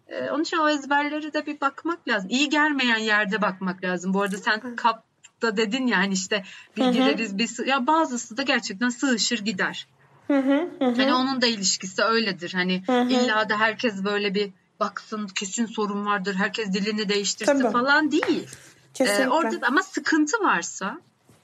Ee, 0.08 0.30
onun 0.30 0.44
için 0.44 0.58
o 0.58 0.70
ezberleri 0.70 1.34
de 1.34 1.46
bir 1.46 1.62
bakmak 1.62 2.08
lazım. 2.08 2.30
İyi 2.30 2.50
gelmeyen 2.50 2.98
yerde 2.98 3.42
bakmak 3.42 3.84
lazım. 3.84 4.14
Bu 4.14 4.22
arada 4.22 4.38
sen 4.38 4.76
kapta 4.76 5.58
dedin 5.58 5.88
ya 5.88 5.98
hani 5.98 6.14
işte 6.14 6.44
bilgileriz 6.78 7.38
bir 7.38 7.66
ya 7.66 7.88
bazısı 7.88 8.38
da 8.38 8.42
gerçekten 8.42 8.90
sığışır 8.90 9.40
gider. 9.40 9.88
Hı 10.28 10.38
hı, 10.38 10.70
hı. 10.80 10.86
Hani 10.86 11.14
onun 11.14 11.42
da 11.42 11.48
ilişkisi 11.48 12.04
öyledir. 12.04 12.54
Hani 12.54 12.84
hı 12.88 13.02
hı. 13.02 13.10
illa 13.10 13.50
da 13.50 13.60
herkes 13.60 14.04
böyle 14.04 14.36
bir 14.36 14.52
baksın 14.80 15.28
kesin 15.28 15.66
sorun 15.66 16.06
vardır. 16.06 16.36
Herkes 16.36 16.74
dilini 16.74 17.10
değiştirsin 17.10 17.60
Tabii. 17.60 17.72
falan 17.72 18.12
değil. 18.12 18.48
Kesinlikle. 18.94 19.24
Ee, 19.24 19.30
orada 19.30 19.68
ama 19.68 19.84
sıkıntı 19.84 20.38
varsa 20.44 21.02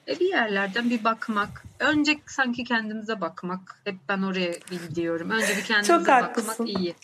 e, 0.08 0.20
bir 0.20 0.30
yerlerden 0.30 0.90
bir 0.90 1.04
bakmak. 1.04 1.64
Önce 1.80 2.20
sanki 2.26 2.64
kendimize 2.64 3.22
bakmak. 3.22 3.82
Hep 3.84 3.96
ben 4.10 4.22
oraya 4.22 4.52
gidiyorum. 4.72 5.30
Önce 5.30 5.58
bir 5.58 5.64
kendimize 5.64 5.94
Çok 5.94 6.02
bakmak 6.08 6.24
haklısın. 6.30 6.66
iyi. 6.66 6.96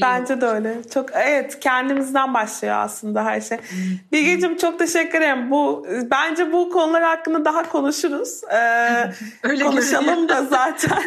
Bence 0.00 0.40
de 0.40 0.46
öyle. 0.46 0.74
Çok 0.94 1.10
evet 1.14 1.60
kendimizden 1.60 2.34
başlıyor 2.34 2.74
aslında 2.78 3.24
her 3.24 3.40
şey. 3.40 3.58
Bilgeciğim 4.12 4.56
çok 4.56 4.78
teşekkür 4.78 5.18
ederim. 5.18 5.50
Bu 5.50 5.86
bence 6.10 6.52
bu 6.52 6.70
konular 6.70 7.02
hakkında 7.02 7.44
daha 7.44 7.68
konuşuruz. 7.68 8.44
Ee, 8.44 9.12
Öyle 9.42 9.64
konuşalım 9.64 10.28
da 10.28 10.44
zaten. 10.44 11.02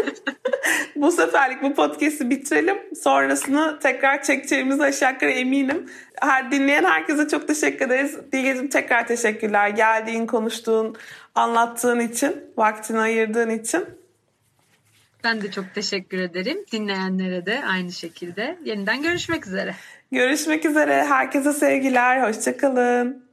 bu 0.96 1.12
seferlik 1.12 1.64
bu 1.64 1.74
podcast'i 1.74 2.30
bitirelim. 2.30 2.78
Sonrasını 3.04 3.80
tekrar 3.80 4.24
çekeceğimize 4.24 4.84
aşağı 4.84 5.14
yukarı 5.14 5.32
eminim. 5.32 5.86
Her 6.22 6.52
dinleyen 6.52 6.84
herkese 6.84 7.28
çok 7.28 7.48
teşekkür 7.48 7.86
ederiz. 7.86 8.18
Bilgeciğim 8.34 8.70
tekrar 8.70 9.08
teşekkürler. 9.08 9.70
Geldiğin, 9.70 10.28
konuştuğun, 10.28 10.96
anlattığın 11.36 12.00
için, 12.00 12.44
vaktini 12.58 13.00
ayırdığın 13.00 13.50
için. 13.50 14.05
Ben 15.26 15.42
de 15.42 15.52
çok 15.52 15.74
teşekkür 15.76 16.20
ederim. 16.20 16.58
Dinleyenlere 16.72 17.46
de 17.46 17.66
aynı 17.66 17.92
şekilde. 17.92 18.58
Yeniden 18.66 19.02
görüşmek 19.02 19.48
üzere. 19.48 19.76
Görüşmek 20.12 20.66
üzere. 20.66 21.06
Herkese 21.06 21.54
sevgiler. 21.54 22.28
Hoşçakalın. 22.28 23.25